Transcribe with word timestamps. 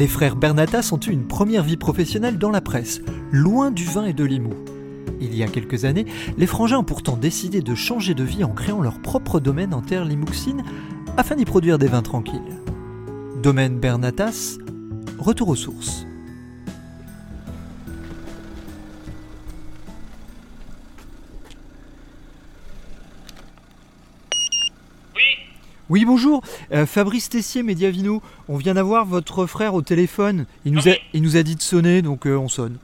Les 0.00 0.08
frères 0.08 0.34
Bernatas 0.34 0.92
ont 0.92 1.00
eu 1.06 1.10
une 1.10 1.26
première 1.26 1.62
vie 1.62 1.76
professionnelle 1.76 2.38
dans 2.38 2.50
la 2.50 2.62
presse, 2.62 3.02
loin 3.32 3.70
du 3.70 3.84
vin 3.84 4.06
et 4.06 4.14
de 4.14 4.24
Limoux. 4.24 4.54
Il 5.20 5.36
y 5.36 5.42
a 5.42 5.46
quelques 5.46 5.84
années, 5.84 6.06
les 6.38 6.46
frangins 6.46 6.78
ont 6.78 6.84
pourtant 6.84 7.18
décidé 7.18 7.60
de 7.60 7.74
changer 7.74 8.14
de 8.14 8.24
vie 8.24 8.42
en 8.42 8.48
créant 8.48 8.80
leur 8.80 8.98
propre 9.02 9.40
domaine 9.40 9.74
en 9.74 9.82
terre 9.82 10.06
limouxine 10.06 10.64
afin 11.18 11.36
d'y 11.36 11.44
produire 11.44 11.76
des 11.76 11.86
vins 11.86 12.00
tranquilles. 12.00 12.40
Domaine 13.42 13.78
Bernatas, 13.78 14.56
retour 15.18 15.50
aux 15.50 15.54
sources. 15.54 16.06
Oui, 25.90 26.04
bonjour. 26.04 26.44
Euh, 26.70 26.86
Fabrice 26.86 27.28
Tessier, 27.28 27.64
Mediavino. 27.64 28.22
On 28.48 28.56
vient 28.56 28.74
d'avoir 28.74 29.04
votre 29.04 29.46
frère 29.46 29.74
au 29.74 29.82
téléphone. 29.82 30.46
Il 30.64 30.72
nous, 30.72 30.88
a, 30.88 30.92
il 31.14 31.20
nous 31.20 31.36
a 31.36 31.42
dit 31.42 31.56
de 31.56 31.62
sonner, 31.62 32.00
donc 32.00 32.28
euh, 32.28 32.36
on 32.36 32.46
sonne. 32.46 32.78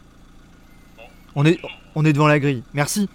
On 1.36 1.46
est, 1.46 1.60
on 1.94 2.04
est 2.04 2.12
devant 2.12 2.26
la 2.26 2.40
grille. 2.40 2.64
Merci. 2.74 3.08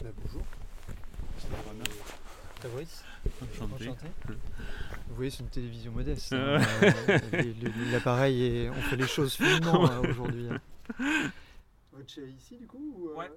bonjour. 0.00 0.42
Fabrice. 2.60 3.02
Enchanté. 3.42 3.90
Vous 5.08 5.11
voyez, 5.22 5.30
c'est 5.30 5.42
une 5.42 5.48
télévision 5.50 5.92
modeste. 5.92 6.32
hein. 6.32 6.58
Euh, 6.82 7.18
les- 7.32 7.90
L'appareil, 7.92 8.44
est- 8.44 8.68
on 8.70 8.74
fait 8.82 8.96
les 8.96 9.06
choses 9.06 9.34
finement 9.34 9.84
hein, 9.90 10.00
aujourd'hui. 10.08 10.48
hein. 10.50 10.60
Ici, 12.38 12.56
du 12.56 12.66
coup 12.66 12.94
ou, 12.96 13.08
euh, 13.10 13.14
Ouais. 13.16 13.30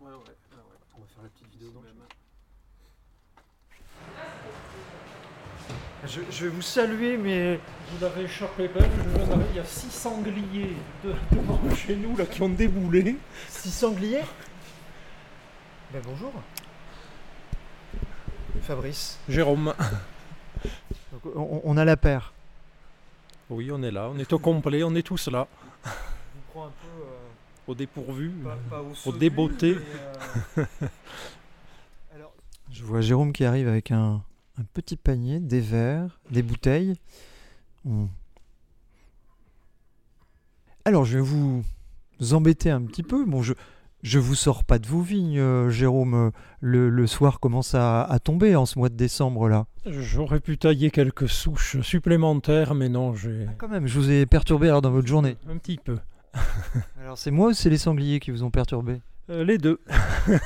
Ouais, 0.00 0.10
ouais. 0.10 0.34
On 0.96 1.00
va 1.00 1.06
faire 1.06 1.22
la 1.22 1.28
petite 1.28 1.50
vidéo 1.52 1.70
dans 1.70 1.80
le 1.82 1.88
je, 6.06 6.20
je 6.30 6.44
vais 6.44 6.50
vous 6.50 6.62
saluer, 6.62 7.16
mais 7.16 7.60
Vous 7.92 8.00
l'avez 8.00 8.22
échappé 8.24 8.68
je 8.74 8.78
d'arriver, 8.78 9.44
il 9.50 9.56
y 9.56 9.60
a 9.60 9.64
six 9.64 9.90
sangliers 9.90 10.74
de- 11.04 11.14
devant 11.36 11.60
chez 11.76 11.94
nous 11.94 12.16
là 12.16 12.24
qui 12.26 12.40
ont 12.42 12.48
déboulé. 12.48 13.16
six 13.48 13.70
sangliers 13.70 14.24
Ben 15.92 16.00
bonjour. 16.04 16.32
Fabrice. 18.62 19.18
Jérôme. 19.28 19.74
Donc, 21.12 21.22
on, 21.36 21.60
on 21.64 21.76
a 21.76 21.84
la 21.84 21.96
paire. 21.96 22.32
Oui, 23.48 23.70
on 23.72 23.82
est 23.82 23.90
là, 23.90 24.08
on 24.14 24.18
est 24.18 24.32
au 24.32 24.38
complet, 24.38 24.84
on 24.84 24.94
est 24.94 25.02
tous 25.02 25.28
là, 25.28 25.48
Je 25.84 25.90
vous 25.90 25.94
prends 26.52 26.66
un 26.66 26.70
peu 26.70 26.86
au 27.66 27.74
dépourvu. 27.74 28.32
au 29.06 29.12
débotter. 29.12 29.76
Alors, 32.14 32.32
je 32.70 32.84
vois 32.84 33.00
Jérôme 33.00 33.32
qui 33.32 33.44
arrive 33.44 33.66
avec 33.68 33.90
un, 33.90 34.22
un 34.58 34.62
petit 34.74 34.96
panier, 34.96 35.40
des 35.40 35.60
verres, 35.60 36.20
des 36.30 36.42
bouteilles. 36.42 36.94
On- 37.84 38.08
Alors, 40.84 41.04
je 41.04 41.18
vais 41.18 41.24
vous 41.24 41.64
embêter 42.32 42.70
un 42.70 42.82
petit 42.82 43.02
peu. 43.02 43.24
Bon, 43.24 43.42
je 43.42 43.54
je 44.02 44.18
vous 44.18 44.34
sors 44.34 44.64
pas 44.64 44.78
de 44.78 44.86
vos 44.86 45.00
vignes, 45.00 45.38
euh, 45.38 45.70
Jérôme. 45.70 46.30
Le, 46.60 46.88
le 46.88 47.06
soir 47.06 47.40
commence 47.40 47.74
à, 47.74 48.02
à 48.02 48.18
tomber 48.18 48.56
en 48.56 48.66
ce 48.66 48.78
mois 48.78 48.88
de 48.88 48.96
décembre 48.96 49.48
là. 49.48 49.66
J'aurais 49.86 50.40
pu 50.40 50.58
tailler 50.58 50.90
quelques 50.90 51.28
souches 51.28 51.80
supplémentaires, 51.80 52.74
mais 52.74 52.88
non, 52.88 53.14
j'ai 53.14 53.46
Quand 53.58 53.68
même, 53.68 53.86
je 53.86 53.98
vous 53.98 54.10
ai 54.10 54.26
perturbé 54.26 54.68
alors 54.68 54.82
dans 54.82 54.90
votre 54.90 55.08
journée. 55.08 55.36
un 55.48 55.56
petit 55.56 55.78
peu. 55.78 55.98
Alors, 57.02 57.18
c'est 57.18 57.30
moi 57.30 57.48
ou 57.48 57.52
c'est 57.52 57.70
les 57.70 57.78
sangliers 57.78 58.20
qui 58.20 58.30
vous 58.30 58.44
ont 58.44 58.50
perturbé? 58.50 59.00
Euh, 59.30 59.44
les 59.44 59.58
deux. 59.58 59.80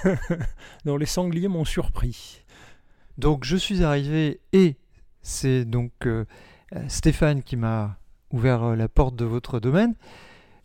non, 0.85 0.97
les 0.97 1.07
sangliers 1.07 1.49
m'ont 1.49 1.65
surpris. 1.65 2.43
Donc 3.19 3.45
je 3.45 3.57
suis 3.57 3.85
arrivé 3.85 4.41
et 4.53 4.77
c'est 5.23 5.65
donc 5.65 5.93
euh, 6.07 6.25
Stéphane 6.89 7.43
qui 7.43 7.57
m'a 7.57 7.97
ouvert 8.31 8.75
la 8.77 8.89
porte 8.89 9.15
de 9.15 9.25
votre 9.25 9.61
domaine. 9.61 9.95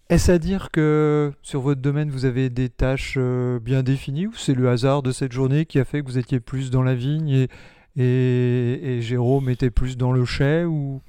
Est-ce 0.09 0.31
à 0.31 0.39
dire 0.39 0.71
que 0.71 1.31
sur 1.43 1.61
votre 1.61 1.81
domaine 1.81 2.09
vous 2.09 2.25
avez 2.25 2.49
des 2.49 2.69
tâches 2.69 3.15
euh, 3.17 3.59
bien 3.59 3.83
définies 3.83 4.25
ou 4.25 4.33
c'est 4.33 4.55
le 4.55 4.67
hasard 4.67 5.03
de 5.03 5.11
cette 5.11 5.31
journée 5.31 5.67
qui 5.67 5.77
a 5.79 5.85
fait 5.85 6.01
que 6.01 6.07
vous 6.07 6.17
étiez 6.17 6.39
plus 6.39 6.71
dans 6.71 6.81
la 6.81 6.95
vigne 6.95 7.47
et, 7.95 8.99
Jérôme 9.01 9.49
était 9.49 9.69
plus 9.69 9.97
dans 9.97 10.11
le 10.11 10.25
chai 10.25 10.65
ou? 10.65 11.01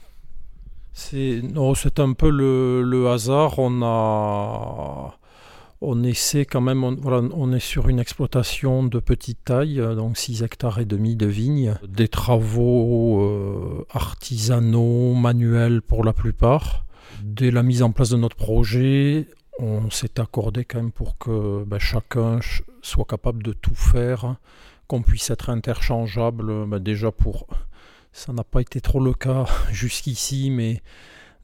C'est 0.93 1.41
un 1.99 2.13
peu 2.13 2.31
le, 2.31 2.83
le 2.83 3.09
hasard. 3.09 3.59
On 3.59 3.81
a, 3.83 5.19
on 5.81 6.03
essaie 6.03 6.45
quand 6.45 6.61
même. 6.61 6.85
On, 6.85 6.95
voilà, 6.97 7.27
on 7.33 7.53
est 7.53 7.61
sur 7.61 7.89
une 7.89 8.01
exploitation 8.01 8.83
de 8.85 8.99
petite 8.99 9.45
taille, 9.45 9.81
euh, 9.81 9.95
donc 9.95 10.19
6 10.19 10.43
hectares 10.43 10.79
et 10.79 10.85
demi 10.85 11.17
de 11.17 11.27
vignes, 11.27 11.75
des 11.87 12.09
travaux 12.09 13.23
euh, 13.23 13.87
artisanaux, 13.91 15.15
manuels 15.15 15.81
pour 15.81 16.05
la 16.05 16.13
plupart. 16.13 16.85
Dès 17.23 17.51
la 17.51 17.63
mise 17.63 17.83
en 17.83 17.93
place 17.93 18.11
de 18.11 18.17
notre 18.17 18.37
projet, 18.37 19.29
on 19.59 19.91
s'est 19.91 20.19
accordé 20.21 20.65
quand 20.65 20.79
même 20.79 20.93
pour 20.93 21.19
que 21.19 21.65
ben, 21.65 21.79
chacun 21.79 22.41
ch- 22.41 22.63
soit 22.83 23.05
capable 23.05 23.43
de 23.43 23.53
tout 23.53 23.75
faire, 23.75 24.37
qu'on 24.87 25.03
puisse 25.03 25.31
être 25.31 25.51
interchangeable. 25.51 26.67
ben, 26.67 26.79
déjà 26.79 27.11
pour 27.13 27.47
ça 28.13 28.33
n'a 28.33 28.43
pas 28.43 28.61
été 28.61 28.81
trop 28.81 29.01
le 29.01 29.13
cas 29.15 29.45
jusqu'ici, 29.71 30.51
mais 30.51 30.83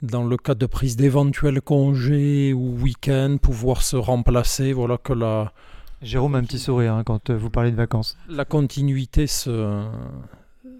dans 0.02 0.24
le 0.24 0.36
cas 0.36 0.54
de 0.54 0.66
prise 0.66 0.96
d'éventuels 0.96 1.60
congés 1.60 2.52
ou 2.52 2.76
week-ends, 2.80 3.36
pouvoir 3.40 3.82
se 3.82 3.96
remplacer, 3.96 4.72
voilà 4.72 4.98
que 4.98 5.12
la, 5.12 5.52
Jérôme 6.02 6.34
a 6.34 6.38
un 6.38 6.42
petit 6.42 6.58
sourire 6.58 6.94
hein, 6.94 7.04
quand 7.04 7.30
euh, 7.30 7.36
vous 7.36 7.48
parlez 7.50 7.70
de 7.70 7.76
vacances. 7.76 8.18
la 8.28 8.44
continuité 8.44 9.26
se, 9.26 9.86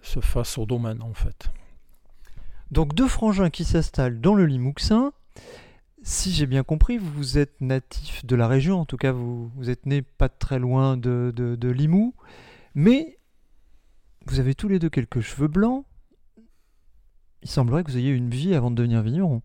se 0.03 0.21
fasse 0.21 0.59
au 0.59 0.67
domaine 0.67 1.01
en 1.03 1.15
fait. 1.15 1.49
Donc 2.71 2.95
deux 2.95 3.09
frangins 3.09 3.51
qui 3.51 3.65
s'installent 3.65 4.21
dans 4.21 4.35
le 4.35 4.45
Limouxin. 4.47 5.13
Si 6.03 6.33
j'ai 6.33 6.47
bien 6.47 6.63
compris, 6.63 6.99
vous 6.99 7.39
êtes 7.39 7.61
natif 7.61 8.25
de 8.25 8.37
la 8.37 8.47
région, 8.47 8.81
en 8.81 8.85
tout 8.85 8.97
cas 8.97 9.13
vous, 9.13 9.51
vous 9.57 9.71
êtes 9.71 9.87
né 9.87 10.03
pas 10.03 10.29
très 10.29 10.59
loin 10.59 10.97
de, 10.97 11.33
de, 11.35 11.57
de 11.57 11.69
Limoux, 11.69 12.15
mais 12.75 13.19
vous 14.27 14.39
avez 14.41 14.55
tous 14.55 14.69
les 14.69 14.79
deux 14.79 14.91
quelques 14.91 15.21
cheveux 15.21 15.49
blancs. 15.49 15.85
Il 17.43 17.49
semblerait 17.51 17.83
que 17.85 17.91
vous 17.91 17.99
ayez 17.99 18.11
une 18.11 18.31
vie 18.31 18.55
avant 18.55 18.71
de 18.71 18.77
devenir 18.77 19.03
vigneron. 19.03 19.43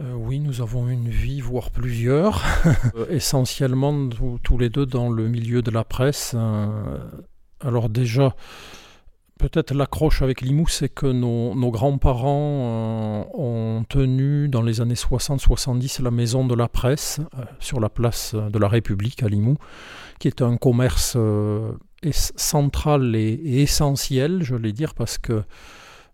Euh, 0.00 0.12
oui, 0.14 0.40
nous 0.40 0.60
avons 0.60 0.88
une 0.88 1.08
vie, 1.08 1.40
voire 1.40 1.70
plusieurs, 1.70 2.42
Euh, 2.96 3.06
essentiellement 3.10 4.08
tous- 4.08 4.38
tous 4.42 4.58
les 4.58 4.68
deux 4.68 4.86
dans 4.86 5.08
le 5.10 5.28
milieu 5.28 5.62
de 5.62 5.70
la 5.70 5.84
presse. 5.84 6.32
euh, 6.36 6.98
alors 7.60 7.88
déjà, 7.88 8.34
peut-être 9.48 9.74
l'accroche 9.74 10.22
avec 10.22 10.40
Limoux, 10.40 10.68
c'est 10.68 10.88
que 10.88 11.04
nos, 11.04 11.70
grands-parents 11.70 12.62
euh, 12.62 13.24
ont 13.34 13.84
tenu 13.86 14.48
dans 14.48 14.62
les 14.62 14.80
années 14.80 14.94
60-70 14.94 16.02
la 16.02 16.10
maison 16.10 16.46
de 16.46 16.54
la 16.54 16.66
presse 16.66 17.20
euh, 17.38 17.44
sur 17.60 17.78
la 17.78 17.90
place 17.90 18.34
de 18.34 18.58
la 18.58 18.68
République 18.68 19.22
à 19.22 19.28
Limoux, 19.28 19.58
qui 20.18 20.28
est 20.28 20.40
un 20.40 20.56
commerce 20.56 21.12
euh, 21.16 21.72
central 22.10 23.14
et, 23.16 23.60
essentiel, 23.60 24.42
je 24.42 24.54
vais 24.54 24.72
dire, 24.72 24.94
parce 24.94 25.18
que 25.18 25.42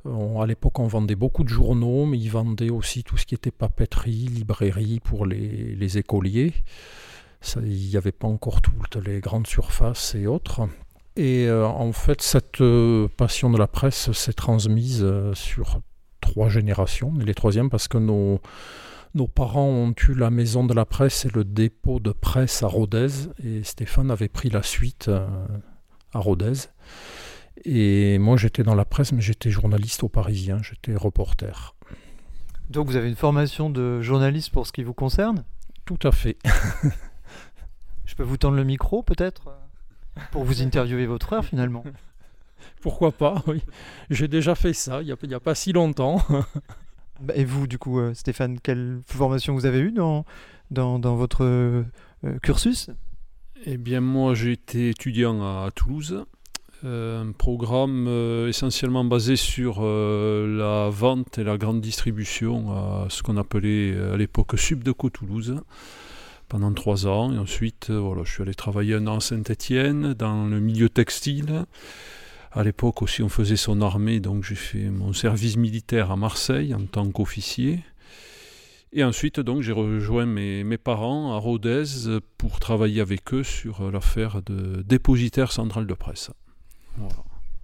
on- 0.05 0.41
à 0.41 0.47
l'époque, 0.49 0.81
on 0.81 0.89
vendait 0.89 1.15
beaucoup 1.15 1.45
de 1.45 1.51
journaux, 1.51 2.07
mais 2.07 2.19
ils 2.19 2.31
vendaient 2.31 2.71
aussi 2.71 3.05
tout 3.05 3.17
ce 3.17 3.27
qui 3.27 3.37
était 3.37 3.53
papeterie, 3.53 4.27
librairie 4.27 4.99
pour 4.99 5.25
les, 5.25 5.99
écoliers. 5.99 6.53
Il 7.57 7.91
n'y 7.91 7.97
avait 7.97 8.11
pas 8.11 8.27
encore 8.27 8.61
toutes 8.61 8.97
les 8.97 9.21
grandes 9.21 9.47
surfaces 9.47 10.17
et 10.17 10.27
autres. 10.27 10.63
Et 11.21 11.49
euh, 11.49 11.67
en 11.67 11.93
fait, 11.93 12.23
cette 12.23 12.63
euh, 12.63 13.07
passion 13.15 13.51
de 13.51 13.59
la 13.59 13.67
presse 13.67 14.11
s'est 14.13 14.33
transmise 14.33 15.05
euh, 15.05 15.35
sur 15.35 15.83
trois 16.23 16.49
générations. 16.49 17.13
Les 17.19 17.35
troisièmes, 17.35 17.69
parce 17.69 17.89
que 17.89 17.99
nos, 17.99 18.41
nos 19.15 19.29
parents 19.29 19.69
ont 19.69 19.95
eu 20.09 20.15
la 20.15 20.31
maison 20.31 20.65
de 20.65 20.73
la 20.73 20.87
presse 20.87 21.27
et 21.27 21.29
le 21.29 21.45
dépôt 21.45 22.01
de 22.01 22.13
presse 22.13 22.63
à 22.63 22.69
Rodez. 22.69 23.29
Et 23.45 23.63
Stéphane 23.65 24.11
avait 24.11 24.31
pris 24.31 24.49
la 24.49 24.63
suite 24.63 25.11
à 25.11 26.19
Rodez. 26.19 26.55
Et 27.67 28.19
moi, 28.19 28.39
j'étais 28.39 28.63
dans 28.63 28.75
la 28.75 28.87
presse, 28.87 29.13
mais 29.13 29.21
j'étais 29.21 29.51
journaliste 29.51 30.03
au 30.03 30.09
Parisien, 30.09 30.63
j'étais 30.63 30.97
reporter. 30.97 31.77
Donc 32.71 32.87
vous 32.87 32.97
avez 32.97 33.11
une 33.11 33.17
formation 33.17 33.69
de 33.69 34.01
journaliste 34.01 34.53
pour 34.53 34.67
ce 34.67 34.73
qui 34.73 34.85
vous 34.85 34.95
concerne? 34.95 35.45
Tout 35.85 35.99
à 36.03 36.13
fait. 36.13 36.39
Je 38.07 38.15
peux 38.15 38.23
vous 38.23 38.39
tendre 38.39 38.57
le 38.57 38.65
micro 38.65 39.03
peut-être? 39.03 39.60
Pour 40.31 40.45
vous 40.45 40.63
interviewer 40.63 41.07
votre 41.07 41.27
frère 41.27 41.45
finalement. 41.45 41.85
Pourquoi 42.83 43.13
pas, 43.13 43.43
oui. 43.47 43.63
J'ai 44.11 44.29
déjà 44.29 44.55
fait 44.55 44.73
ça 44.73 45.03
il 45.03 45.15
n'y 45.25 45.35
a, 45.35 45.41
pas 45.41 45.55
si 45.55 45.73
longtemps. 45.73 46.23
Bah, 47.21 47.35
et 47.37 47.45
vous, 47.45 47.67
du 47.67 47.77
coup, 47.77 48.01
euh, 48.01 48.15
Stéphane, 48.15 48.59
quelle 48.61 49.01
formation 49.05 49.53
vous 49.53 49.67
avez 49.67 49.81
eue 49.81 49.93
dans, 49.93 50.25
dans, 50.71 51.17
votre 51.17 51.45
euh, 51.45 51.85
cursus? 52.43 52.89
Eh 53.67 53.77
bien, 53.77 54.01
moi, 54.01 54.33
j'ai 54.33 54.53
été 54.53 54.89
étudiant 54.89 55.43
à 55.43 55.71
Toulouse. 55.71 56.25
Euh, 56.83 57.23
un 57.23 57.33
programme 57.33 58.09
essentiellement 58.49 59.05
basé 59.05 59.37
sur 59.37 59.83
la 59.83 60.89
vente 60.89 61.37
et 61.37 61.45
la 61.45 61.59
grande 61.59 61.83
distribution 61.83 62.71
à 62.71 63.07
ce 63.11 63.23
qu'on 63.23 63.37
appelait 63.37 63.95
à 63.99 64.17
l'époque 64.17 64.59
Subdeco 64.59 65.11
Toulouse 65.11 65.61
pendant 66.51 66.73
trois 66.75 67.07
ans. 67.07 67.33
Et 67.33 67.39
ensuite, 67.39 67.91
voilà, 67.91 68.25
je 68.25 68.33
suis 68.33 68.43
allé 68.43 68.55
travailler 68.55 68.95
un 68.97 69.07
an 69.07 69.17
à 69.17 69.21
Saint-Étienne 69.21 70.13
dans 70.13 70.47
le 70.47 70.61
milieu 70.61 70.91
textile. 70.91 71.65
À 72.53 72.65
l'époque 72.65 73.01
aussi, 73.01 73.23
on 73.23 73.29
faisait 73.29 73.57
son 73.57 73.81
armée, 73.81 74.19
donc 74.19 74.43
j'ai 74.43 74.57
fait 74.57 74.91
mon 74.91 75.13
service 75.13 75.57
militaire 75.57 76.11
à 76.11 76.17
Marseille 76.17 76.75
en 76.75 76.85
tant 76.85 77.09
qu'officier. 77.11 77.81
Et 78.93 79.05
ensuite, 79.05 79.39
donc, 79.39 79.63
j'ai 79.63 79.71
rejoint 79.71 80.27
mes, 80.27 80.77
parents 80.77 81.33
à 81.33 81.39
Rodez 81.39 81.85
pour 82.39 82.59
travailler 82.59 83.01
avec 83.01 83.33
eux 83.33 83.45
sur 83.45 83.89
l'affaire 83.93 84.43
de 84.43 84.83
dépositaire 84.83 85.53
central 85.53 85.87
de 85.87 85.95
presse. 85.95 86.33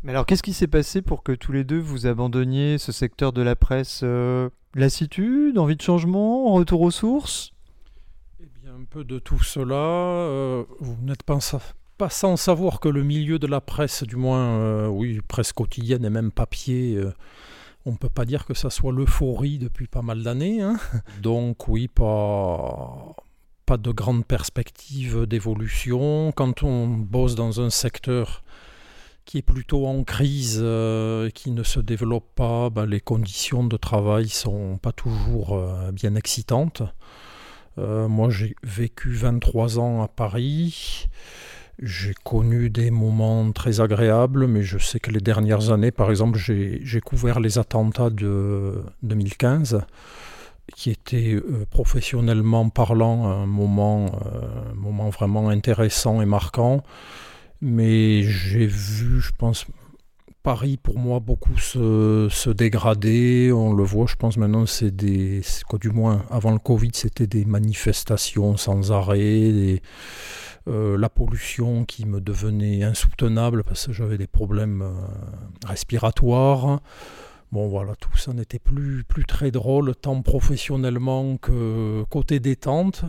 Mais 0.05 0.13
alors, 0.13 0.25
qu'est-ce 0.25 0.45
qui 0.45 0.53
s'est 0.53 0.69
passé 0.69 1.03
pour 1.03 1.25
que 1.25 1.33
tous 1.33 1.51
les 1.51 1.65
deux 1.65 1.81
vous 1.81 2.07
abandonniez 2.07 2.79
ce 2.79 2.93
secteur 2.93 3.33
de 3.33 3.43
la 3.43 3.57
presse 3.57 4.03
euh, 4.05 4.49
Lassitude, 4.77 5.59
envie 5.59 5.75
de 5.75 5.83
changement, 5.83 6.53
retour 6.53 6.83
aux 6.83 6.93
sources? 6.93 7.56
Un 8.77 8.85
peu 8.85 9.05
de 9.05 9.19
tout 9.19 9.43
cela. 9.43 9.75
Euh, 9.75 10.65
vous 10.81 10.97
n'êtes 11.03 11.23
pas, 11.23 11.39
pas 11.97 12.11
sans 12.11 12.37
savoir 12.37 12.79
que 12.81 12.89
le 12.89 13.03
milieu 13.03 13.39
de 13.39 13.47
la 13.47 13.63
presse, 13.63 14.03
du 14.03 14.17
moins, 14.17 14.59
euh, 14.59 14.87
oui, 14.87 15.21
presse 15.27 15.53
quotidienne 15.53 16.05
et 16.05 16.11
même 16.11 16.31
papier, 16.31 16.95
euh, 16.97 17.15
on 17.87 17.93
ne 17.93 17.97
peut 17.97 18.11
pas 18.11 18.27
dire 18.27 18.45
que 18.45 18.53
ça 18.53 18.69
soit 18.69 18.93
l'euphorie 18.93 19.59
depuis 19.59 19.87
pas 19.87 20.03
mal 20.03 20.23
d'années. 20.23 20.61
Hein. 20.61 20.77
Donc 21.23 21.69
oui, 21.69 21.89
pas, 21.89 23.15
pas 23.65 23.79
de 23.79 23.91
grande 23.93 24.27
perspective 24.27 25.25
d'évolution. 25.25 26.33
Quand 26.33 26.63
on 26.63 26.87
bosse 26.87 27.35
dans 27.35 27.63
un 27.63 27.71
secteur 27.71 28.43
qui 29.25 29.39
est 29.39 29.43
plutôt 29.43 29.87
en 29.87 30.05
crise, 30.05 30.61
euh, 30.63 31.31
qui 31.31 31.51
ne 31.51 31.63
se 31.63 31.81
développe 31.81 32.29
pas, 32.35 32.69
ben, 32.69 32.85
les 32.85 33.01
conditions 33.01 33.65
de 33.65 33.77
travail 33.79 34.29
sont 34.29 34.77
pas 34.77 34.93
toujours 34.93 35.59
bien 35.93 36.15
excitantes. 36.15 36.83
Moi, 37.77 38.31
j'ai 38.31 38.57
vécu 38.63 39.13
23 39.13 39.79
ans 39.79 40.03
à 40.03 40.09
Paris. 40.09 41.09
J'ai 41.83 42.15
connu 42.25 42.71
des 42.71 42.91
moments 42.91 43.53
très 43.53 43.83
agréables, 43.83 44.47
mais 44.47 44.63
je 44.63 44.79
sais 44.79 44.99
que 44.99 45.11
les 45.11 45.21
dernières 45.21 45.71
années, 45.71 45.91
par 45.91 46.11
exemple, 46.11 46.39
j'ai 46.39 47.01
couvert 47.05 47.39
les 47.39 47.59
attentats 47.59 48.09
de 48.09 48.83
2015, 49.03 49.83
qui 50.75 50.91
étaient 50.91 51.35
euh, 51.35 51.67
professionnellement 51.71 52.71
parlant 52.71 53.27
un 53.27 53.47
moment, 53.47 54.07
euh, 54.07 54.73
un 54.73 54.75
moment 54.75 55.11
vraiment 55.11 55.49
intéressant 55.51 56.23
et 56.23 56.27
marquant. 56.27 56.83
Mais 57.61 58.23
j'ai 58.23 58.67
vu, 58.67 59.21
je 59.21 59.33
pense, 59.37 59.67
Paris 60.47 60.77
pour 60.81 60.97
moi 60.97 61.19
beaucoup 61.19 61.59
se, 61.59 62.29
se, 62.31 62.51
dégrader. 62.51 63.51
On 63.53 63.73
le 63.73 63.83
voit, 63.83 64.07
je 64.07 64.15
pense 64.15 64.37
maintenant, 64.37 64.65
c'est 64.65 64.95
des. 64.95 65.41
Du 65.81 65.91
moins, 65.91 66.25
avant 66.31 66.53
le 66.53 66.61
Covid, 66.61 66.91
c'était 66.93 67.27
des 67.27 67.45
manifestations 67.45 68.57
sans 68.57 68.93
arrêt. 68.93 69.83
Euh, 70.69 70.97
la 70.97 71.09
pollution 71.09 71.85
qui 71.85 72.07
me 72.07 72.21
devenait 72.21 72.85
insoutenable 72.85 73.65
parce 73.65 73.89
que 73.89 73.93
j'avais 73.93 74.19
des 74.19 74.29
problèmes 74.29 74.83
euh, 74.83 74.93
respiratoires. 75.67 76.81
Bon 77.51 77.67
voilà, 77.67 77.97
tout 77.97 78.17
ça 78.17 78.33
n'était 78.33 78.61
plus, 78.61 79.03
plus 79.03 79.25
très 79.25 79.51
drôle, 79.51 79.97
tant 79.97 80.23
professionnellement 80.23 81.39
que 81.39 82.05
côté 82.09 82.39
détente. 82.39 83.05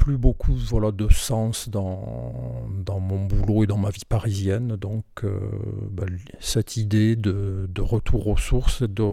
Plus 0.00 0.16
beaucoup 0.16 0.54
voilà, 0.54 0.92
de 0.92 1.12
sens 1.12 1.68
dans, 1.68 2.64
dans 2.86 3.00
mon 3.00 3.26
boulot 3.26 3.64
et 3.64 3.66
dans 3.66 3.76
ma 3.76 3.90
vie 3.90 4.06
parisienne. 4.08 4.76
Donc 4.76 5.04
euh, 5.24 5.38
ben, 5.90 6.08
cette 6.38 6.78
idée 6.78 7.16
de, 7.16 7.68
de, 7.68 7.82
retour 7.82 8.26
aux 8.28 8.38
sources, 8.38 8.82
de, 8.82 9.04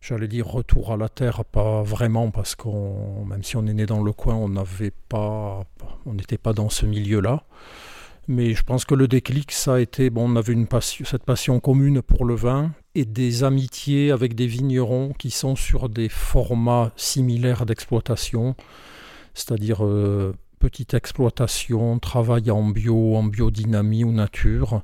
j'allais 0.00 0.26
dire 0.26 0.48
retour 0.48 0.92
à 0.92 0.96
la 0.96 1.08
terre, 1.08 1.44
pas 1.44 1.84
vraiment 1.84 2.32
parce 2.32 2.56
qu'on, 2.56 3.24
même 3.24 3.44
si 3.44 3.56
on 3.56 3.64
est 3.68 3.72
né 3.72 3.86
dans 3.86 4.02
le 4.02 4.12
coin, 4.12 4.34
on 4.34 4.48
n'avait 4.48 4.92
pas, 5.08 5.62
on 6.06 6.14
n'était 6.14 6.38
pas 6.38 6.54
dans 6.54 6.70
ce 6.70 6.86
milieu-là. 6.86 7.44
Mais 8.26 8.54
je 8.54 8.64
pense 8.64 8.84
que 8.84 8.96
le 8.96 9.06
déclic, 9.06 9.52
ça 9.52 9.74
a 9.74 9.80
été, 9.80 10.10
bon, 10.10 10.32
on 10.32 10.36
avait 10.36 10.52
une 10.52 10.66
cette 10.80 11.24
passion 11.24 11.60
commune 11.60 12.02
pour 12.02 12.24
le 12.24 12.34
vin 12.34 12.72
et 12.96 13.04
des 13.04 13.44
amitiés 13.44 14.10
avec 14.10 14.34
des 14.34 14.48
vignerons 14.48 15.12
qui 15.18 15.30
sont 15.30 15.54
sur 15.54 15.88
des 15.88 16.08
formats 16.08 16.90
similaires 16.96 17.64
d'exploitation, 17.64 18.56
c'est-à-dire 19.34 19.84
euh, 19.84 20.34
petite 20.58 20.94
exploitation, 20.94 21.98
travail 21.98 22.50
en 22.50 22.64
bio, 22.68 23.16
en 23.16 23.24
biodynamie 23.24 24.04
ou 24.04 24.12
nature. 24.12 24.82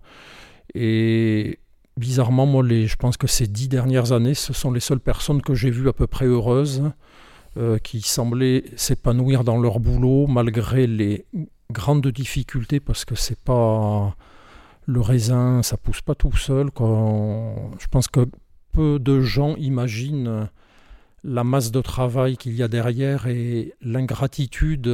Et 0.75 1.59
bizarrement, 1.97 2.47
moi, 2.47 2.65
je 2.67 2.97
pense 2.97 3.17
que 3.17 3.27
ces 3.27 3.47
dix 3.47 3.69
dernières 3.69 4.13
années, 4.13 4.35
ce 4.35 4.53
sont 4.53 4.71
les 4.71 4.81
seules 4.81 5.01
personnes 5.01 5.43
que 5.43 5.55
j'ai 5.55 5.71
vues 5.71 5.89
à 5.89 5.93
peu 5.93 6.07
près 6.07 6.27
heureuses, 6.27 6.91
euh, 7.57 7.79
qui 7.79 8.01
semblaient 8.01 8.65
s'épanouir 8.77 9.45
dans 9.45 9.59
leur 9.59 9.81
boulot 9.81 10.27
malgré 10.27 10.87
les 10.87 11.25
grandes 11.71 12.07
difficultés, 12.09 12.81
parce 12.81 13.05
que 13.05 13.15
c'est 13.15 13.39
pas 13.39 14.15
le 14.87 15.01
raisin, 15.01 15.63
ça 15.63 15.77
pousse 15.77 16.01
pas 16.01 16.15
tout 16.15 16.37
seul. 16.37 16.69
Je 16.79 17.87
pense 17.91 18.09
que 18.09 18.27
peu 18.73 18.99
de 18.99 19.21
gens 19.21 19.57
imaginent 19.57 20.49
la 21.27 21.45
masse 21.45 21.71
de 21.71 21.81
travail 21.81 22.37
qu'il 22.37 22.55
y 22.55 22.63
a 22.63 22.69
derrière 22.69 23.27
et 23.27 23.75
l'ingratitude 23.83 24.89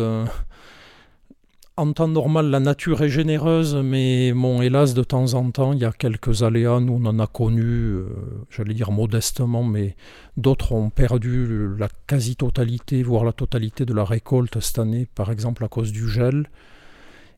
en 1.76 1.92
temps 1.92 2.08
normal, 2.08 2.50
la 2.50 2.60
nature 2.60 3.02
est 3.02 3.08
généreuse, 3.08 3.74
mais 3.76 4.32
bon, 4.32 4.60
hélas, 4.60 4.92
de 4.92 5.02
temps 5.02 5.32
en 5.34 5.50
temps, 5.50 5.72
il 5.72 5.78
y 5.78 5.84
a 5.86 5.92
quelques 5.92 6.42
aléas. 6.42 6.80
Nous, 6.80 7.00
on 7.00 7.06
en 7.06 7.18
a 7.18 7.26
connu, 7.26 7.64
euh, 7.64 8.06
j'allais 8.50 8.74
dire 8.74 8.90
modestement, 8.92 9.64
mais 9.64 9.96
d'autres 10.36 10.72
ont 10.72 10.90
perdu 10.90 11.74
la 11.78 11.88
quasi-totalité, 12.06 13.02
voire 13.02 13.24
la 13.24 13.32
totalité 13.32 13.86
de 13.86 13.94
la 13.94 14.04
récolte 14.04 14.60
cette 14.60 14.78
année, 14.78 15.08
par 15.14 15.30
exemple 15.30 15.64
à 15.64 15.68
cause 15.68 15.92
du 15.92 16.08
gel. 16.08 16.46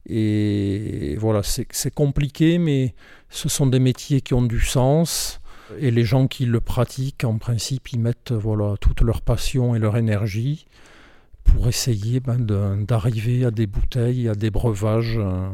Et 0.07 1.17
voilà, 1.19 1.43
c'est 1.43 1.95
compliqué, 1.95 2.59
mais 2.59 2.95
ce 3.31 3.49
sont 3.49 3.67
des 3.67 3.79
métiers 3.79 4.21
qui 4.21 4.35
ont 4.35 4.43
du 4.43 4.61
sens. 4.61 5.41
Et 5.79 5.91
les 5.91 6.05
gens 6.05 6.27
qui 6.27 6.47
le 6.47 6.61
pratiquent, 6.61 7.25
en 7.25 7.39
principe, 7.39 7.93
ils 7.93 7.99
mettent 7.99 8.33
voilà, 8.33 8.77
toute 8.79 9.01
leur 9.01 9.23
passion 9.23 9.75
et 9.75 9.79
leur 9.79 9.97
énergie 9.97 10.67
pour 11.43 11.69
essayer 11.69 12.21
ben, 12.21 12.39
d'arriver 12.39 13.45
à 13.45 13.51
des 13.51 13.67
bouteilles, 13.67 14.29
à 14.29 14.35
des 14.35 14.51
breuvages 14.51 15.17
euh, 15.19 15.49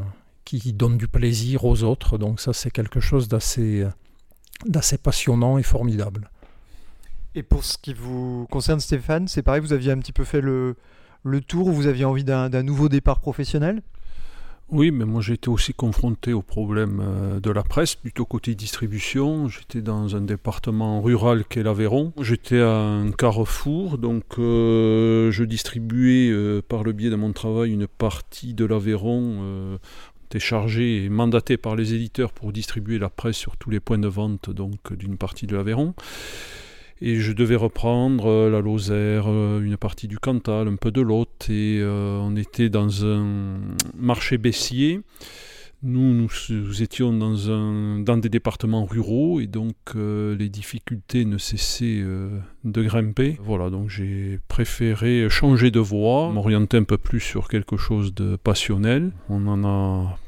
qui 0.45 0.73
donnent 0.73 0.97
du 0.97 1.07
plaisir 1.07 1.65
aux 1.65 1.83
autres. 1.83 2.17
Donc 2.17 2.39
ça, 2.39 2.53
c'est 2.53 2.71
quelque 2.71 2.99
chose 2.99 3.27
d'assez 3.27 3.87
passionnant 5.01 5.57
et 5.57 5.63
formidable. 5.63 6.29
Et 7.35 7.43
pour 7.43 7.63
ce 7.63 7.77
qui 7.77 7.93
vous 7.93 8.47
concerne, 8.51 8.79
Stéphane, 8.81 9.27
c'est 9.27 9.41
pareil, 9.41 9.61
vous 9.61 9.73
aviez 9.73 9.91
un 9.91 9.99
petit 9.99 10.11
peu 10.11 10.25
fait 10.25 10.41
le, 10.41 10.75
le 11.23 11.39
tour, 11.39 11.69
vous 11.71 11.87
aviez 11.87 12.03
envie 12.03 12.25
d'un 12.25 12.63
nouveau 12.63 12.89
départ 12.89 13.19
professionnel? 13.21 13.81
Oui, 14.71 14.91
mais 14.91 15.03
moi 15.03 15.21
j'ai 15.21 15.33
été 15.33 15.49
aussi 15.49 15.73
confronté 15.73 16.31
au 16.31 16.41
problème 16.41 17.01
euh, 17.03 17.39
de 17.41 17.51
la 17.51 17.61
presse, 17.61 17.95
plutôt 17.95 18.23
côté 18.23 18.55
distribution. 18.55 19.49
J'étais 19.49 19.81
dans 19.81 20.15
un 20.15 20.21
département 20.21 21.01
rural 21.01 21.43
qu'est 21.43 21.61
l'Aveyron. 21.61 22.13
J'étais 22.21 22.61
à 22.61 22.77
un 22.77 23.11
carrefour, 23.11 23.97
donc 23.97 24.23
euh, 24.39 25.29
je 25.29 25.43
distribuais 25.43 26.29
euh, 26.31 26.61
par 26.65 26.83
le 26.83 26.93
biais 26.93 27.09
de 27.09 27.17
mon 27.17 27.33
travail 27.33 27.71
une 27.73 27.87
partie 27.87 28.53
de 28.53 28.63
l'Aveyron. 28.63 29.77
était 30.25 30.39
chargé 30.39 31.03
et 31.03 31.09
mandaté 31.09 31.57
par 31.57 31.75
les 31.75 31.93
éditeurs 31.93 32.31
pour 32.31 32.53
distribuer 32.53 32.97
la 32.97 33.09
presse 33.09 33.35
sur 33.35 33.57
tous 33.57 33.69
les 33.71 33.81
points 33.81 33.99
de 33.99 34.07
vente 34.07 34.49
donc 34.49 34.93
d'une 34.93 35.17
partie 35.17 35.47
de 35.47 35.55
l'Aveyron. 35.57 35.93
Et 37.03 37.19
je 37.19 37.33
devais 37.33 37.55
reprendre 37.55 38.27
euh, 38.27 38.49
la 38.51 38.61
Lozère, 38.61 39.25
euh, 39.27 39.59
une 39.59 39.75
partie 39.75 40.07
du 40.07 40.19
Cantal, 40.19 40.67
un 40.67 40.75
peu 40.75 40.91
de 40.91 41.01
Lot. 41.01 41.49
Et 41.49 41.79
euh, 41.81 42.19
on 42.21 42.35
était 42.35 42.69
dans 42.69 43.05
un 43.05 43.57
marché 43.97 44.37
baissier. 44.37 45.01
Nous, 45.81 46.13
nous, 46.13 46.83
étions 46.83 47.11
dans, 47.11 47.49
un, 47.49 47.97
dans 47.97 48.17
des 48.17 48.29
départements 48.29 48.85
ruraux 48.85 49.39
et 49.39 49.47
donc 49.47 49.95
les 49.95 50.47
difficultés 50.47 51.25
ne 51.25 51.39
cessaient 51.39 52.03
de 52.63 52.83
grimper. 52.83 53.39
Voilà, 53.41 53.71
donc 53.71 53.89
j'ai 53.89 54.39
préféré 54.47 55.27
changer 55.27 55.71
de 55.71 55.79
voie, 55.79 56.29
m'orienter 56.31 56.77
un 56.77 56.83
peu 56.83 56.99
plus 56.99 57.19
sur 57.19 57.47
quelque 57.47 57.77
chose 57.77 58.13
de 58.13 58.35
passionnel. 58.35 59.11
On 59.27 59.47
en 59.47 59.63
a 59.63 60.19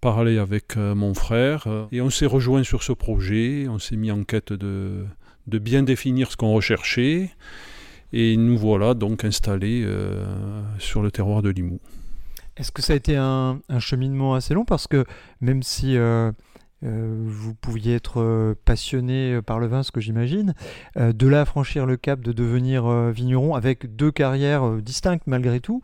parlé 0.00 0.38
avec 0.38 0.76
mon 0.76 1.12
frère 1.12 1.68
et 1.92 2.00
on 2.00 2.08
s'est 2.08 2.24
rejoint 2.24 2.62
sur 2.62 2.82
ce 2.82 2.92
projet. 2.92 3.66
On 3.68 3.78
s'est 3.78 3.96
mis 3.96 4.10
en 4.10 4.24
quête 4.24 4.54
de 4.54 5.04
de 5.46 5.58
bien 5.58 5.82
définir 5.82 6.30
ce 6.30 6.36
qu'on 6.36 6.52
recherchait. 6.52 7.30
Et 8.12 8.36
nous 8.36 8.56
voilà 8.56 8.94
donc 8.94 9.24
installés 9.24 9.86
sur 10.78 11.02
le 11.02 11.10
terroir 11.10 11.42
de 11.42 11.50
Limoux. 11.50 11.80
Est-ce 12.56 12.72
que 12.72 12.80
ça 12.80 12.92
a 12.92 12.96
été 12.96 13.16
un, 13.16 13.60
cheminement 13.80 14.34
assez 14.34 14.54
long? 14.54 14.64
Parce 14.64 14.86
que 14.86 15.04
même 15.40 15.62
si 15.64 15.98
vous 16.82 17.54
pouviez 17.54 17.96
être 17.96 18.54
passionné 18.64 19.42
par 19.42 19.58
le 19.58 19.66
vin, 19.66 19.82
ce 19.82 19.90
que 19.90 20.00
j'imagine, 20.00 20.54
de 20.96 21.26
là 21.26 21.44
franchir 21.44 21.84
le 21.84 21.96
cap 21.96 22.20
de 22.20 22.32
devenir 22.32 22.88
vigneron 23.10 23.56
avec 23.56 23.96
deux 23.96 24.12
carrières 24.12 24.76
distinctes 24.76 25.26
malgré 25.26 25.58
tout, 25.58 25.82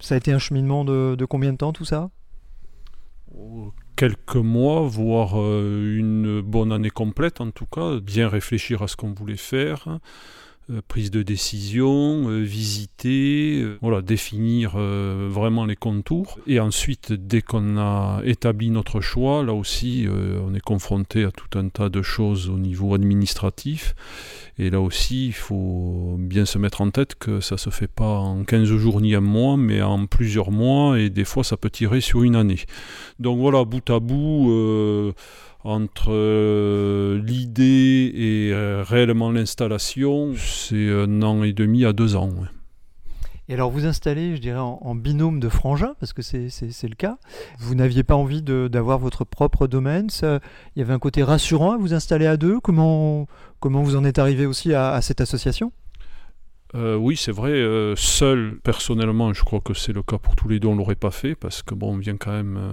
ça 0.00 0.14
a 0.14 0.18
été 0.18 0.32
un 0.32 0.38
cheminement 0.38 0.84
de, 0.84 1.24
combien 1.24 1.52
de 1.52 1.56
temps 1.56 1.72
tout 1.72 1.84
ça? 1.84 2.10
Quelques 3.96 4.34
mois, 4.34 4.80
voire 4.80 5.40
euh, 5.40 5.96
une 5.96 6.40
bonne 6.40 6.72
année 6.72 6.90
complète 6.90 7.40
en 7.40 7.52
tout 7.52 7.66
cas, 7.66 8.00
bien 8.00 8.28
réfléchir 8.28 8.82
à 8.82 8.88
ce 8.88 8.96
qu'on 8.96 9.12
voulait 9.12 9.36
faire. 9.36 10.00
Euh, 10.70 10.80
prise 10.88 11.12
de 11.12 11.22
décision, 11.22 12.28
euh, 12.28 12.40
visiter, 12.40 13.64
voilà, 13.80 14.02
définir 14.02 14.76
vraiment 14.76 15.64
les 15.64 15.76
contours. 15.76 16.40
Et 16.48 16.58
ensuite, 16.58 17.12
dès 17.12 17.40
qu'on 17.40 17.76
a 17.76 18.20
établi 18.24 18.70
notre 18.70 19.00
choix, 19.00 19.44
là 19.44 19.52
aussi, 19.52 20.08
on 20.10 20.54
est 20.54 20.60
confronté 20.60 21.22
à 21.22 21.30
tout 21.30 21.56
un 21.56 21.68
tas 21.68 21.88
de 21.88 22.02
choses 22.02 22.48
au 22.48 22.58
niveau 22.58 22.94
administratif. 22.94 23.94
Et 24.58 24.70
là 24.70 24.80
aussi, 24.80 25.26
il 25.26 25.32
faut 25.32 26.16
bien 26.18 26.44
se 26.44 26.58
mettre 26.58 26.80
en 26.80 26.90
tête 26.90 27.16
que 27.16 27.40
ça 27.40 27.56
se 27.56 27.70
fait 27.70 27.88
pas 27.88 28.18
en 28.18 28.44
15 28.44 28.64
jours 28.64 29.00
ni 29.00 29.14
un 29.14 29.20
mois, 29.20 29.56
mais 29.56 29.82
en 29.82 30.06
plusieurs 30.06 30.50
mois, 30.50 30.98
et 31.00 31.10
des 31.10 31.24
fois 31.24 31.42
ça 31.42 31.56
peut 31.56 31.70
tirer 31.70 32.00
sur 32.00 32.22
une 32.22 32.36
année. 32.36 32.60
Donc 33.18 33.38
voilà, 33.38 33.64
bout 33.64 33.90
à 33.90 33.98
bout, 33.98 35.12
entre 35.64 36.12
euh, 36.12 37.20
l'idée 37.24 38.12
et 38.14 38.52
euh, 38.52 38.84
réellement 38.86 39.32
l'installation, 39.32 40.34
c'est 40.36 40.90
un 40.90 41.22
an 41.22 41.42
et 41.42 41.54
demi 41.54 41.86
à 41.86 41.94
deux 41.94 42.16
ans. 42.16 42.30
Et 43.48 43.54
alors 43.54 43.70
vous 43.70 43.84
installez, 43.86 44.36
je 44.36 44.40
dirais, 44.40 44.58
en, 44.58 44.94
binôme 44.94 45.38
de 45.38 45.48
frangins, 45.48 45.94
parce 46.00 46.12
que 46.12 46.22
c'est 46.22 46.88
le 46.88 46.94
cas. 46.94 47.18
Vous 47.58 47.74
n'aviez 47.74 48.02
pas 48.02 48.14
envie 48.14 48.42
d'avoir 48.42 48.98
votre 48.98 49.24
propre 49.24 49.66
domaine. 49.66 50.08
il 50.22 50.40
y 50.76 50.82
avait 50.82 50.94
un 50.94 50.98
côté 50.98 51.22
rassurant 51.22 51.72
à 51.72 51.76
vous 51.76 51.92
installer 51.92 52.26
à 52.26 52.36
deux. 52.36 52.60
Comment, 52.60 53.26
comment 53.60 53.82
vous 53.82 53.96
en 53.96 54.04
êtes 54.04 54.18
arrivé 54.18 54.46
aussi 54.46 54.72
à, 54.72 55.00
cette 55.02 55.20
association? 55.20 55.72
Euh, 56.74 56.96
oui, 56.96 57.16
c'est 57.16 57.32
vrai. 57.32 57.52
seul, 57.96 58.58
personnellement, 58.62 59.32
je 59.34 59.44
crois 59.44 59.60
que 59.60 59.74
c'est 59.74 59.92
le 59.92 60.02
cas 60.02 60.18
pour 60.18 60.36
tous 60.36 60.48
les 60.48 60.58
deux, 60.58 60.68
on 60.68 60.76
l'aurait 60.76 60.94
pas 60.94 61.10
fait 61.10 61.34
parce 61.34 61.62
que 61.62 61.74
bon, 61.74 61.94
on 61.94 61.98
vient 61.98 62.16
quand 62.16 62.32
même 62.32 62.56
euh, 62.56 62.72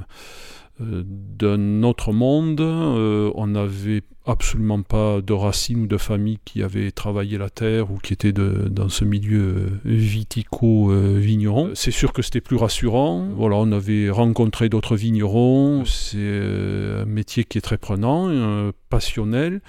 d'un 0.81 1.83
autre 1.83 2.11
monde. 2.11 2.61
Euh, 2.61 3.31
on 3.35 3.47
n'avait 3.47 4.01
absolument 4.25 4.81
pas 4.81 5.21
de 5.21 5.33
racines 5.33 5.81
ou 5.81 5.87
de 5.87 5.97
famille 5.97 6.39
qui 6.45 6.61
avaient 6.61 6.91
travaillé 6.91 7.37
la 7.37 7.49
terre 7.49 7.91
ou 7.91 7.97
qui 7.97 8.13
étaient 8.13 8.33
dans 8.33 8.89
ce 8.89 9.03
milieu 9.03 9.41
euh, 9.41 9.69
vitico-vigneron. 9.85 11.71
C'est 11.73 11.91
sûr 11.91 12.13
que 12.13 12.21
c'était 12.21 12.41
plus 12.41 12.57
rassurant. 12.57 13.27
Voilà, 13.35 13.57
on 13.57 13.71
avait 13.71 14.09
rencontré 14.09 14.69
d'autres 14.69 14.95
vignerons. 14.95 15.83
C'est 15.85 16.17
un 16.17 17.05
métier 17.05 17.43
qui 17.43 17.57
est 17.57 17.61
très 17.61 17.77
prenant, 17.77 18.71
passionnel. 18.89 19.61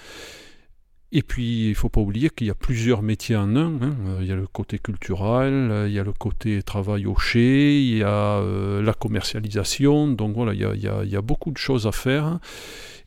Et 1.14 1.22
puis, 1.22 1.66
il 1.66 1.70
ne 1.70 1.74
faut 1.74 1.90
pas 1.90 2.00
oublier 2.00 2.30
qu'il 2.30 2.46
y 2.46 2.50
a 2.50 2.54
plusieurs 2.54 3.02
métiers 3.02 3.36
en 3.36 3.54
un. 3.54 3.82
Hein. 3.82 3.94
Il 4.20 4.26
y 4.26 4.32
a 4.32 4.34
le 4.34 4.46
côté 4.46 4.78
culturel, 4.78 5.84
il 5.86 5.92
y 5.92 5.98
a 5.98 6.04
le 6.04 6.12
côté 6.12 6.62
travail 6.62 7.04
au 7.04 7.16
chai, 7.16 7.82
il 7.82 7.98
y 7.98 8.02
a 8.02 8.38
euh, 8.38 8.80
la 8.82 8.94
commercialisation. 8.94 10.08
Donc 10.08 10.34
voilà, 10.34 10.54
il 10.54 10.80
y, 10.80 11.16
a, 11.16 11.20
beaucoup 11.20 11.50
de 11.50 11.58
choses 11.58 11.86
à 11.86 11.92
faire. 11.92 12.38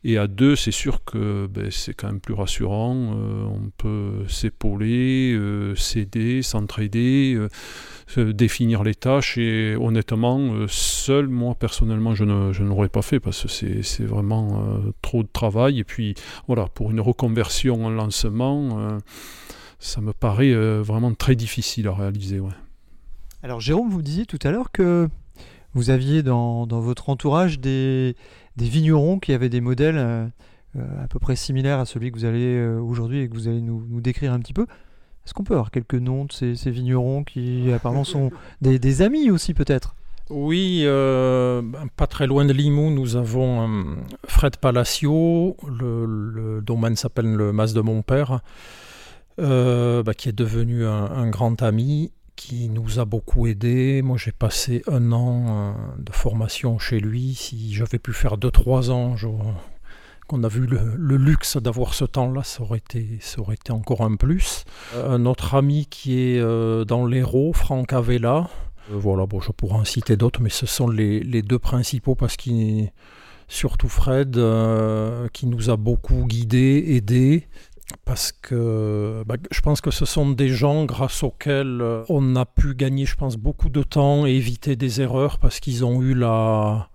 Et 0.08 0.18
à 0.18 0.28
deux, 0.28 0.54
c'est 0.54 0.70
sûr 0.70 1.02
que 1.04 1.48
ben, 1.48 1.68
c'est 1.72 1.92
quand 1.92 2.06
même 2.06 2.20
plus 2.20 2.32
rassurant. 2.32 2.94
Euh, 3.16 3.44
on 3.46 3.72
peut 3.76 4.24
s'épauler, 4.28 5.32
euh, 5.34 5.74
s'aider, 5.74 6.42
s'entraider, 6.42 7.36
euh, 8.16 8.32
définir 8.32 8.84
les 8.84 8.94
tâches. 8.94 9.36
Et 9.36 9.74
honnêtement, 9.74 10.68
seul, 10.68 11.26
moi 11.26 11.56
personnellement, 11.56 12.14
je, 12.14 12.22
ne, 12.22 12.52
je 12.52 12.62
n'aurais 12.62 12.88
pas 12.88 13.02
fait 13.02 13.18
parce 13.18 13.42
que 13.42 13.48
c'est, 13.82 14.04
vraiment 14.04 14.80
trop 15.02 15.24
de 15.24 15.28
travail. 15.32 15.80
Et 15.80 15.84
puis 15.84 16.14
voilà, 16.46 16.66
pour 16.66 16.92
une 16.92 17.00
reconversion 17.00 17.84
en 17.84 17.90
lancement, 17.90 19.00
ça 19.80 20.00
me 20.00 20.12
paraît 20.12 20.54
vraiment 20.82 21.14
très 21.14 21.34
difficile 21.34 21.88
à 21.88 21.94
réaliser. 21.94 22.40
Alors 23.42 23.58
Jérôme, 23.58 23.90
vous 23.90 24.02
disiez 24.02 24.24
tout 24.24 24.38
à 24.44 24.52
l'heure 24.52 24.70
que 24.70 25.08
vous 25.74 25.90
aviez 25.90 26.22
dans 26.22 26.64
votre 26.64 27.10
entourage 27.10 27.58
des, 27.58 28.14
des 28.56 28.68
vignerons 28.68 29.18
qui 29.18 29.32
avaient 29.32 29.48
des 29.48 29.60
modèles 29.60 29.98
euh, 29.98 30.26
euh, 30.76 31.04
à 31.04 31.08
peu 31.08 31.18
près 31.18 31.36
similaires 31.36 31.78
à 31.78 31.86
celui 31.86 32.10
que 32.10 32.18
vous 32.18 32.24
allez 32.24 32.56
euh, 32.56 32.78
aujourd'hui 32.78 33.20
et 33.20 33.28
que 33.28 33.34
vous 33.34 33.48
allez 33.48 33.60
nous, 33.60 34.00
décrire 34.00 34.32
un 34.32 34.40
petit 34.40 34.52
peu. 34.52 34.66
Est-ce 35.24 35.34
qu'on 35.34 35.44
peut 35.44 35.54
avoir 35.54 35.70
quelques 35.70 35.94
noms 35.94 36.24
de 36.24 36.32
ces, 36.32 36.70
vignerons 36.70 37.24
qui 37.24 37.70
apparemment 37.74 38.04
sont 38.04 38.30
des, 38.60 39.02
amis 39.02 39.30
aussi 39.30 39.54
peut-être? 39.54 39.94
Oui, 40.28 40.84
pas 40.84 42.06
très 42.08 42.26
loin 42.26 42.44
de 42.44 42.52
Limoux, 42.52 42.90
nous 42.90 43.14
avons 43.14 43.96
Fred 44.26 44.56
Palacio, 44.56 45.56
le, 45.68 46.60
domaine 46.62 46.96
s'appelle 46.96 47.32
le 47.32 47.52
Mas 47.52 47.74
de 47.74 47.80
mon 47.80 48.02
père, 48.02 48.40
bah, 49.38 50.14
qui 50.16 50.28
est 50.28 50.36
devenu 50.36 50.84
un, 50.84 51.28
grand 51.30 51.62
ami 51.62 52.10
qui 52.36 52.68
nous 52.68 53.00
a 53.00 53.04
beaucoup 53.04 53.46
aidé. 53.46 54.02
Moi, 54.02 54.16
j'ai 54.18 54.32
passé 54.32 54.82
un 54.86 55.10
an 55.12 55.46
euh, 55.48 55.72
de 55.98 56.12
formation 56.12 56.78
chez 56.78 57.00
lui. 57.00 57.34
Si 57.34 57.74
j'avais 57.74 57.98
pu 57.98 58.12
faire 58.12 58.36
2-3 58.36 58.90
ans, 58.90 59.16
qu'on 60.28 60.44
a 60.44 60.48
vu 60.48 60.66
le, 60.66 61.16
luxe 61.16 61.56
d'avoir 61.56 61.94
ce 61.94 62.04
temps-là, 62.04 62.42
ça, 62.44 62.62
aurait 62.62 62.78
été, 62.78 63.18
encore 63.70 64.02
un 64.02 64.16
plus. 64.16 64.64
Euh, 64.94 65.14
un 65.14 65.24
autre 65.26 65.54
ami 65.54 65.86
qui 65.86 66.20
est 66.20 66.38
euh, 66.38 66.84
dans 66.84 67.06
l'Hérault, 67.06 67.52
Franck 67.52 67.92
Avella. 67.92 68.48
voilà, 68.90 69.26
bon, 69.26 69.40
je 69.40 69.50
pourrais 69.50 69.78
en 69.78 69.84
citer 69.84 70.16
d'autres, 70.16 70.42
mais 70.42 70.50
ce 70.50 70.66
sont 70.66 70.88
les, 70.88 71.20
les 71.20 71.42
deux 71.42 71.58
principaux 71.58 72.14
parce 72.14 72.36
qu'il 72.36 72.92
surtout 73.48 73.88
Fred, 73.88 74.32
qui 75.32 75.46
nous 75.46 75.70
a 75.70 75.76
beaucoup 75.76 76.26
guidés, 76.26 76.84
aidés 76.96 77.46
parce 78.04 78.32
que 78.32 79.22
bah, 79.26 79.36
je 79.50 79.60
pense 79.60 79.80
que 79.80 79.90
ce 79.90 80.04
sont 80.04 80.30
des 80.30 80.48
gens 80.48 80.84
grâce 80.84 81.22
auxquels 81.22 81.80
euh, 81.80 82.04
on 82.08 82.36
a 82.36 82.44
pu 82.44 82.74
gagner, 82.74 83.06
je 83.06 83.14
pense, 83.14 83.36
beaucoup 83.36 83.68
de 83.68 83.82
temps 83.82 84.26
et 84.26 84.30
éviter 84.30 84.76
des 84.76 85.00
erreurs 85.00 85.38
parce 85.38 85.60
qu'ils 85.60 85.84
ont 85.84 86.02
eu 86.02 86.14
la, 86.14 86.88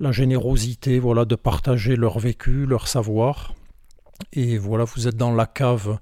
la 0.00 0.12
générosité 0.12 0.98
voilà, 0.98 1.24
de 1.24 1.34
partager 1.36 1.96
leur 1.96 2.18
vécu, 2.18 2.66
leur 2.66 2.88
savoir. 2.88 3.54
Et 4.32 4.58
voilà, 4.58 4.84
vous 4.84 5.06
êtes 5.08 5.16
dans 5.16 5.34
la 5.34 5.46
cave, 5.46 5.98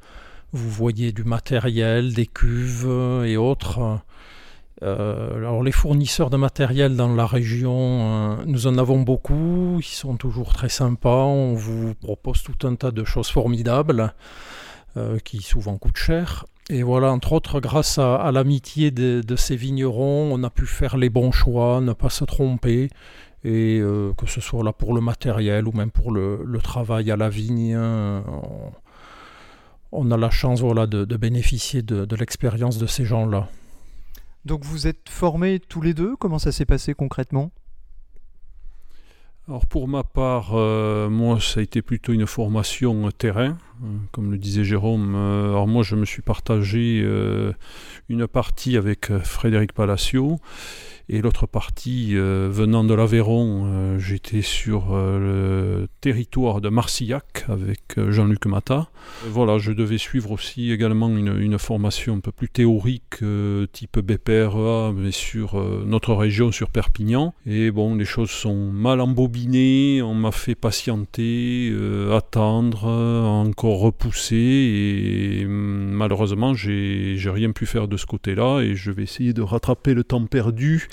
vous 0.52 0.70
voyez 0.70 1.12
du 1.12 1.24
matériel, 1.24 2.14
des 2.14 2.26
cuves 2.26 2.88
et 3.26 3.36
autres. 3.36 4.00
Euh, 4.82 5.36
alors 5.36 5.62
les 5.62 5.70
fournisseurs 5.70 6.28
de 6.28 6.36
matériel 6.36 6.96
dans 6.96 7.14
la 7.14 7.26
région, 7.26 7.76
euh, 7.78 8.44
nous 8.46 8.66
en 8.66 8.78
avons 8.78 9.00
beaucoup, 9.00 9.78
ils 9.78 9.84
sont 9.84 10.16
toujours 10.16 10.54
très 10.54 10.68
sympas, 10.68 11.24
on 11.24 11.54
vous 11.54 11.94
propose 11.94 12.42
tout 12.42 12.66
un 12.66 12.74
tas 12.74 12.90
de 12.90 13.04
choses 13.04 13.28
formidables 13.28 14.12
euh, 14.96 15.18
qui 15.20 15.40
souvent 15.40 15.78
coûtent 15.78 15.96
cher. 15.96 16.46
Et 16.68 16.82
voilà, 16.82 17.12
entre 17.12 17.32
autres, 17.32 17.60
grâce 17.60 17.98
à, 17.98 18.30
l'amitié 18.32 18.90
de, 18.90 19.36
ces 19.36 19.56
vignerons, 19.56 20.32
on 20.32 20.42
a 20.42 20.50
pu 20.50 20.66
faire 20.66 20.96
les 20.96 21.10
bons 21.10 21.32
choix, 21.32 21.80
ne 21.80 21.92
pas 21.92 22.08
se 22.08 22.24
tromper, 22.24 22.88
et 23.44 23.82
que 24.16 24.26
ce 24.26 24.40
soit 24.40 24.62
là 24.62 24.72
pour 24.72 24.94
le 24.94 25.00
matériel 25.00 25.66
ou 25.66 25.72
même 25.72 25.90
pour 25.90 26.12
le, 26.12 26.58
travail 26.62 27.10
à 27.10 27.16
la 27.16 27.28
vigne, 27.28 27.76
on, 29.90 30.10
a 30.12 30.16
la 30.16 30.30
chance 30.30 30.60
voilà, 30.60 30.86
de, 30.86 31.04
bénéficier 31.16 31.82
de 31.82 32.16
l'expérience 32.16 32.78
de 32.78 32.86
ces 32.86 33.04
gens-là. 33.04 33.48
Donc 34.44 34.64
vous 34.64 34.86
êtes 34.86 35.08
formés 35.08 35.60
tous 35.60 35.80
les 35.80 35.94
deux, 35.94 36.16
comment 36.16 36.38
ça 36.38 36.52
s'est 36.52 36.66
passé 36.66 36.94
concrètement? 36.94 37.52
Alors 39.48 39.66
pour 39.66 39.88
ma 39.88 40.04
part, 40.04 40.50
euh, 40.54 41.08
moi 41.10 41.40
ça 41.40 41.58
a 41.58 41.62
été 41.64 41.82
plutôt 41.82 42.12
une 42.12 42.26
formation 42.26 43.10
terrain, 43.10 43.58
euh, 43.82 43.86
comme 44.12 44.30
le 44.30 44.38
disait 44.38 44.62
Jérôme. 44.62 45.14
Euh, 45.16 45.50
alors 45.50 45.66
moi 45.66 45.82
je 45.82 45.96
me 45.96 46.04
suis 46.04 46.22
partagé 46.22 47.04
une 48.08 48.26
partie 48.28 48.76
avec 48.76 49.12
Frédéric 49.18 49.72
Palacio 49.72 50.38
et 51.08 51.20
l'autre 51.20 51.46
partie, 51.46 52.16
euh, 52.16 52.48
venant 52.50 52.84
de 52.84 52.94
l'Aveyron, 52.94 53.64
euh, 53.66 53.98
j'étais 53.98 54.42
sur 54.42 54.92
euh, 54.92 55.80
le 55.80 55.88
territoire 56.00 56.60
de 56.60 56.68
Marcillac 56.68 57.44
avec 57.48 57.80
Jean-Luc 57.96 58.46
Mata. 58.46 58.88
voilà, 59.26 59.58
je 59.58 59.72
devais 59.72 59.98
suivre 59.98 60.30
aussi 60.30 60.70
également 60.72 61.08
une, 61.08 61.58
formation 61.58 62.16
un 62.16 62.20
peu 62.20 62.32
plus 62.32 62.48
théorique, 62.48 63.22
type 63.72 63.98
BPRA, 63.98 64.92
mais 64.96 65.10
sur 65.10 65.62
notre 65.84 66.14
région, 66.14 66.50
sur 66.50 66.70
Perpignan. 66.70 67.34
Et 67.46 67.70
bon, 67.70 67.94
les 67.94 68.06
choses 68.06 68.30
sont 68.30 68.72
mal 68.72 69.00
embobinées, 69.00 70.00
on 70.02 70.14
m'a 70.14 70.32
fait 70.32 70.54
patienter, 70.54 71.72
attendre, 72.10 72.86
encore 72.86 73.80
repousser, 73.80 74.36
et 74.36 75.44
malheureusement, 75.46 76.54
j'ai 76.54 77.18
rien 77.26 77.52
pu 77.52 77.66
faire 77.66 77.86
de 77.86 77.96
ce 77.96 78.06
côté-là, 78.06 78.60
et 78.60 78.74
je 78.74 78.90
vais 78.90 79.02
essayer 79.02 79.34
de 79.34 79.42
rattraper 79.42 79.94
le 79.94 80.04
temps 80.04 80.24
perdu 80.26 80.88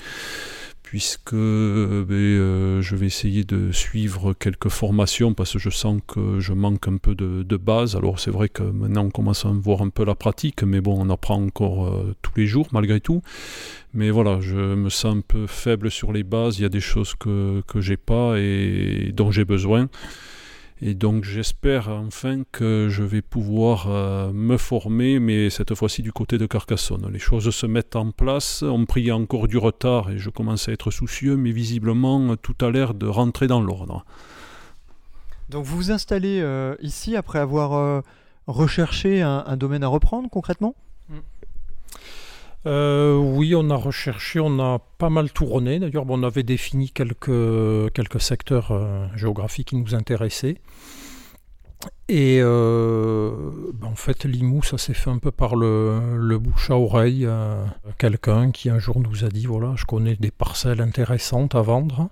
puisque 0.89 1.35
ben, 1.35 1.37
euh, 1.39 2.81
je 2.81 2.95
vais 2.95 3.05
essayer 3.05 3.43
de 3.43 3.71
suivre 3.71 4.33
quelques 4.33 4.69
formations 4.69 5.35
parce 5.35 5.53
que 5.53 5.59
je 5.59 5.69
sens 5.69 6.01
que 6.07 6.39
je 6.39 6.51
manque 6.51 6.87
un 6.87 6.97
peu 6.97 7.13
de, 7.13 7.43
de 7.43 7.57
base. 7.57 7.95
Alors 7.95 8.19
c'est 8.19 8.31
vrai 8.31 8.49
que 8.49 8.63
maintenant 8.63 9.05
on 9.05 9.11
commence 9.11 9.45
à 9.45 9.49
voir 9.49 9.83
un 9.83 9.89
peu 9.89 10.03
la 10.03 10.15
pratique, 10.15 10.63
mais 10.63 10.81
bon, 10.81 10.99
on 10.99 11.11
apprend 11.11 11.43
encore 11.43 11.87
euh, 11.87 12.15
tous 12.23 12.31
les 12.37 12.47
jours 12.47 12.67
malgré 12.71 12.99
tout. 12.99 13.21
Mais 13.93 14.09
voilà, 14.09 14.39
je 14.41 14.55
me 14.55 14.89
sens 14.89 15.17
un 15.17 15.21
peu 15.21 15.45
faible 15.45 15.91
sur 15.91 16.11
les 16.11 16.23
bases. 16.23 16.57
Il 16.57 16.63
y 16.63 16.65
a 16.65 16.69
des 16.69 16.81
choses 16.81 17.13
que, 17.13 17.61
que 17.67 17.81
j'ai 17.81 17.97
pas 17.97 18.39
et 18.39 19.11
dont 19.13 19.29
j'ai 19.29 19.45
besoin. 19.45 19.89
Et 20.81 20.93
donc 20.93 21.25
j'espère 21.25 21.89
enfin 21.89 22.43
que 22.53 22.87
je 22.89 23.03
vais 23.03 23.21
pouvoir 23.21 23.87
euh, 23.89 24.31
me 24.31 24.55
former, 24.55 25.19
mais 25.19 25.49
cette 25.49 25.75
fois-ci 25.75 26.01
du 26.01 26.13
côté 26.13 26.37
de 26.37 26.45
Carcassonne. 26.45 27.09
Les 27.11 27.19
choses 27.19 27.49
se 27.49 27.65
mettent 27.65 27.97
en 27.97 28.11
place, 28.11 28.63
on 28.63 28.85
pris 28.85 29.11
encore 29.11 29.49
du 29.49 29.57
retard 29.57 30.09
et 30.09 30.17
je 30.17 30.29
commence 30.29 30.69
à 30.69 30.71
être 30.71 30.89
soucieux, 30.89 31.35
mais 31.35 31.51
visiblement 31.51 32.37
tout 32.37 32.55
a 32.61 32.71
l'air 32.71 32.93
de 32.93 33.07
rentrer 33.07 33.47
dans 33.47 33.61
l'ordre. 33.61 34.05
Donc 35.49 35.65
vous 35.65 35.75
vous 35.75 35.91
installez 35.91 36.39
euh, 36.41 36.75
ici 36.79 37.17
après 37.17 37.39
avoir 37.39 37.73
euh, 37.73 38.01
recherché 38.47 39.21
un, 39.21 39.43
un 39.45 39.57
domaine 39.57 39.83
à 39.83 39.87
reprendre 39.87 40.29
concrètement? 40.29 40.75
Euh, 42.65 43.15
oui, 43.15 43.55
on 43.55 43.69
a 43.69 43.75
recherché, 43.75 44.39
on 44.41 44.59
a 44.59 44.79
pas 44.97 45.09
mal 45.09 45.31
tourné. 45.31 45.79
D'ailleurs, 45.79 46.05
bon, 46.05 46.19
on 46.19 46.23
avait 46.23 46.43
défini 46.43 46.89
quelques, 46.89 47.93
quelques 47.93 48.19
secteurs 48.19 48.71
euh, 48.71 49.07
géographiques 49.15 49.69
qui 49.69 49.77
nous 49.77 49.95
intéressaient. 49.95 50.57
Et 52.09 52.39
euh, 52.41 53.31
ben, 53.73 53.87
en 53.87 53.95
fait, 53.95 54.25
Limoux, 54.25 54.63
ça 54.63 54.77
s'est 54.77 54.93
fait 54.93 55.09
un 55.09 55.19
peu 55.19 55.31
par 55.31 55.55
le, 55.55 56.37
bouche 56.39 56.71
à 56.71 56.75
oreille. 56.75 57.25
euh, 57.25 57.63
Quelqu'un 57.97 58.51
qui 58.51 58.69
un 58.69 58.79
jour 58.79 58.99
nous 58.99 59.23
a 59.23 59.29
dit 59.29 59.45
voilà, 59.45 59.73
je 59.75 59.85
connais 59.85 60.15
des 60.15 60.31
parcelles 60.31 60.81
intéressantes 60.81 61.55
à 61.55 61.61
vendre. 61.61 62.09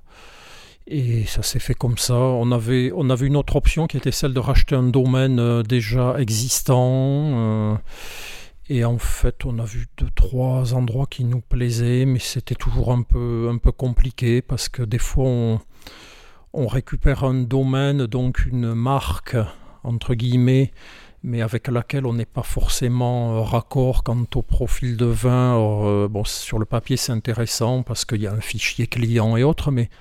Et 0.85 1.25
ça 1.25 1.43
s'est 1.43 1.59
fait 1.59 1.73
comme 1.73 1.97
ça. 1.97 2.13
On 2.13 2.51
avait, 2.51 2.91
on 2.95 3.09
une 3.17 3.35
autre 3.35 3.57
option 3.57 3.87
qui 3.87 3.97
était 3.97 4.11
celle 4.11 4.33
de 4.33 4.39
racheter 4.39 4.75
un 4.75 4.83
domaine 4.83 5.39
euh, 5.39 5.63
déjà 5.63 6.15
existant. 6.19 7.79
et 8.69 8.85
en 8.85 8.97
fait, 8.97 9.45
on 9.45 9.59
a 9.59 9.65
vu 9.65 9.87
deux, 9.97 10.09
trois 10.15 10.73
endroits 10.75 11.07
qui 11.09 11.23
nous 11.25 11.41
plaisaient, 11.41 12.05
mais 12.05 12.19
c'était 12.19 12.55
toujours 12.55 12.91
un 12.91 13.01
peu, 13.01 13.49
un 13.51 13.57
peu 13.57 13.71
compliqué 13.71 14.41
parce 14.41 14.69
que 14.69 14.83
des 14.83 14.99
fois, 14.99 15.25
on, 15.25 15.59
on 16.57 16.65
récupère 16.65 17.23
un 17.23 17.35
domaine, 17.35 18.07
donc 18.07 18.43
une 18.47 18.73
marque, 18.73 19.37
entre 19.83 20.15
guillemets, 20.15 20.71
mais 21.21 21.43
avec 21.43 21.67
laquelle 21.67 22.07
on 22.07 22.13
n'est 22.13 22.25
pas 22.25 22.41
forcément 22.41 23.35
euh, 23.37 23.41
raccord 23.41 24.03
quant 24.03 24.25
au 24.33 24.41
profil 24.41 24.97
de 24.97 25.05
vin. 25.05 25.55
Euh, 25.55 26.07
bon, 26.07 26.23
sur 26.23 26.57
le 26.57 26.65
papier, 26.65 26.97
c'est 26.97 27.11
intéressant 27.11 27.83
parce 27.83 28.05
qu'il 28.05 28.21
y 28.21 28.27
a 28.27 28.33
un 28.33 28.41
fichier 28.41 28.87
client 28.87 29.37
et 29.37 29.43
autres, 29.43 29.69
mais 29.69 29.91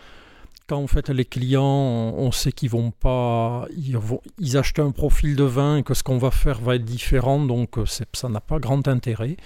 quand 0.67 0.79
en 0.79 0.87
fait 0.87 1.11
les 1.11 1.27
clients, 1.27 1.63
on 1.63 2.33
sait 2.33 2.53
qu'ils 2.53 2.71
vont 2.71 2.91
pas, 2.91 3.67
ils, 3.77 4.57
achètent 4.57 4.79
un 4.79 4.93
profil 4.93 5.37
de 5.37 5.45
vin 5.45 5.77
et 5.77 5.83
que 5.83 5.93
ce 5.93 6.03
qu'on 6.03 6.19
va 6.19 6.31
faire 6.31 6.59
va 6.63 6.77
être 6.77 6.87
différent, 6.87 7.45
donc 7.45 7.77
euh, 7.77 7.85
ça 7.85 8.29
n'a 8.31 8.41
pas 8.41 8.59
grand 8.61 8.89
intérêt. 8.89 9.37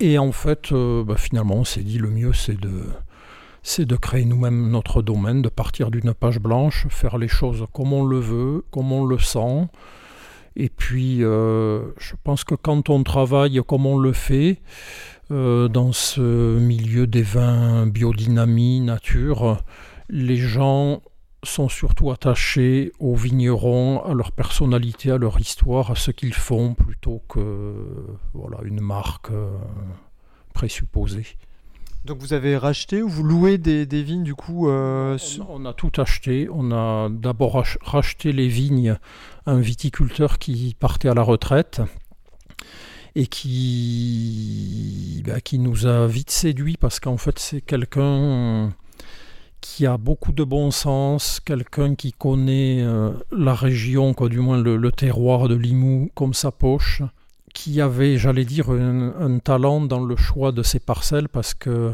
Et 0.00 0.18
en 0.18 0.32
fait, 0.32 0.72
bah, 0.72 1.16
finalement, 1.16 1.54
on 1.54 1.64
s'est 1.64 1.84
dit 1.84 1.98
le 1.98 2.10
mieux 2.10 2.32
c'est 2.32 2.60
de, 2.60 2.82
c'est 3.68 3.84
de 3.84 3.96
créer 3.96 4.24
nous-mêmes 4.24 4.70
notre 4.70 5.02
domaine, 5.02 5.42
de 5.42 5.50
partir 5.50 5.90
d'une 5.90 6.14
page 6.14 6.40
blanche, 6.40 6.86
faire 6.88 7.18
les 7.18 7.28
choses 7.28 7.66
comme 7.74 7.92
on 7.92 8.02
le 8.02 8.18
veut, 8.18 8.64
comme 8.70 8.92
on 8.92 9.04
le 9.04 9.18
sent. 9.18 9.68
Et 10.56 10.70
puis, 10.70 11.22
euh, 11.22 11.82
je 11.98 12.14
pense 12.24 12.44
que 12.44 12.54
quand 12.54 12.88
on 12.88 13.02
travaille 13.02 13.60
comme 13.66 13.84
on 13.84 13.98
le 13.98 14.14
fait, 14.14 14.62
euh, 15.30 15.68
dans 15.68 15.92
ce 15.92 16.58
milieu 16.58 17.06
des 17.06 17.20
vins 17.20 17.86
biodynamie, 17.86 18.80
nature, 18.80 19.62
les 20.08 20.38
gens 20.38 21.02
sont 21.44 21.68
surtout 21.68 22.10
attachés 22.10 22.90
aux 22.98 23.16
vignerons, 23.16 24.02
à 24.02 24.14
leur 24.14 24.32
personnalité, 24.32 25.10
à 25.10 25.18
leur 25.18 25.38
histoire, 25.38 25.90
à 25.90 25.94
ce 25.94 26.10
qu'ils 26.10 26.32
font, 26.32 26.72
plutôt 26.72 27.22
que 27.28 27.74
voilà, 28.32 28.60
une 28.64 28.80
marque 28.80 29.30
euh, 29.30 29.50
présupposée. 30.54 31.36
Donc 32.08 32.20
vous 32.20 32.32
avez 32.32 32.56
racheté 32.56 33.02
ou 33.02 33.08
vous 33.10 33.22
louez 33.22 33.58
des, 33.58 33.84
des 33.84 34.02
vignes 34.02 34.22
du 34.24 34.34
coup 34.34 34.70
euh, 34.70 35.18
On 35.38 35.42
a, 35.42 35.46
on 35.50 35.64
a 35.66 35.74
tout 35.74 35.92
acheté. 35.98 36.48
On 36.50 36.72
a 36.72 37.10
d'abord 37.10 37.54
rach- 37.62 37.76
racheté 37.82 38.32
les 38.32 38.48
vignes 38.48 38.96
à 39.44 39.50
un 39.52 39.60
viticulteur 39.60 40.38
qui 40.38 40.74
partait 40.80 41.10
à 41.10 41.14
la 41.14 41.20
retraite 41.20 41.82
et 43.14 43.26
qui, 43.26 45.22
bah, 45.26 45.42
qui 45.42 45.58
nous 45.58 45.84
a 45.86 46.06
vite 46.06 46.30
séduit 46.30 46.78
parce 46.78 46.98
qu'en 46.98 47.18
fait 47.18 47.38
c'est 47.38 47.60
quelqu'un 47.60 48.72
qui 49.60 49.84
a 49.84 49.98
beaucoup 49.98 50.32
de 50.32 50.44
bon 50.44 50.70
sens, 50.70 51.40
quelqu'un 51.44 51.94
qui 51.94 52.12
connaît 52.12 52.80
euh, 52.80 53.10
la 53.32 53.54
région, 53.54 54.14
quoi, 54.14 54.30
du 54.30 54.38
moins 54.40 54.56
le, 54.56 54.78
le 54.78 54.92
terroir 54.92 55.48
de 55.48 55.56
Limoux 55.56 56.10
comme 56.14 56.32
sa 56.32 56.52
poche, 56.52 57.02
qui 57.58 57.80
avait, 57.80 58.18
j'allais 58.18 58.44
dire, 58.44 58.70
un, 58.70 59.40
talent 59.40 59.80
dans 59.80 60.04
le 60.04 60.14
choix 60.14 60.52
de 60.52 60.62
ses 60.62 60.78
parcelles 60.78 61.28
parce 61.28 61.54
que 61.54 61.92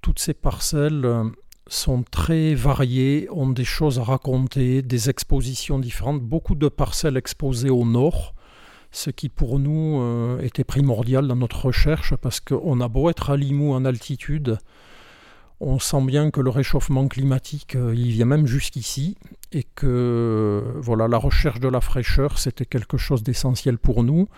toutes 0.00 0.20
ces 0.20 0.32
parcelles 0.32 1.04
euh, 1.04 1.24
sont 1.66 2.04
très 2.08 2.54
variées, 2.54 3.26
ont 3.32 3.50
des 3.50 3.64
choses 3.64 3.98
à 3.98 4.04
raconter, 4.04 4.80
des 4.80 5.10
expositions 5.10 5.80
différentes, 5.80 6.20
beaucoup 6.22 6.54
de 6.54 6.68
parcelles 6.68 7.16
exposées 7.16 7.68
au 7.68 7.84
nord, 7.84 8.36
ce 8.92 9.10
qui 9.10 9.28
pour 9.28 9.58
nous 9.58 9.98
euh, 10.00 10.40
était 10.40 10.62
primordial 10.62 11.26
dans 11.26 11.34
notre 11.34 11.66
recherche 11.66 12.14
parce 12.14 12.38
qu'on 12.38 12.80
a 12.80 12.86
beau 12.86 13.10
être 13.10 13.30
à 13.30 13.36
Limoux 13.36 13.72
en 13.72 13.84
altitude, 13.84 14.58
on 15.62 15.78
sent 15.78 16.02
bien 16.04 16.30
que 16.30 16.40
le 16.40 16.50
réchauffement 16.50 17.06
climatique, 17.06 17.76
euh, 17.76 17.94
il 17.94 18.10
vient 18.10 18.26
même 18.26 18.46
jusqu'ici 18.46 19.16
et 19.52 19.62
que 19.62 20.64
voilà, 20.76 21.06
la 21.08 21.18
recherche 21.18 21.60
de 21.60 21.68
la 21.68 21.80
fraîcheur, 21.80 22.38
c'était 22.38 22.66
quelque 22.66 22.96
chose 22.96 23.22
d'essentiel 23.22 23.78
pour 23.78 24.02
nous 24.02 24.28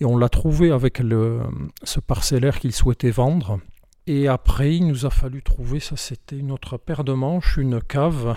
et 0.00 0.04
on 0.04 0.16
l'a 0.16 0.28
trouvé 0.28 0.72
avec 0.72 0.98
le, 0.98 1.40
ce 1.84 2.00
parcellaire 2.00 2.58
qu'il 2.58 2.72
souhaitait 2.72 3.10
vendre. 3.10 3.60
Et 4.08 4.26
après, 4.26 4.76
il 4.76 4.88
nous 4.88 5.06
a 5.06 5.10
fallu 5.10 5.42
trouver, 5.42 5.78
ça 5.78 5.96
c'était 5.96 6.36
une 6.36 6.50
autre 6.50 6.78
paire 6.78 7.04
de 7.04 7.12
manches, 7.12 7.56
une 7.56 7.80
cave. 7.80 8.36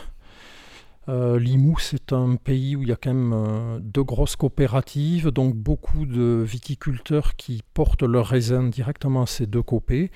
Euh, 1.07 1.39
c'est 1.79 2.13
un 2.13 2.35
pays 2.35 2.75
où 2.75 2.83
il 2.83 2.89
y 2.89 2.91
a 2.91 2.95
quand 2.95 3.13
même 3.13 3.33
euh, 3.33 3.79
deux 3.79 4.03
grosses 4.03 4.35
coopératives, 4.35 5.29
donc 5.29 5.55
beaucoup 5.55 6.05
de 6.05 6.43
viticulteurs 6.45 7.35
qui 7.35 7.63
portent 7.73 8.03
leurs 8.03 8.27
raisins 8.27 8.69
directement 8.69 9.23
à 9.23 9.27
ces 9.27 9.47
deux 9.47 9.63
copés. 9.63 10.11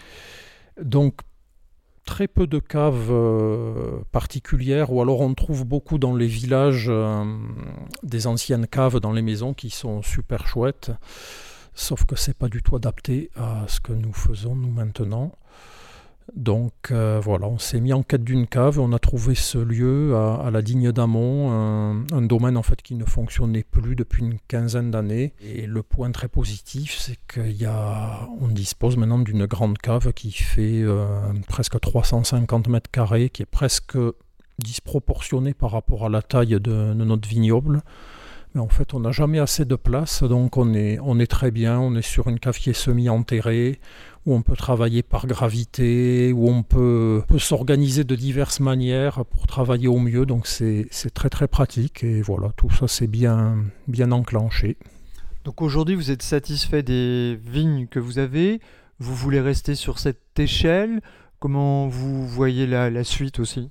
Très 2.09 2.27
peu 2.27 2.47
de 2.47 2.57
caves 2.57 3.11
euh, 3.11 3.99
particulières, 4.11 4.91
ou 4.91 4.99
alors 4.99 5.21
on 5.21 5.35
trouve 5.35 5.63
beaucoup 5.63 5.99
dans 5.99 6.15
les 6.15 6.25
villages 6.25 6.87
euh, 6.89 7.23
des 8.01 8.25
anciennes 8.25 8.65
caves 8.65 8.99
dans 8.99 9.11
les 9.11 9.21
maisons 9.21 9.53
qui 9.53 9.69
sont 9.69 10.01
super 10.01 10.47
chouettes, 10.47 10.91
sauf 11.75 12.05
que 12.05 12.15
c'est 12.15 12.35
pas 12.35 12.49
du 12.49 12.63
tout 12.63 12.75
adapté 12.75 13.29
à 13.35 13.65
ce 13.67 13.79
que 13.79 13.93
nous 13.93 14.11
faisons 14.11 14.55
nous 14.55 14.71
maintenant. 14.71 15.33
Donc 16.35 16.73
euh, 16.91 17.19
voilà, 17.23 17.47
on 17.47 17.57
s'est 17.57 17.79
mis 17.79 17.93
en 17.93 18.03
quête 18.03 18.23
d'une 18.23 18.47
cave, 18.47 18.79
on 18.79 18.91
a 18.93 18.99
trouvé 18.99 19.35
ce 19.35 19.57
lieu 19.57 20.15
à, 20.15 20.49
la 20.51 20.61
Digne 20.61 20.91
d'Amont, 20.91 21.51
un, 22.11 22.21
domaine 22.21 22.57
en 22.57 22.63
fait 22.63 22.81
qui 22.81 22.95
ne 22.95 23.05
fonctionnait 23.05 23.63
plus 23.63 23.95
depuis 23.95 24.23
une 24.23 24.37
quinzaine 24.47 24.91
d'années. 24.91 25.33
Et 25.41 25.65
le 25.65 25.83
point 25.83 26.11
très 26.11 26.27
positif, 26.27 26.97
c'est 26.97 27.17
qu'on 27.33 28.47
dispose 28.47 28.97
maintenant 28.97 29.19
d'une 29.19 29.45
grande 29.45 29.77
cave 29.77 30.13
qui 30.13 30.31
fait 30.31 30.81
euh, 30.81 31.05
presque 31.47 31.79
350 31.79 32.67
mètres 32.67 32.91
carrés, 32.91 33.29
qui 33.29 33.41
est 33.41 33.49
presque 33.49 33.97
disproportionnée 34.59 35.53
par 35.53 35.71
rapport 35.71 36.05
à 36.05 36.09
la 36.09 36.21
taille 36.21 36.59
de 36.59 36.93
notre 36.93 37.27
vignoble. 37.27 37.81
Mais 38.55 38.61
en 38.61 38.67
fait, 38.67 38.95
on 38.95 39.01
n'a 39.01 39.11
jamais 39.11 39.37
assez 39.37 39.63
de 39.63 39.75
place, 39.75 40.23
donc 40.23 40.57
on 40.57 40.73
est, 40.73 40.97
on 41.03 41.19
est 41.19 41.27
très 41.27 41.51
bien. 41.51 41.79
On 41.79 41.95
est 41.95 42.01
sur 42.01 42.29
une 42.29 42.39
cave 42.39 42.57
qui 42.57 42.71
est 42.71 42.73
semi-enterrée, 42.73 43.79
où 44.25 44.33
on 44.33 44.41
peut 44.41 44.55
travailler 44.55 45.03
par 45.03 45.27
gravité, 45.27 46.33
où 46.33 46.49
on 46.49 46.63
peut, 46.63 47.21
peut 47.27 47.37
s'organiser 47.37 48.03
de 48.03 48.15
diverses 48.15 48.59
manières 48.59 49.23
pour 49.25 49.45
travailler 49.45 49.87
au 49.87 49.99
mieux. 49.99 50.25
Donc 50.25 50.47
c'est 50.47 50.89
très 51.13 51.29
très 51.29 51.47
pratique. 51.47 52.03
Et 52.03 52.23
voilà, 52.23 52.51
tout 52.57 52.71
ça 52.71 52.87
c'est 52.87 53.07
bien, 53.07 53.57
bien 53.87 54.11
enclenché. 54.11 54.77
Donc 55.45 55.61
aujourd'hui 55.61 55.93
vous 55.93 56.09
êtes 56.09 56.23
satisfait 56.23 56.81
des 56.83 57.39
vignes 57.45 57.87
que 57.87 57.99
vous 57.99 58.17
avez, 58.17 58.61
vous 58.97 59.15
voulez 59.15 59.39
rester 59.39 59.75
sur 59.75 59.99
cette 59.99 60.37
échelle, 60.37 61.01
comment 61.39 61.87
vous 61.87 62.27
voyez 62.27 62.65
la, 62.67 62.89
la 62.89 63.03
suite 63.03 63.39
aussi? 63.39 63.69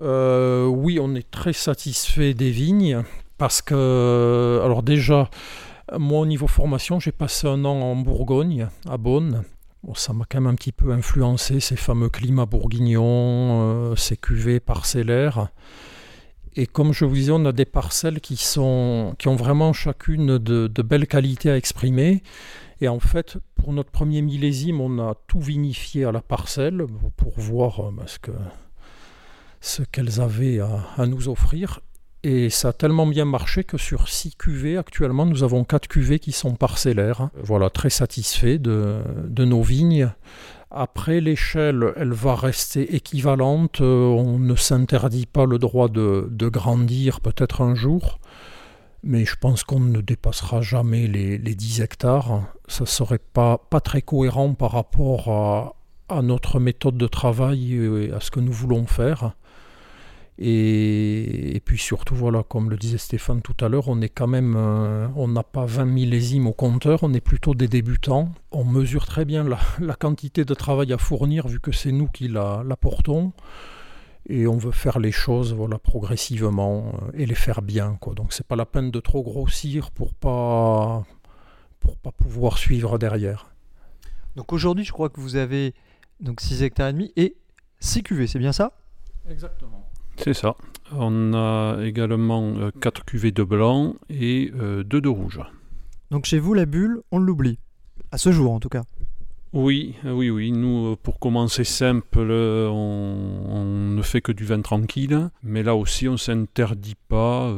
Euh, 0.00 0.66
oui, 0.66 0.98
on 1.00 1.14
est 1.14 1.30
très 1.30 1.52
satisfait 1.52 2.34
des 2.34 2.50
vignes 2.50 3.02
parce 3.38 3.62
que, 3.62 4.60
alors 4.64 4.82
déjà, 4.82 5.30
moi 5.98 6.20
au 6.20 6.26
niveau 6.26 6.46
formation, 6.46 7.00
j'ai 7.00 7.12
passé 7.12 7.46
un 7.46 7.64
an 7.64 7.80
en 7.80 7.96
Bourgogne, 7.96 8.68
à 8.88 8.96
Beaune. 8.96 9.44
Bon, 9.82 9.94
ça 9.94 10.12
m'a 10.12 10.24
quand 10.28 10.40
même 10.40 10.52
un 10.52 10.56
petit 10.56 10.72
peu 10.72 10.90
influencé, 10.92 11.60
ces 11.60 11.76
fameux 11.76 12.08
climats 12.08 12.46
bourguignons, 12.46 13.02
euh, 13.02 13.96
ces 13.96 14.16
cuvées 14.16 14.58
parcellaires. 14.58 15.50
Et 16.56 16.66
comme 16.66 16.94
je 16.94 17.04
vous 17.04 17.14
disais, 17.14 17.32
on 17.32 17.44
a 17.44 17.52
des 17.52 17.66
parcelles 17.66 18.20
qui, 18.20 18.36
sont, 18.36 19.14
qui 19.18 19.28
ont 19.28 19.36
vraiment 19.36 19.74
chacune 19.74 20.38
de, 20.38 20.82
belles 20.82 21.06
qualités 21.06 21.50
à 21.50 21.56
exprimer. 21.56 22.22
Et 22.80 22.88
en 22.88 22.98
fait, 22.98 23.36
pour 23.54 23.74
notre 23.74 23.90
premier 23.90 24.22
millésime, 24.22 24.80
on 24.80 24.98
a 24.98 25.14
tout 25.26 25.40
vinifié 25.40 26.06
à 26.06 26.12
la 26.12 26.22
parcelle 26.22 26.86
pour 27.16 27.38
voir 27.38 27.80
euh, 27.80 28.30
ce 29.60 29.82
qu'elles 29.82 30.20
avaient 30.20 30.60
à, 30.60 31.06
nous 31.06 31.28
offrir. 31.28 31.80
Et 32.22 32.50
ça 32.50 32.68
a 32.68 32.72
tellement 32.72 33.06
bien 33.06 33.24
marché 33.24 33.62
que 33.62 33.78
sur 33.78 34.08
6 34.08 34.36
cuvées, 34.36 34.76
actuellement, 34.76 35.26
nous 35.26 35.44
avons 35.44 35.64
4 35.64 35.86
cuvées 35.86 36.18
qui 36.18 36.32
sont 36.32 36.54
parcellaires. 36.54 37.28
Voilà, 37.42 37.70
très 37.70 37.90
satisfait 37.90 38.58
de, 38.58 39.00
nos 39.38 39.62
vignes. 39.62 40.10
Après, 40.70 41.20
l'échelle, 41.20 41.92
elle 41.96 42.12
va 42.12 42.34
rester 42.34 42.96
équivalente. 42.96 43.80
On 43.80 44.38
ne 44.38 44.56
s'interdit 44.56 45.26
pas 45.26 45.46
le 45.46 45.58
droit 45.58 45.88
de, 45.88 46.48
grandir 46.48 47.20
peut-être 47.20 47.60
un 47.60 47.74
jour. 47.74 48.18
Mais 49.04 49.24
je 49.24 49.36
pense 49.36 49.62
qu'on 49.62 49.78
ne 49.78 50.00
dépassera 50.00 50.62
jamais 50.62 51.06
les, 51.06 51.38
les 51.38 51.54
10 51.54 51.82
hectares. 51.82 52.42
Ça 52.66 52.82
ne 52.84 52.88
serait 52.88 53.20
pas, 53.20 53.60
très 53.84 54.02
cohérent 54.02 54.54
par 54.54 54.72
rapport 54.72 55.76
à 56.08 56.22
notre 56.22 56.58
méthode 56.58 56.96
de 56.96 57.06
travail 57.06 57.74
et 57.74 58.12
à 58.12 58.20
ce 58.20 58.32
que 58.32 58.40
nous 58.40 58.52
voulons 58.52 58.86
faire. 58.86 59.36
Et, 60.38 61.62
puis 61.64 61.78
surtout, 61.78 62.14
voilà, 62.14 62.42
comme 62.42 62.68
le 62.68 62.76
disait 62.76 62.98
Stéphane 62.98 63.40
tout 63.40 63.56
à 63.64 63.68
l'heure, 63.68 63.88
on 63.88 64.00
est 64.02 64.10
quand 64.10 64.26
même, 64.26 64.54
euh, 64.56 65.08
on 65.16 65.28
n'a 65.28 65.42
pas 65.42 65.64
20 65.64 65.86
millésimes 65.86 66.46
au 66.46 66.52
compteur, 66.52 67.00
on 67.02 67.14
est 67.14 67.20
plutôt 67.20 67.54
des 67.54 67.68
débutants. 67.68 68.30
On 68.52 68.64
mesure 68.64 69.06
très 69.06 69.24
bien 69.24 69.44
la, 69.44 69.94
quantité 69.94 70.44
de 70.44 70.54
travail 70.54 70.92
à 70.92 70.98
fournir 70.98 71.48
vu 71.48 71.58
que 71.58 71.72
c'est 71.72 71.92
nous 71.92 72.08
qui 72.08 72.28
la, 72.28 72.64
portons. 72.78 73.32
Et 74.28 74.46
on 74.46 74.58
veut 74.58 74.72
faire 74.72 74.98
les 74.98 75.12
choses 75.12 75.54
voilà, 75.54 75.78
progressivement 75.78 76.92
euh, 76.94 77.12
et 77.14 77.26
les 77.26 77.34
faire 77.36 77.62
bien. 77.62 77.96
Quoi. 78.00 78.14
Donc 78.14 78.32
c'est 78.32 78.46
pas 78.46 78.56
la 78.56 78.66
peine 78.66 78.90
de 78.90 79.00
trop 79.00 79.22
grossir 79.22 79.90
pour 79.92 80.14
pas, 80.14 81.04
pour 81.80 81.96
pas 81.96 82.10
pouvoir 82.10 82.58
suivre 82.58 82.98
derrière. 82.98 83.46
Donc 84.34 84.52
aujourd'hui, 84.52 84.84
je 84.84 84.92
crois 84.92 85.08
que 85.08 85.20
vous 85.20 85.36
avez 85.36 85.74
donc 86.20 86.40
6 86.40 86.62
hectares 86.62 86.88
et 86.88 86.92
demi 86.92 87.12
et 87.16 87.36
6 87.80 88.02
cuvées, 88.02 88.26
c'est 88.26 88.40
bien 88.40 88.52
ça? 88.52 88.72
Exactement. 89.30 89.85
C'est 90.18 90.34
ça. 90.34 90.56
On 90.92 91.34
a 91.34 91.78
également 91.82 92.70
4 92.80 93.00
euh, 93.00 93.04
cuvées 93.04 93.32
de 93.32 93.42
blanc 93.42 93.94
et 94.08 94.50
2 94.50 94.56
euh, 94.60 94.84
de 94.84 95.08
rouge. 95.08 95.40
Donc 96.10 96.26
chez 96.26 96.38
vous, 96.38 96.54
la 96.54 96.66
bulle, 96.66 97.00
on 97.10 97.18
l'oublie. 97.18 97.58
À 98.12 98.18
ce 98.18 98.30
jour, 98.30 98.52
en 98.52 98.60
tout 98.60 98.68
cas. 98.68 98.82
Oui, 99.52 99.94
oui, 100.04 100.30
oui. 100.30 100.52
Nous, 100.52 100.92
euh, 100.92 100.96
pour 101.02 101.18
commencer 101.18 101.64
simple, 101.64 102.20
on, 102.20 103.64
ne 103.96 104.02
fait 104.02 104.20
que 104.20 104.32
du 104.32 104.44
vin 104.44 104.60
tranquille. 104.60 105.30
Mais 105.42 105.62
là 105.62 105.74
aussi, 105.74 106.08
on 106.08 106.12
ne 106.12 106.16
s'interdit 106.16 106.96
pas, 107.08 107.52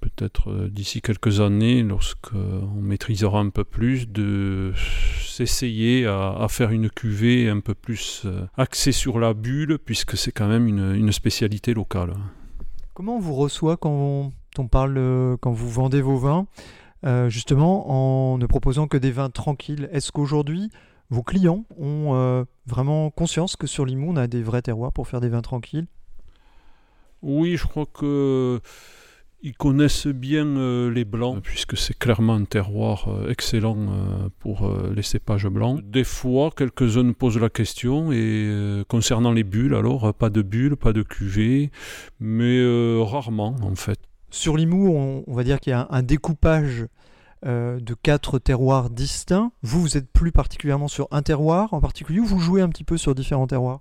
peut-être 0.00 0.68
d'ici 0.68 1.00
quelques 1.00 1.40
années, 1.40 1.82
lorsqu'on 1.82 2.80
maîtrisera 2.80 3.40
un 3.40 3.50
peu 3.50 3.64
plus, 3.64 4.08
de 4.08 4.72
s'essayer 5.32 6.06
à, 6.06 6.46
faire 6.48 6.70
une 6.70 6.90
cuvée 6.90 7.48
un 7.48 7.60
peu 7.60 7.74
plus 7.74 8.22
euh, 8.24 8.44
axée 8.56 8.92
sur 8.92 9.18
la 9.18 9.32
bulle, 9.32 9.78
puisque 9.78 10.16
c'est 10.16 10.32
quand 10.32 10.46
même 10.46 10.66
une, 10.66 11.12
spécialité 11.12 11.74
locale. 11.74 12.14
Comment 12.94 13.16
on 13.16 13.20
vous 13.20 13.34
reçoit 13.34 13.76
quand 13.76 14.32
on, 14.58 14.68
parle, 14.68 14.98
euh, 14.98 15.36
quand 15.40 15.52
vous 15.52 15.70
vendez 15.70 16.02
vos 16.02 16.18
vins, 16.18 16.46
euh, 17.04 17.28
justement 17.28 17.90
en 18.32 18.38
ne 18.38 18.46
proposant 18.46 18.86
que 18.86 18.98
des 18.98 19.10
vins 19.10 19.30
tranquilles? 19.30 19.88
Est-ce 19.92 20.12
qu'aujourd'hui, 20.12 20.70
vos 21.08 21.22
clients 21.22 21.64
ont 21.78 22.46
vraiment 22.66 23.10
conscience 23.10 23.56
que 23.56 23.66
sur 23.66 23.84
Limoux, 23.84 24.12
on 24.12 24.16
a 24.16 24.26
des 24.26 24.42
vrais 24.42 24.62
terroirs 24.62 24.92
pour 24.92 25.08
faire 25.08 25.20
des 25.20 25.28
vins 25.28 25.42
tranquilles? 25.42 25.86
Oui, 27.22 27.56
je 27.56 27.66
crois 27.66 27.86
que 27.86 28.60
ils 29.42 29.56
connaissent 29.56 30.06
bien 30.06 30.46
euh, 30.46 30.90
les 30.90 31.04
blancs, 31.04 31.42
puisque 31.42 31.76
c'est 31.76 31.98
clairement 31.98 32.34
un 32.34 32.44
terroir 32.44 33.08
euh, 33.08 33.28
excellent 33.28 33.76
euh, 33.76 34.28
pour 34.38 34.70
les 34.94 35.02
cépages 35.02 35.48
blancs. 35.48 35.80
Des 35.84 36.04
fois, 36.04 36.50
quelques-uns 36.56 37.02
nous 37.02 37.14
posent 37.14 37.38
la 37.38 37.50
question, 37.50 38.12
et 38.12 38.82
concernant 38.88 39.32
les 39.32 39.44
bulles, 39.44 39.74
alors, 39.74 40.14
pas 40.14 40.30
de 40.30 40.42
bulles, 40.42 40.76
pas 40.76 40.92
de 40.92 41.02
cuvée, 41.02 41.70
mais 42.20 42.62
rarement 43.02 43.56
en 43.62 43.74
fait. 43.74 43.98
Sur 44.30 44.56
Limoux, 44.56 45.24
on, 45.26 45.34
va 45.34 45.44
dire 45.44 45.60
qu'il 45.60 45.72
y 45.72 45.74
a 45.74 45.86
un, 45.90 46.02
découpage 46.02 46.86
de 47.44 47.94
quatre 48.02 48.38
terroirs 48.38 48.90
distincts. 48.90 49.52
Vous, 49.62 49.80
vous 49.80 49.96
êtes 49.96 50.10
plus 50.10 50.32
particulièrement 50.32 50.88
sur 50.88 51.08
un 51.10 51.22
terroir 51.22 51.74
en 51.74 51.80
particulier, 51.80 52.20
ou 52.20 52.26
vous 52.26 52.38
jouez 52.38 52.62
un 52.62 52.68
petit 52.68 52.84
peu 52.84 52.96
sur 52.96 53.14
différents 53.14 53.46
terroirs? 53.46 53.80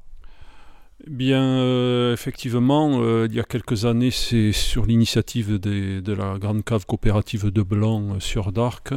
Bien, 1.08 1.42
euh, 1.42 2.14
effectivement, 2.14 3.02
euh, 3.02 3.28
il 3.30 3.36
y 3.36 3.40
a 3.40 3.44
quelques 3.44 3.86
années, 3.86 4.12
c'est 4.12 4.52
sur 4.52 4.86
l'initiative 4.86 5.60
de 5.60 6.14
la 6.14 6.38
grande 6.38 6.64
cave 6.64 6.86
coopérative 6.86 7.50
de 7.50 7.62
Blanc 7.64 8.16
euh, 8.16 8.20
sur 8.20 8.52
d'Arc 8.52 8.94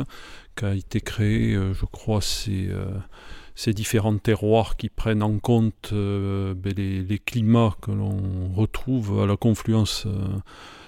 qu'a 0.55 0.75
été 0.75 1.01
créé, 1.01 1.55
je 1.55 1.85
crois, 1.87 2.21
ces, 2.21 3.73
différents 3.73 4.19
terroirs 4.19 4.77
qui 4.77 4.89
prennent 4.89 5.23
en 5.23 5.39
compte 5.39 5.93
ben, 5.93 6.75
les, 6.77 7.19
climats 7.19 7.75
que 7.81 7.91
l'on 7.91 8.53
retrouve 8.55 9.21
à 9.23 9.27
la 9.27 9.37
confluence 9.37 10.07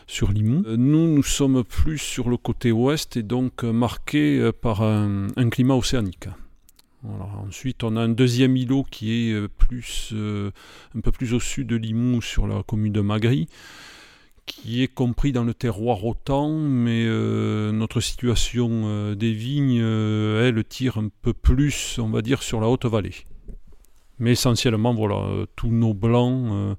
sur 0.07 0.31
Limoux. 0.31 0.63
Nous, 0.77 1.09
nous 1.09 1.23
sommes 1.25 1.65
plus 1.65 1.99
sur 1.99 2.29
le 2.29 2.37
côté 2.37 2.71
ouest 2.71 3.17
et 3.17 3.25
donc 3.25 3.65
marqués 3.65 4.53
par 4.53 4.83
un 4.83 5.51
climat 5.51 5.75
océanique. 5.75 6.29
Ensuite, 7.47 7.85
on 7.85 7.97
a 7.97 8.01
un 8.01 8.09
deuxième 8.09 8.57
îlot 8.57 8.85
qui 8.91 9.31
est 9.31 9.33
euh, 9.33 9.49
plus, 9.49 10.11
euh, 10.13 10.51
un 10.97 11.01
peu 11.01 11.13
plus 11.13 11.35
au 11.35 11.41
sud 11.41 11.69
de 11.69 11.77
Limoux, 11.77 12.23
sur 12.23 12.47
la 12.47 12.63
commune 12.63 12.93
de 12.93 13.01
Magri, 13.01 13.49
qui 14.47 14.83
est 14.83 14.93
compris 14.93 15.33
dans 15.33 15.45
le 15.45 15.55
terroir 15.55 16.05
autant, 16.05 16.51
mais 16.51 17.05
euh, 17.07 17.73
notre 17.73 18.01
situation 18.01 19.15
des 19.15 19.33
vignes, 19.33 19.81
elle, 19.81 20.65
tire 20.65 20.99
un 20.99 21.09
peu 21.23 21.33
plus, 21.33 21.99
on 21.99 22.09
va 22.09 22.23
dire, 22.23 22.43
sur 22.43 22.61
la 22.61 22.69
haute 22.69 22.87
vallée. 22.87 23.15
Mais 24.19 24.33
essentiellement, 24.33 24.95
voilà, 24.95 25.47
tous 25.57 25.69
nos 25.69 25.95
blancs, 25.95 26.77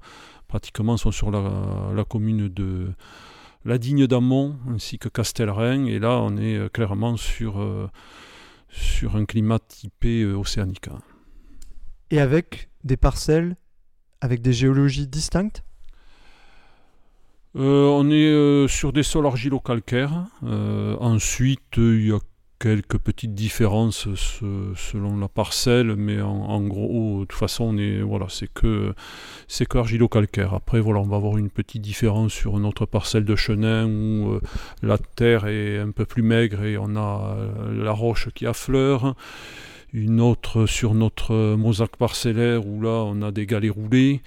pratiquement, 0.48 0.96
sont 0.96 1.12
sur 1.12 1.30
la, 1.30 2.04
commune 2.04 2.48
de 2.48 2.88
la 3.64 3.78
Digne 3.78 4.06
d'Amont, 4.06 4.56
ainsi 4.70 4.98
que 4.98 5.08
Castelrain, 5.08 5.84
et 5.84 5.98
là, 5.98 6.20
on 6.22 6.36
est 6.36 6.72
clairement 6.72 7.16
sur 7.16 7.60
sur 8.68 9.16
un 9.16 9.24
climat 9.24 9.58
typé 9.58 10.22
euh, 10.22 10.34
océanique. 10.34 10.88
Hein. 10.88 11.00
Et 12.10 12.20
avec 12.20 12.70
des 12.84 12.96
parcelles 12.96 13.56
avec 14.20 14.42
des 14.42 14.52
géologies 14.52 15.06
distinctes? 15.06 15.62
Euh, 17.56 17.86
On 17.86 18.10
est 18.10 18.26
euh, 18.26 18.66
sur 18.66 18.92
des 18.92 19.02
sols 19.02 19.26
argilo-calcaires. 19.26 20.26
ensuite, 20.42 21.76
il 21.76 22.08
y 22.08 22.12
a 22.12 22.18
quelques 22.58 22.98
petites 22.98 23.34
différences 23.34 24.08
selon 24.76 25.16
la 25.16 25.28
parcelle, 25.28 25.94
mais 25.96 26.20
en, 26.20 26.60
gros, 26.62 27.20
de 27.20 27.24
toute 27.24 27.38
façon, 27.38 27.76
voilà, 28.04 28.26
c'est 28.28 28.52
que 28.52 28.94
c'est 29.46 29.74
argilo-calcaire. 29.74 30.54
Après, 30.54 30.80
voilà, 30.80 31.00
on 31.00 31.06
va 31.06 31.16
avoir 31.16 31.38
une 31.38 31.50
petite 31.50 31.82
différence 31.82 32.32
sur 32.32 32.58
notre 32.58 32.86
parcelle 32.86 33.24
de 33.24 33.36
chenin 33.36 33.86
où 33.86 34.32
euh, 34.32 34.40
la 34.82 34.98
terre 34.98 35.46
est 35.46 35.78
un 35.78 35.90
peu 35.90 36.04
plus 36.04 36.22
maigre 36.22 36.64
et 36.64 36.76
on 36.78 36.96
a 36.96 37.36
euh, 37.36 37.84
la 37.84 37.92
roche 37.92 38.28
qui 38.34 38.46
affleure. 38.46 39.14
Une 39.92 40.20
autre 40.20 40.66
sur 40.66 40.94
notre 40.94 41.54
mosaque 41.54 41.96
parcellaire 41.96 42.66
où 42.66 42.82
là, 42.82 43.04
on 43.06 43.22
a 43.22 43.30
des 43.30 43.46
galets 43.46 43.72
roulés. 43.72 44.20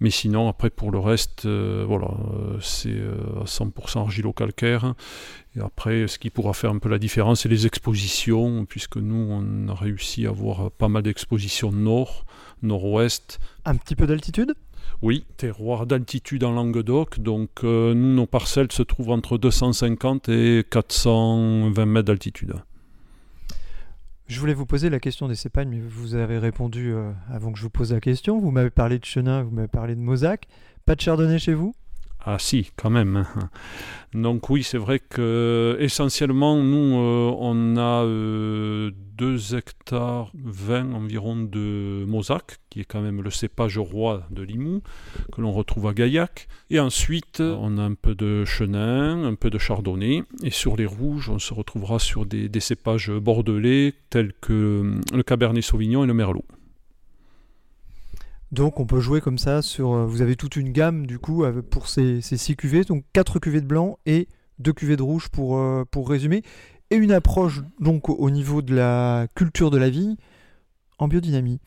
Mais 0.00 0.10
sinon, 0.10 0.48
après, 0.48 0.70
pour 0.70 0.90
le 0.90 0.98
reste, 0.98 1.44
euh, 1.44 1.84
voilà, 1.86 2.06
euh, 2.06 2.58
c'est 2.60 2.88
euh, 2.88 3.42
à 3.42 3.44
100% 3.44 4.00
argilo-calcaire. 4.00 4.94
Et 5.56 5.60
après, 5.60 6.08
ce 6.08 6.18
qui 6.18 6.30
pourra 6.30 6.54
faire 6.54 6.70
un 6.70 6.78
peu 6.78 6.88
la 6.88 6.98
différence, 6.98 7.42
c'est 7.42 7.50
les 7.50 7.66
expositions, 7.66 8.64
puisque 8.64 8.96
nous, 8.96 9.28
on 9.30 9.68
a 9.68 9.74
réussi 9.74 10.26
à 10.26 10.30
avoir 10.30 10.70
pas 10.70 10.88
mal 10.88 11.02
d'expositions 11.02 11.70
nord, 11.70 12.24
nord-ouest. 12.62 13.40
Un 13.66 13.76
petit 13.76 13.94
peu 13.94 14.06
d'altitude? 14.06 14.54
Oui, 15.02 15.26
terroir 15.36 15.86
d'altitude 15.86 16.44
en 16.44 16.52
Languedoc. 16.52 17.20
Donc, 17.20 17.62
nous, 17.62 17.94
nos 17.94 18.26
parcelles 18.26 18.72
se 18.72 18.82
trouvent 18.82 19.10
entre 19.10 19.36
250 19.36 20.30
et 20.30 20.64
420 20.70 21.86
mètres 21.86 22.06
d'altitude. 22.06 22.54
Je 24.30 24.38
voulais 24.38 24.54
vous 24.54 24.64
poser 24.64 24.90
la 24.90 25.00
question 25.00 25.26
des 25.26 25.34
cépages, 25.34 25.66
mais 25.66 25.80
vous 25.80 26.14
avez 26.14 26.38
répondu 26.38 26.92
euh, 26.92 27.10
avant 27.32 27.50
que 27.50 27.58
je 27.58 27.64
vous 27.64 27.70
pose 27.70 27.92
la 27.92 27.98
question. 27.98 28.38
Vous 28.38 28.52
m'avez 28.52 28.70
parlé 28.70 29.00
de 29.00 29.04
Chenin, 29.04 29.42
vous 29.42 29.50
m'avez 29.50 29.66
parlé 29.66 29.96
de 29.96 30.00
Mozac. 30.00 30.46
Pas 30.86 30.94
de 30.94 31.00
chardonnay 31.00 31.40
chez 31.40 31.52
vous? 31.52 31.74
Ah 32.24 32.36
si, 32.38 32.70
quand 32.76 32.90
même. 32.90 33.26
Donc 34.14 34.48
oui, 34.48 34.62
c'est 34.62 34.78
vrai 34.78 35.00
que 35.00 35.76
essentiellement, 35.80 36.54
nous, 36.62 36.96
euh, 36.96 37.34
on 37.40 37.76
a 37.76 38.04
2 39.20 39.54
euh, 39.54 39.58
hectares 39.58 40.32
20 40.34 40.94
environ 40.94 41.36
de 41.36 42.04
Mosaque, 42.08 42.58
qui 42.70 42.80
est 42.80 42.84
quand 42.84 43.02
même 43.02 43.20
le 43.20 43.30
cépage 43.30 43.78
roi 43.78 44.26
de 44.30 44.42
Limoux, 44.42 44.82
que 45.30 45.42
l'on 45.42 45.52
retrouve 45.52 45.86
à 45.88 45.92
Gaillac. 45.92 46.48
Et 46.70 46.80
ensuite, 46.80 47.40
on 47.40 47.76
a 47.76 47.82
un 47.82 47.94
peu 47.94 48.14
de 48.14 48.46
chenin, 48.46 49.24
un 49.24 49.34
peu 49.34 49.50
de 49.50 49.58
chardonnay. 49.58 50.22
Et 50.42 50.50
sur 50.50 50.76
les 50.76 50.86
rouges, 50.86 51.28
on 51.28 51.38
se 51.38 51.52
retrouvera 51.52 51.98
sur 51.98 52.24
des, 52.24 52.48
cépages 52.60 53.10
bordelais, 53.10 53.92
tels 54.08 54.32
que 54.40 54.98
le 55.14 55.22
cabernet 55.22 55.62
sauvignon 55.62 56.04
et 56.04 56.06
le 56.06 56.14
merlot. 56.14 56.44
Donc 58.52 58.80
on 58.80 58.86
peut 58.86 59.00
jouer 59.00 59.20
comme 59.20 59.38
ça 59.38 59.62
sur. 59.62 59.92
Euh, 59.92 60.06
vous 60.06 60.22
avez 60.22 60.34
toute 60.34 60.56
une 60.56 60.72
gamme 60.72 61.06
du 61.06 61.20
coup 61.20 61.44
pour 61.70 61.88
ces, 61.88 62.20
ces 62.20 62.36
6 62.36 62.56
cuvées, 62.56 62.82
donc 62.82 63.04
4 63.12 63.38
cuvées 63.38 63.60
de 63.60 63.66
blanc 63.66 63.98
et 64.06 64.26
2 64.58 64.72
cuvées 64.72 64.96
de 64.96 65.02
rouge 65.02 65.28
pour, 65.28 65.58
euh, 65.58 65.84
pour 65.90 66.08
résumer. 66.08 66.42
Et 66.90 66.96
une 66.96 67.12
approche 67.12 67.62
donc 67.78 68.08
au 68.08 68.30
niveau 68.30 68.62
de 68.62 68.74
la 68.74 69.26
culture 69.34 69.70
de 69.70 69.78
la 69.78 69.90
vigne 69.90 70.16
en 70.98 71.08
biodynamie. 71.08 71.60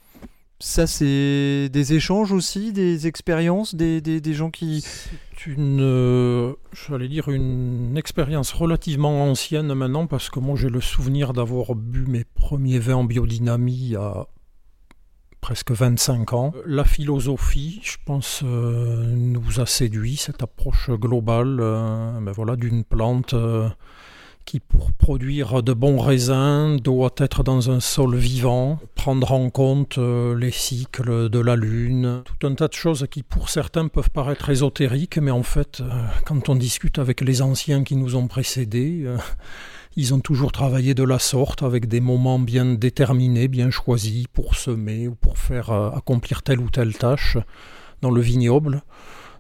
Ça, 0.60 0.88
c'est 0.88 1.68
des 1.74 1.94
échanges 1.94 2.32
aussi, 2.32 2.72
des 2.72 3.06
expériences, 3.08 3.76
des, 3.76 4.00
des, 4.00 4.34
gens 4.34 4.50
qui... 4.50 4.82
C'est 4.82 5.46
une, 5.46 5.82
euh, 5.82 6.54
j'allais 6.88 7.10
dire, 7.10 7.28
une 7.28 7.98
expérience 7.98 8.54
relativement 8.54 9.24
ancienne 9.30 9.74
maintenant, 9.74 10.08
parce 10.08 10.30
que 10.30 10.40
moi 10.40 10.56
j'ai 10.56 10.70
le 10.70 10.80
souvenir 10.80 11.34
d'avoir 11.34 11.76
bu 11.76 12.06
mes 12.08 12.24
premiers 12.24 12.80
vins 12.80 12.96
en 12.96 13.04
biodynamie 13.04 13.98
à 13.98 14.28
presque 15.42 15.72
25 15.72 16.32
ans. 16.32 16.54
La 16.66 16.86
philosophie, 16.86 17.82
je 17.84 17.98
pense, 18.06 18.42
euh, 18.46 19.06
nous 19.18 19.60
a 19.60 19.66
séduit, 19.66 20.16
cette 20.16 20.44
approche 20.44 20.90
globale 20.92 21.58
euh, 21.60 22.22
ben 22.22 22.32
voilà, 22.32 22.56
d'une 22.56 22.86
plante 22.86 23.36
qui, 24.46 24.60
pour 24.60 24.92
produire 24.94 25.64
de 25.64 25.74
bons 25.74 26.00
raisins, 26.00 26.78
doit 26.78 27.14
être 27.18 27.44
dans 27.44 27.70
un 27.72 27.80
sol 27.80 28.16
vivant, 28.16 28.80
prendre 28.96 29.32
en 29.32 29.50
compte 29.50 29.98
euh, 29.98 30.38
les 30.38 30.52
cycles 30.52 31.30
de 31.30 31.40
la 31.40 31.56
Lune, 31.56 32.24
tout 32.26 32.48
un 32.48 32.54
tas 32.56 32.68
de 32.68 32.74
choses 32.74 33.08
qui, 33.10 33.24
pour 33.24 33.50
certains, 33.50 33.88
peuvent 33.88 34.10
paraître 34.10 34.50
ésotériques, 34.50 35.18
mais 35.18 35.32
en 35.32 35.44
fait, 35.44 35.82
euh, 35.82 35.90
quand 36.26 36.50
on 36.50 36.56
discute 36.56 37.00
avec 37.00 37.22
les 37.22 37.42
anciens 37.42 37.84
qui 37.84 37.96
nous 37.96 38.16
ont 38.16 38.28
précédés, 38.28 39.04
euh, 39.06 39.18
ils 39.96 40.14
ont 40.14 40.20
toujours 40.20 40.52
travaillé 40.52 40.94
de 40.94 41.04
la 41.04 41.20
sorte, 41.20 41.64
avec 41.64 41.88
des 41.88 42.02
moments 42.02 42.40
bien 42.40 42.66
déterminés, 42.66 43.48
bien 43.48 43.70
choisis 43.70 44.26
pour 44.32 44.56
semer 44.56 45.08
ou 45.08 45.16
pour 45.16 45.38
faire 45.38 45.72
accomplir 45.72 46.42
telle 46.42 46.60
ou 46.60 46.70
telle 46.70 46.98
tâche 46.98 47.38
dans 48.02 48.12
le 48.12 48.22
vignoble. 48.22 48.82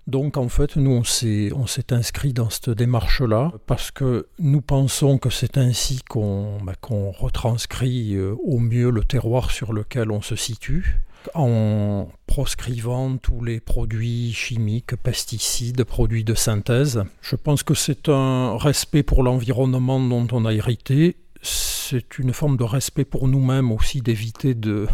Donc 0.08 0.38
en 0.38 0.50
fait, 0.50 0.76
nous, 0.76 0.92
on 0.92 1.04
s'est, 1.04 1.52
inscrit 1.92 2.34
dans 2.34 2.50
cette 2.50 2.70
démarche-là 2.70 3.52
parce 3.68 3.92
que 3.92 4.28
nous 4.39 4.62
pensons 4.62 5.18
que 5.18 5.30
c'est 5.30 5.58
ainsi 5.58 6.02
qu'on, 6.08 6.58
bah, 6.63 6.74
retranscrit 6.82 8.16
euh, 8.16 8.36
au 8.44 8.60
mieux 8.60 8.89
le 8.89 9.04
terroir 9.04 9.52
sur 9.52 9.72
lequel 9.72 10.12
on 10.12 10.22
se 10.22 10.36
situe 10.36 11.00
en 11.36 12.10
proscrivant 12.28 13.16
tous 13.16 13.44
les 13.44 13.62
produits 13.62 14.34
chimiques, 14.34 14.96
pesticides, 14.98 15.86
produits 15.86 16.26
de 16.26 16.34
synthèse. 16.34 17.04
Je 17.22 17.38
pense 17.38 17.63
que 17.63 17.74
c'est 17.74 18.10
un 18.10 18.58
respect 18.58 19.04
pour 19.04 19.24
l'environnement 19.24 20.02
dont 20.02 20.28
on 20.34 20.46
a 20.46 20.54
hérité. 20.54 21.16
C'est 21.42 22.18
une 22.20 22.34
forme 22.34 22.58
de 22.58 22.63
respect 22.63 23.06
pour 23.06 23.30
nous-mêmes 23.30 23.72
aussi 23.72 24.02
d'éviter 24.02 24.54
de, 24.54 24.88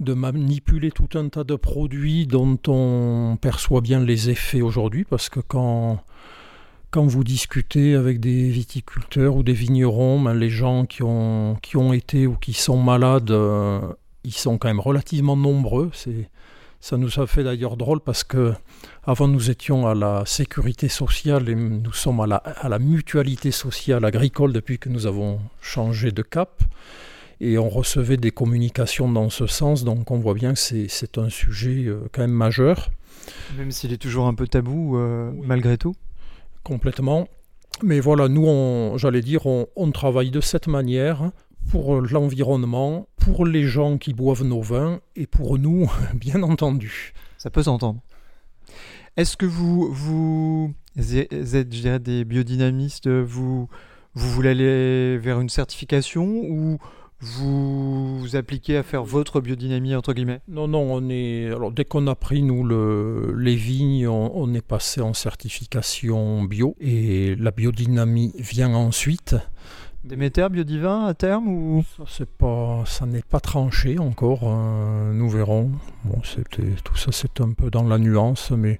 de 0.00 0.14
manipuler 0.14 0.90
tout 0.90 1.08
un 1.14 1.28
tas 1.28 1.44
de 1.44 1.56
produits 1.56 2.26
dont 2.26 2.58
on 2.68 3.36
perçoit 3.40 3.80
bien 3.80 4.00
les 4.00 4.30
effets 4.30 4.60
aujourd'hui, 4.60 5.04
parce 5.04 5.28
que 5.28 5.40
quand, 5.40 6.02
quand 6.90 7.04
vous 7.04 7.24
discutez 7.24 7.94
avec 7.94 8.20
des 8.20 8.48
viticulteurs 8.48 9.36
ou 9.36 9.42
des 9.42 9.52
vignerons, 9.52 10.20
ben 10.20 10.34
les 10.34 10.50
gens 10.50 10.86
qui 10.86 11.02
ont, 11.02 11.56
qui 11.62 11.76
ont 11.76 11.92
été 11.92 12.26
ou 12.26 12.34
qui 12.34 12.52
sont 12.52 12.80
malades, 12.80 13.30
euh, 13.30 13.80
ils 14.24 14.32
sont 14.32 14.56
quand 14.58 14.68
même 14.68 14.80
relativement 14.80 15.36
nombreux. 15.36 15.90
C'est, 15.92 16.30
ça 16.80 16.96
nous 16.96 17.18
a 17.18 17.26
fait 17.26 17.42
d'ailleurs 17.42 17.76
drôle 17.76 18.00
parce 18.00 18.22
que 18.22 18.52
avant 19.04 19.26
nous 19.26 19.50
étions 19.50 19.88
à 19.88 19.96
la 19.96 20.24
sécurité 20.26 20.88
sociale 20.88 21.48
et 21.48 21.56
nous 21.56 21.92
sommes 21.92 22.20
à 22.20 22.26
la, 22.28 22.36
à 22.36 22.68
la 22.68 22.78
mutualité 22.78 23.50
sociale 23.50 24.04
agricole 24.04 24.52
depuis 24.52 24.78
que 24.78 24.88
nous 24.88 25.06
avons 25.06 25.40
changé 25.60 26.12
de 26.12 26.22
cap 26.22 26.62
et 27.40 27.58
on 27.58 27.68
recevait 27.68 28.16
des 28.16 28.30
communications 28.30 29.10
dans 29.10 29.30
ce 29.30 29.46
sens, 29.46 29.84
donc 29.84 30.10
on 30.10 30.18
voit 30.18 30.34
bien 30.34 30.54
que 30.54 30.58
c'est 30.58 31.18
un 31.18 31.28
sujet 31.28 31.84
euh, 31.86 32.00
quand 32.12 32.22
même 32.22 32.32
majeur. 32.32 32.90
Même 33.56 33.70
s'il 33.70 33.92
est 33.92 33.98
toujours 33.98 34.26
un 34.26 34.34
peu 34.34 34.48
tabou, 34.48 34.96
euh, 34.96 35.30
malgré 35.42 35.78
tout 35.78 35.94
Complètement. 36.64 37.28
Mais 37.82 38.00
voilà, 38.00 38.28
nous, 38.28 38.98
j'allais 38.98 39.20
dire, 39.20 39.46
on, 39.46 39.90
travaille 39.92 40.30
de 40.30 40.40
cette 40.40 40.66
manière 40.66 41.30
pour 41.70 42.00
l'environnement, 42.00 43.08
pour 43.16 43.46
les 43.46 43.64
gens 43.64 43.98
qui 43.98 44.14
boivent 44.14 44.42
nos 44.42 44.60
vins 44.60 45.00
et 45.14 45.26
pour 45.26 45.58
nous, 45.58 45.90
bien 46.14 46.42
entendu. 46.42 47.12
Ça 47.36 47.50
peut 47.50 47.62
s'entendre. 47.62 48.00
Est-ce 49.16 49.36
que 49.36 49.46
vous, 49.46 49.92
vous 49.92 50.74
êtes, 50.96 51.32
je 51.32 51.62
dirais, 51.62 52.00
des 52.00 52.24
biodynamistes, 52.24 53.08
vous, 53.08 53.68
vous 54.14 54.30
voulez 54.30 54.50
aller 54.50 55.18
vers 55.18 55.40
une 55.40 55.48
certification 55.48 56.26
ou 56.26 56.78
vous, 57.20 58.20
vous 58.20 58.36
appliquez 58.36 58.76
à 58.76 58.84
faire 58.84 59.02
votre 59.02 59.40
biodynamie 59.40 59.94
entre 59.96 60.12
guillemets? 60.12 60.40
Non, 60.46 60.68
non, 60.68 60.82
on 60.92 61.08
est. 61.08 61.46
Alors 61.46 61.72
dès 61.72 61.84
qu'on 61.84 62.06
a 62.06 62.14
pris 62.14 62.42
nous 62.42 62.62
le, 62.62 63.34
les 63.36 63.56
vignes, 63.56 64.06
on, 64.06 64.54
est 64.54 64.64
passé 64.64 65.00
en 65.00 65.14
certification 65.14 66.44
bio 66.44 66.76
et 66.80 67.34
la 67.34 67.50
biodynamie 67.50 68.32
vient 68.38 68.72
ensuite. 68.72 69.34
Déméter 70.04 70.48
biodivin 70.48 71.06
à 71.06 71.14
terme 71.14 71.48
ou? 71.48 71.84
Ça 71.96 72.04
c'est 72.06 72.30
pas, 72.30 72.84
ça 72.86 73.04
n'est 73.04 73.22
pas 73.22 73.40
tranché 73.40 73.98
encore. 73.98 74.44
Hein, 74.44 75.12
nous 75.12 75.28
verrons. 75.28 75.72
Bon, 76.04 76.22
c'était 76.22 76.76
tout 76.84 76.96
ça, 76.96 77.10
c'est 77.10 77.40
un 77.40 77.50
peu 77.52 77.70
dans 77.70 77.84
la 77.84 77.98
nuance, 77.98 78.52
mais. 78.52 78.78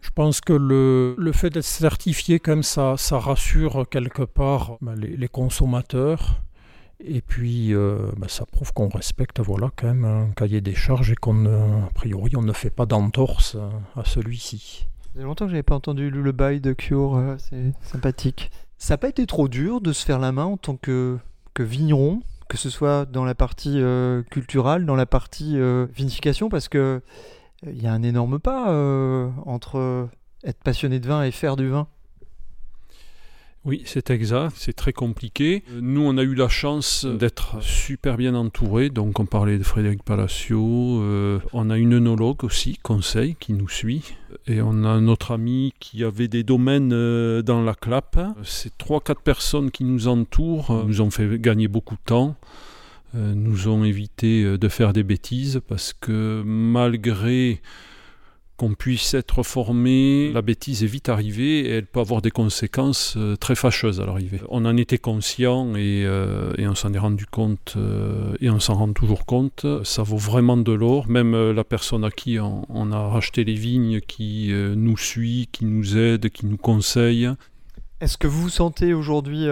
Je 0.00 0.10
pense 0.14 0.40
que 0.40 0.52
le, 0.52 1.16
le 1.18 1.32
fait 1.32 1.50
d'être 1.50 1.64
certifié, 1.64 2.38
comme 2.38 2.62
ça, 2.62 2.94
ça 2.96 3.18
rassure 3.18 3.84
quelque 3.90 4.22
part 4.22 4.78
ben, 4.80 4.94
les, 4.94 5.16
les 5.16 5.28
consommateurs 5.28 6.40
et 7.00 7.20
puis, 7.20 7.74
euh, 7.74 8.10
bah, 8.16 8.26
ça 8.28 8.44
prouve 8.44 8.72
qu'on 8.72 8.88
respecte 8.88 9.40
voilà, 9.40 9.70
quand 9.76 9.86
même 9.86 10.04
un 10.04 10.30
cahier 10.34 10.60
des 10.60 10.74
charges 10.74 11.12
et 11.12 11.14
qu'on, 11.14 11.46
a 11.46 11.90
priori, 11.94 12.34
on 12.36 12.42
ne 12.42 12.52
fait 12.52 12.70
pas 12.70 12.86
d'entorse 12.86 13.56
à 13.96 14.04
celui-ci. 14.04 14.88
Ça 15.02 15.10
fait 15.14 15.22
longtemps 15.22 15.44
que 15.44 15.50
je 15.50 15.54
n'avais 15.54 15.62
pas 15.62 15.76
entendu 15.76 16.10
le 16.10 16.32
bail 16.32 16.60
de 16.60 16.72
Cure, 16.72 17.16
euh, 17.16 17.36
c'est 17.38 17.72
sympathique. 17.82 18.50
Ça 18.78 18.94
n'a 18.94 18.98
pas 18.98 19.08
été 19.08 19.26
trop 19.26 19.48
dur 19.48 19.80
de 19.80 19.92
se 19.92 20.04
faire 20.04 20.18
la 20.18 20.32
main 20.32 20.44
en 20.44 20.56
tant 20.56 20.76
que, 20.76 21.18
que 21.54 21.62
vigneron, 21.62 22.20
que 22.48 22.56
ce 22.56 22.68
soit 22.68 23.04
dans 23.06 23.24
la 23.24 23.34
partie 23.34 23.80
euh, 23.80 24.22
culturelle, 24.24 24.84
dans 24.84 24.96
la 24.96 25.06
partie 25.06 25.58
vinification, 25.94 26.48
parce 26.48 26.68
que 26.68 27.00
il 27.64 27.82
y 27.82 27.88
a 27.88 27.92
un 27.92 28.02
énorme 28.04 28.38
pas 28.38 28.72
entre 29.44 30.08
être 30.44 30.62
passionné 30.62 31.00
de 31.00 31.08
vin 31.08 31.24
et 31.24 31.32
faire 31.32 31.56
du 31.56 31.68
vin. 31.68 31.88
Oui, 33.64 33.82
c'est 33.84 34.10
exact, 34.10 34.54
c'est 34.56 34.72
très 34.72 34.92
compliqué. 34.92 35.62
Nous, 35.80 36.00
on 36.00 36.16
a 36.16 36.22
eu 36.22 36.34
la 36.34 36.48
chance 36.48 37.04
d'être 37.04 37.62
super 37.62 38.16
bien 38.16 38.34
entourés. 38.34 38.88
Donc, 38.88 39.18
on 39.18 39.26
parlait 39.26 39.58
de 39.58 39.64
Frédéric 39.64 40.02
Palacio. 40.04 41.02
Euh, 41.02 41.40
on 41.52 41.68
a 41.68 41.76
une 41.76 41.94
œnologue 41.94 42.44
aussi, 42.44 42.78
Conseil, 42.82 43.36
qui 43.38 43.52
nous 43.52 43.68
suit. 43.68 44.14
Et 44.46 44.62
on 44.62 44.84
a 44.84 45.00
notre 45.00 45.32
ami 45.32 45.74
qui 45.80 46.04
avait 46.04 46.28
des 46.28 46.44
domaines 46.44 46.92
euh, 46.92 47.42
dans 47.42 47.62
la 47.62 47.74
clap. 47.74 48.18
Ces 48.44 48.70
trois, 48.70 49.00
quatre 49.00 49.22
personnes 49.22 49.70
qui 49.70 49.84
nous 49.84 50.06
entourent 50.08 50.70
euh, 50.70 50.84
nous 50.84 51.00
ont 51.00 51.10
fait 51.10 51.38
gagner 51.38 51.68
beaucoup 51.68 51.96
de 51.96 52.04
temps. 52.06 52.36
nous 53.14 53.68
ont 53.68 53.84
évité 53.84 54.56
de 54.56 54.68
faire 54.68 54.92
des 54.92 55.02
bêtises 55.02 55.60
parce 55.66 55.92
que 55.92 56.42
malgré 56.44 57.60
qu'on 58.58 58.74
puisse 58.74 59.14
être 59.14 59.44
formé, 59.44 60.32
la 60.32 60.42
bêtise 60.42 60.82
est 60.82 60.88
vite 60.88 61.08
arrivée 61.08 61.60
et 61.60 61.70
elle 61.70 61.86
peut 61.86 62.00
avoir 62.00 62.20
des 62.20 62.32
conséquences 62.32 63.14
euh, 63.16 63.36
très 63.36 63.54
fâcheuses 63.54 64.00
à 64.00 64.06
l'arrivée. 64.06 64.40
On 64.48 64.64
en 64.64 64.76
était 64.76 64.98
conscient 64.98 65.76
et, 65.76 66.02
euh, 66.04 66.52
on 66.58 66.74
s'en 66.74 66.92
est 66.92 66.98
rendu 66.98 67.24
compte 67.24 67.74
euh, 67.76 68.34
et 68.40 68.50
on 68.50 68.58
s'en 68.58 68.74
rend 68.74 68.92
toujours 68.92 69.26
compte. 69.26 69.64
Ça 69.84 70.02
vaut 70.02 70.16
vraiment 70.16 70.56
de 70.56 70.72
l'or. 70.72 71.08
Même 71.08 71.52
la 71.52 71.62
personne 71.62 72.04
à 72.04 72.10
qui 72.10 72.38
on, 72.40 72.92
a 72.92 73.08
racheté 73.08 73.44
les 73.44 73.54
vignes, 73.54 74.00
qui 74.00 74.52
nous 74.52 74.98
suit, 74.98 75.48
qui 75.52 75.64
nous 75.64 75.96
aide, 75.96 76.28
qui 76.30 76.44
nous 76.46 76.56
conseille. 76.56 77.30
Est-ce 78.00 78.18
que 78.18 78.26
vous 78.26 78.42
vous 78.42 78.48
sentez 78.48 78.92
aujourd'hui 78.92 79.46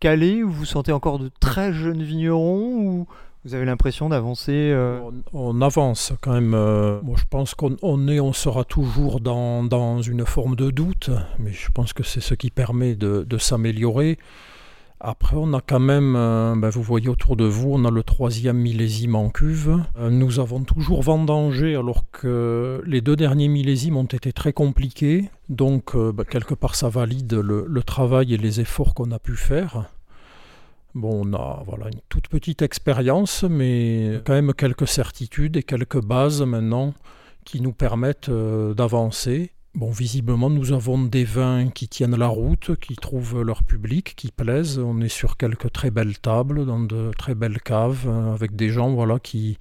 calé 0.00 0.42
ou 0.42 0.50
vous 0.50 0.60
vous 0.60 0.64
sentez 0.64 0.92
encore 0.92 1.18
de 1.18 1.30
très 1.40 1.74
jeunes 1.74 2.02
vignerons 2.02 2.78
ou 2.78 3.06
vous 3.44 3.54
avez 3.54 3.64
l'impression 3.64 4.08
d'avancer 4.08 4.70
euh, 4.72 5.00
on, 5.32 5.60
avance 5.62 6.12
quand 6.20 6.32
même. 6.32 6.54
Euh, 6.54 7.00
moi, 7.02 7.16
je 7.18 7.24
pense 7.28 7.54
qu'on 7.54 8.08
est, 8.08 8.20
on 8.20 8.32
sera 8.32 8.64
toujours 8.64 9.20
dans, 9.20 9.64
dans, 9.64 10.00
une 10.00 10.24
forme 10.24 10.54
de 10.54 10.70
doute, 10.70 11.10
mais 11.40 11.52
je 11.52 11.70
pense 11.72 11.92
que 11.92 12.04
c'est 12.04 12.20
ce 12.20 12.34
qui 12.34 12.50
permet 12.50 12.94
de, 12.94 13.26
de 13.28 13.38
s'améliorer. 13.38 14.18
Après, 15.00 15.34
on 15.36 15.52
a 15.54 15.60
quand 15.60 15.80
même, 15.80 16.14
euh, 16.14 16.54
ben, 16.56 16.68
vous 16.68 16.84
voyez 16.84 17.08
autour 17.08 17.34
de 17.34 17.44
vous, 17.44 17.70
on 17.72 17.84
a 17.84 17.90
le 17.90 18.04
troisième 18.04 18.58
millésime 18.58 19.16
en 19.16 19.30
cuve. 19.30 19.76
nous 19.98 20.38
avons 20.38 20.62
toujours 20.62 21.02
vendangé 21.02 21.74
alors 21.74 22.04
que 22.12 22.80
les 22.86 23.00
deux 23.00 23.16
derniers 23.16 23.48
millésimes 23.48 23.96
ont 23.96 24.04
été 24.04 24.32
très 24.32 24.52
compliqués. 24.52 25.28
Donc, 25.48 25.96
ben, 25.96 26.22
quelque 26.22 26.54
part, 26.54 26.76
ça 26.76 26.88
valide 26.88 27.34
le, 27.34 27.66
le 27.68 27.82
travail 27.82 28.34
et 28.34 28.38
les 28.38 28.60
efforts 28.60 28.94
qu'on 28.94 29.10
a 29.10 29.18
pu 29.18 29.34
faire. 29.34 29.88
Bon, 30.94 31.22
on 31.24 31.34
a 31.34 31.62
voilà, 31.64 31.86
une 31.86 32.00
toute 32.10 32.28
petite 32.28 32.60
expérience, 32.60 33.44
mais 33.44 34.20
quand 34.26 34.34
même 34.34 34.52
quelques 34.52 34.88
certitudes 34.88 35.56
et 35.56 35.62
quelques 35.62 36.02
bases 36.04 36.42
maintenant 36.42 36.92
qui 37.44 37.62
nous 37.62 37.72
permettent 37.72 38.28
euh, 38.28 38.74
d'avancer. 38.74 39.52
Bon, 39.74 39.90
visiblement, 39.90 40.50
nous 40.50 40.72
avons 40.72 41.02
des 41.02 41.24
vins 41.24 41.70
qui 41.70 41.88
tiennent 41.88 42.16
la 42.16 42.28
route, 42.28 42.76
qui 42.78 42.94
trouvent 42.94 43.40
leur 43.40 43.62
public, 43.62 44.12
qui 44.16 44.30
plaisent. 44.30 44.78
On 44.78 45.00
est 45.00 45.08
sur 45.08 45.38
quelques 45.38 45.72
très 45.72 45.90
belles 45.90 46.18
tables, 46.18 46.66
dans 46.66 46.80
de 46.80 47.10
très 47.16 47.34
belles 47.34 47.62
caves, 47.62 48.04
euh, 48.06 48.34
avec 48.34 48.54
des 48.54 48.68
gens 48.68 48.92
voilà, 48.92 49.18
qui, 49.18 49.56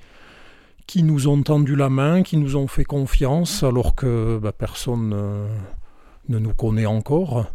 qui 0.86 1.02
nous 1.02 1.30
ont 1.30 1.42
tendu 1.42 1.78
la 1.78 1.90
main, 1.90 2.24
qui 2.24 2.36
nous 2.36 2.58
ont 2.58 2.68
fait 2.68 2.84
confiance, 2.84 3.64
alors 3.64 3.96
que 3.96 4.38
bah, 4.38 4.52
personne 4.52 5.16
ne 6.28 6.40
nous 6.40 6.54
connaît 6.54 6.86
encore. 6.86 7.46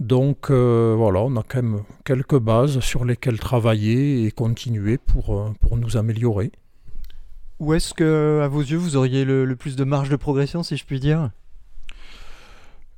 Donc 0.00 0.50
voilà, 0.50 1.20
on 1.20 1.36
a 1.36 1.42
quand 1.46 1.62
même 1.62 1.82
quelques 2.04 2.38
bases 2.38 2.80
sur 2.80 3.04
lesquelles 3.04 3.38
travailler 3.38 4.24
et 4.24 4.30
continuer 4.32 4.98
pour, 4.98 5.52
pour 5.60 5.76
nous 5.76 5.96
améliorer. 5.96 6.50
Où 7.60 7.74
est-ce 7.74 7.92
que, 7.92 8.40
à 8.42 8.48
vos 8.48 8.62
yeux, 8.62 8.78
vous 8.78 8.96
auriez 8.96 9.26
le, 9.26 9.54
plus 9.54 9.76
de 9.76 9.84
marge 9.84 10.08
de 10.08 10.16
progression, 10.16 10.62
si 10.62 10.78
je 10.78 10.86
puis 10.86 10.98
dire? 10.98 11.30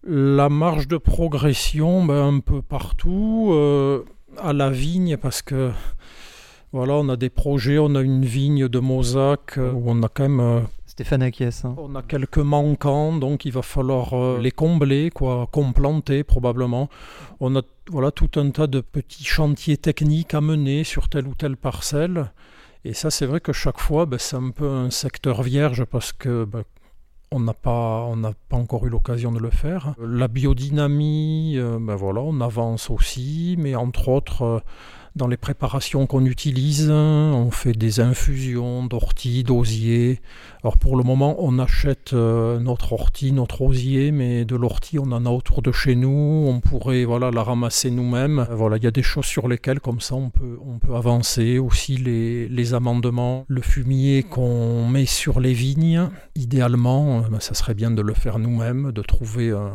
La 0.07 0.49
marge 0.49 0.87
de 0.87 0.99
progression, 0.99 2.05
ben, 2.05 2.37
un 2.37 2.41
peu 2.41 2.63
partout. 2.63 3.51
Euh, 3.51 4.05
à 4.39 4.53
la 4.53 4.71
vigne, 4.71 5.17
parce 5.17 5.43
que 5.43 5.73
voilà, 6.73 6.95
on 6.95 7.09
a 7.09 7.17
des 7.17 7.29
projets, 7.29 7.79
on 7.79 7.97
a 7.97 8.03
une 8.03 8.25
vigne 8.25 8.69
de 8.69 8.79
Mosaque 8.79 9.59
euh, 9.59 9.73
où 9.73 9.83
on 9.87 10.03
a 10.05 10.09
quand 10.09 10.29
même. 10.29 10.63
Euh, 10.93 11.05
Stéphane 11.05 11.23
Akies. 11.23 11.63
Hein. 11.65 11.75
On 11.79 11.95
a 11.95 12.03
quelques 12.03 12.39
manquants, 12.39 13.17
donc 13.17 13.45
il 13.45 13.53
va 13.53 13.63
falloir 13.63 14.39
les 14.39 14.51
combler, 14.51 15.11
quoi, 15.11 15.49
complanter 15.51 16.25
probablement. 16.25 16.89
On 17.41 17.57
a 17.57 17.63
tout 18.11 18.31
un 18.37 18.51
tas 18.51 18.67
de 18.67 18.81
petits 18.81 19.25
chantiers 19.25 19.77
techniques 19.77 20.35
à 20.35 20.41
mener 20.41 20.85
sur 20.85 21.09
telle 21.09 21.27
ou 21.27 21.35
telle 21.35 21.57
parcelle. 21.57 22.33
Et 22.85 22.95
ça, 22.95 23.11
c'est 23.11 23.27
vrai 23.27 23.41
que 23.41 23.53
chaque 23.53 23.79
fois, 23.79 24.07
ben, 24.07 24.19
c'est 24.19 24.37
un 24.37 24.51
peu 24.51 24.69
un 24.69 24.91
secteur 24.91 25.43
vierge 25.43 25.85
parce 25.85 26.13
que 26.13 26.45
ben, 26.45 26.65
on 27.31 27.41
n'a 27.41 27.55
pas, 27.55 28.11
pas 28.49 28.57
encore 28.57 28.87
eu 28.87 28.91
l'occasion 28.91 29.33
de 29.33 29.39
le 29.39 29.51
faire. 29.51 29.95
La 30.01 30.29
biodynamie, 30.29 31.55
euh, 31.57 31.79
ben 31.81 31.95
voilà, 31.95 32.21
on 32.21 32.41
avance 32.41 32.91
aussi, 32.91 33.57
mais 33.59 33.75
entre 33.75 34.09
autres, 34.09 34.43
euh, 34.43 34.61
dans 35.15 35.27
les 35.27 35.37
préparations 35.37 36.07
qu'on 36.07 36.25
utilise, 36.25 36.91
on 36.91 37.51
fait 37.51 37.73
des 37.73 38.01
infusions 38.01 38.85
d'ortie, 38.87 39.45
d'osier. 39.45 40.21
Alors 40.63 40.79
pour 40.79 40.97
le 40.97 41.05
moment, 41.05 41.37
on 41.39 41.59
achète 41.59 42.15
euh, 42.15 42.59
notre 42.59 42.95
ortie, 42.95 43.33
notre 43.33 43.61
osier, 43.61 44.11
mais 44.11 44.45
de 44.47 44.57
l'ortie, 44.57 44.99
on 44.99 45.13
en 45.13 45.27
a 45.27 45.31
autour 45.31 45.61
de 45.61 45.71
chez 45.71 45.97
nous. 45.97 46.47
On 46.49 46.61
pourrait 46.61 47.05
voilà, 47.05 47.31
la 47.31 47.43
ramasser 47.43 47.91
nous-mêmes. 47.91 48.47
Voilà, 48.51 48.79
il 48.79 48.85
y 48.85 48.87
a 48.87 48.91
des 48.91 49.03
choses 49.03 49.27
sur 49.27 49.49
lesquelles, 49.49 49.81
comme 49.81 50.01
ça, 50.01 50.15
on 50.15 50.31
peut, 50.31 50.59
on 50.67 50.79
peut 50.79 50.95
avancer. 50.95 51.59
Aussi 51.59 51.97
les, 51.97 52.49
les 52.49 52.75
amendements, 52.75 53.45
le 53.49 53.61
fumier 53.61 54.23
qu'on 54.23 54.89
met 54.89 55.07
sur 55.07 55.41
les 55.41 55.53
vignes, 55.53 56.09
idéalement, 56.37 57.19
euh, 57.19 57.29
ben, 57.31 57.41
ça 57.41 57.53
serait 57.53 57.75
bien 57.75 57.91
de 57.91 58.01
le 58.01 58.15
faire 58.15 58.39
nous-mêmes, 58.39 58.93
de 58.93 59.03
trouver 59.03 59.51
un 59.51 59.73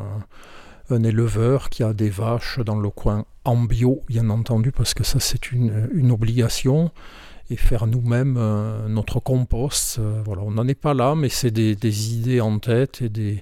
un 0.89 1.04
éleveur 1.04 1.69
qui 1.69 1.84
a 1.84 1.93
des 1.93 2.10
vaches 2.10 2.60
dans 2.60 2.78
le 2.78 2.89
coin 2.89 3.26
en 3.45 3.58
bio, 3.58 4.02
bien 4.08 4.30
entendu, 4.30 4.71
parce 4.71 4.93
que 4.93 5.04
ça 5.04 5.19
c'est 5.19 5.52
une, 5.52 6.12
obligation. 6.12 6.91
Et 7.50 7.56
faire 7.56 7.88
nous-mêmes 7.88 8.36
euh, 8.38 8.89
notre 8.89 9.21
compost, 9.21 10.00
euh, 10.00 10.21
voilà, 10.26 10.41
on 10.41 10.52
n'en 10.52 10.67
est 10.67 10.76
pas 10.76 10.93
là, 10.93 11.15
mais 11.15 11.30
c'est 11.30 11.50
des, 11.52 12.13
idées 12.13 12.41
en 12.41 12.60
tête 12.60 13.02
et 13.02 13.08
des, 13.08 13.41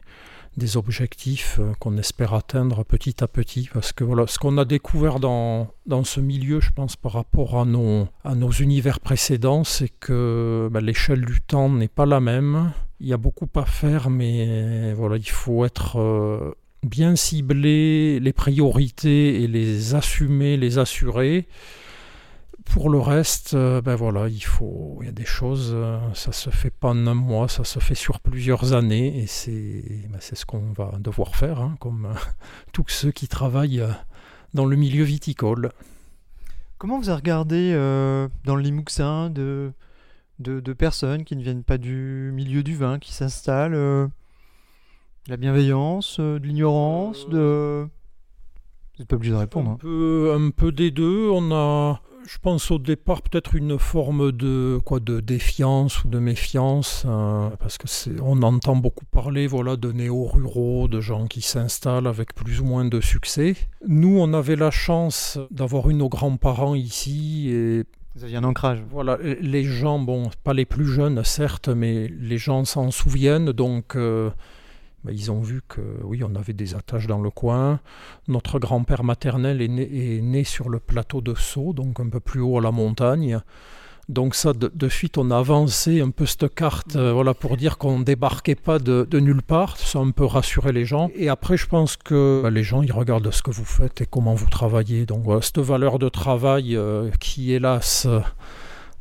des 0.57 0.77
objectifs 0.77 1.57
euh, 1.59 1.73
qu'on 1.79 1.97
espère 1.97 2.35
atteindre 2.35 2.83
petit 2.83 3.23
à 3.23 3.27
petit. 3.27 3.67
Parce 3.73 3.93
que 3.93 4.03
voilà, 4.03 4.27
ce 4.27 4.37
qu'on 4.37 4.59
a 4.59 4.65
découvert 4.65 5.19
dans, 5.19 5.69
dans 5.87 6.03
ce 6.03 6.19
milieu, 6.19 6.61
je 6.61 6.69
pense, 6.69 6.95
par 6.95 7.13
rapport 7.13 7.59
à 7.59 7.65
nos, 7.65 8.07
à 8.23 8.35
nos 8.35 8.51
univers 8.51 8.99
précédents, 8.99 9.63
c'est 9.63 9.89
que 9.89 10.69
bah, 10.71 10.81
l'échelle 10.81 11.25
du 11.25 11.41
temps 11.41 11.69
n'est 11.69 11.87
pas 11.87 12.05
la 12.05 12.19
même. 12.19 12.71
Il 12.99 13.07
y 13.07 13.13
a 13.13 13.17
beaucoup 13.17 13.49
à 13.55 13.65
faire, 13.65 14.11
mais 14.11 14.93
voilà, 14.93 15.17
il 15.17 15.29
faut 15.29 15.65
être 15.65 16.55
bien 16.85 17.15
cibler 17.15 18.19
les 18.19 18.33
priorités 18.33 19.43
et 19.43 19.47
les 19.47 19.95
assumer, 19.95 20.57
les 20.57 20.77
assurer. 20.77 21.47
Pour 22.65 22.89
le 22.89 22.99
reste, 22.99 23.53
euh, 23.53 23.79
ben 23.81 23.95
voilà, 23.95 24.27
il 24.27 24.43
faut, 24.43 24.97
il 25.01 25.05
y 25.05 25.09
a 25.09 25.11
des 25.11 25.25
choses, 25.25 25.71
euh, 25.73 25.99
ça 26.13 26.31
se 26.31 26.49
fait 26.49 26.71
pas 26.71 26.89
en 26.89 27.05
un 27.05 27.13
mois, 27.13 27.47
ça 27.47 27.63
se 27.63 27.79
fait 27.79 27.95
sur 27.95 28.19
plusieurs 28.19 28.73
années, 28.73 29.19
et 29.19 29.27
c'est, 29.27 29.83
ben 30.09 30.17
c'est 30.19 30.35
ce 30.35 30.47
qu'on 30.47 30.71
va 30.73 30.93
devoir 30.99 31.35
faire, 31.35 31.61
hein, 31.61 31.75
comme 31.79 32.07
euh, 32.07 32.19
tous 32.73 32.85
ceux 32.87 33.11
qui 33.11 33.27
travaillent 33.27 33.85
dans 34.55 34.65
le 34.65 34.75
milieu 34.75 35.03
viticole. 35.03 35.71
Comment 36.79 36.97
vous 36.97 37.09
avez 37.09 37.17
regardé 37.17 37.73
dans 38.43 38.55
le 38.55 38.61
Limousin 38.61 39.29
de, 39.29 39.71
de, 40.39 40.59
de, 40.59 40.73
personnes 40.73 41.23
qui 41.23 41.35
ne 41.35 41.43
viennent 41.43 41.63
pas 41.63 41.77
du 41.77 42.31
milieu 42.33 42.63
du 42.63 42.75
vin, 42.75 42.99
qui 42.99 43.13
s'installent 43.13 44.09
la 45.27 45.37
bienveillance, 45.37 46.17
euh, 46.19 46.39
de 46.39 46.45
l'ignorance, 46.45 47.27
de... 47.29 47.83
Vous 47.83 49.01
n'êtes 49.01 49.09
pas 49.09 49.15
obligé 49.15 49.33
de 49.33 49.37
répondre. 49.37 49.71
Un, 49.71 49.73
hein. 49.73 49.77
peu, 49.79 50.33
un 50.33 50.49
peu 50.51 50.71
des 50.71 50.91
deux. 50.91 51.29
On 51.29 51.51
a, 51.51 52.01
je 52.27 52.37
pense 52.37 52.71
au 52.71 52.79
départ 52.79 53.21
peut-être 53.21 53.55
une 53.55 53.77
forme 53.77 54.31
de 54.31 54.79
quoi 54.85 54.99
de 54.99 55.19
défiance 55.19 56.03
ou 56.03 56.07
de 56.07 56.19
méfiance 56.19 57.03
euh, 57.05 57.49
parce 57.59 57.77
que 57.77 57.87
c'est 57.87 58.19
on 58.21 58.41
entend 58.41 58.75
beaucoup 58.75 59.05
parler 59.05 59.47
voilà 59.47 59.75
de 59.75 59.91
néo-ruraux 59.91 60.87
de 60.87 61.01
gens 61.01 61.27
qui 61.27 61.41
s'installent 61.41 62.07
avec 62.07 62.33
plus 62.33 62.61
ou 62.61 62.65
moins 62.65 62.85
de 62.85 63.01
succès 63.01 63.55
nous 63.87 64.17
on 64.19 64.33
avait 64.33 64.55
la 64.55 64.71
chance 64.71 65.37
d'avoir 65.51 65.89
eu 65.89 65.93
nos 65.93 66.09
grands-parents 66.09 66.75
ici 66.75 67.49
et 67.49 67.83
vous 68.15 68.23
aviez 68.23 68.37
un 68.37 68.43
ancrage 68.43 68.83
voilà 68.89 69.17
les 69.21 69.63
gens 69.63 69.99
bon 69.99 70.29
pas 70.43 70.53
les 70.53 70.65
plus 70.65 70.87
jeunes 70.87 71.23
certes 71.23 71.67
mais 71.67 72.07
les 72.07 72.37
gens 72.37 72.65
s'en 72.65 72.91
souviennent 72.91 73.51
donc 73.51 73.95
euh, 73.95 74.31
bah, 75.05 75.11
ils 75.13 75.31
ont 75.31 75.41
vu 75.41 75.61
que 75.67 75.81
oui, 76.03 76.23
on 76.23 76.33
avait 76.35 76.53
des 76.53 76.73
attaches 76.73 77.05
dans 77.05 77.21
le 77.21 77.29
coin. 77.29 77.79
Notre 78.27 78.57
grand-père 78.57 79.03
maternel 79.03 79.61
est 79.61 79.67
né, 79.67 80.43
sur 80.43 80.67
le 80.67 80.79
plateau 80.79 81.21
de 81.21 81.35
Sceaux, 81.35 81.73
donc 81.73 81.99
un 81.99 82.09
peu 82.09 82.19
plus 82.19 82.41
haut 82.41 82.57
à 82.57 82.61
la 82.61 82.71
montagne. 82.71 83.39
Donc 84.09 84.33
ça, 84.33 84.53
de, 84.53 84.89
suite, 84.89 85.17
on 85.19 85.29
a 85.29 85.37
avancé 85.37 86.01
un 86.01 86.09
peu 86.09 86.25
cette 86.25 86.53
carte, 86.53 86.95
euh, 86.95 87.11
voilà, 87.11 87.33
pour 87.35 87.55
dire 87.55 87.77
qu'on 87.77 87.99
ne 87.99 88.03
débarquait 88.03 88.55
pas 88.55 88.79
de, 88.79 89.07
nulle 89.19 89.43
part. 89.43 89.77
Ça 89.77 89.99
un 89.99 90.09
peu 90.09 90.25
rassuré 90.25 90.71
les 90.71 90.85
gens. 90.85 91.11
Et 91.15 91.29
après, 91.29 91.55
je 91.55 91.67
pense 91.67 91.97
que 91.97 92.41
bah, 92.41 92.49
les 92.49 92.63
gens, 92.63 92.81
ils 92.81 92.91
regardent 92.91 93.31
ce 93.31 93.43
que 93.43 93.51
vous 93.51 93.65
faites 93.65 94.01
et 94.01 94.05
comment 94.07 94.33
vous 94.33 94.49
travaillez. 94.49 95.05
Donc 95.05 95.23
voilà, 95.23 95.41
cette 95.41 95.59
valeur 95.59 95.99
de 95.99 96.09
travail 96.09 96.75
euh, 96.75 97.11
qui, 97.19 97.51
hélas, 97.51 98.07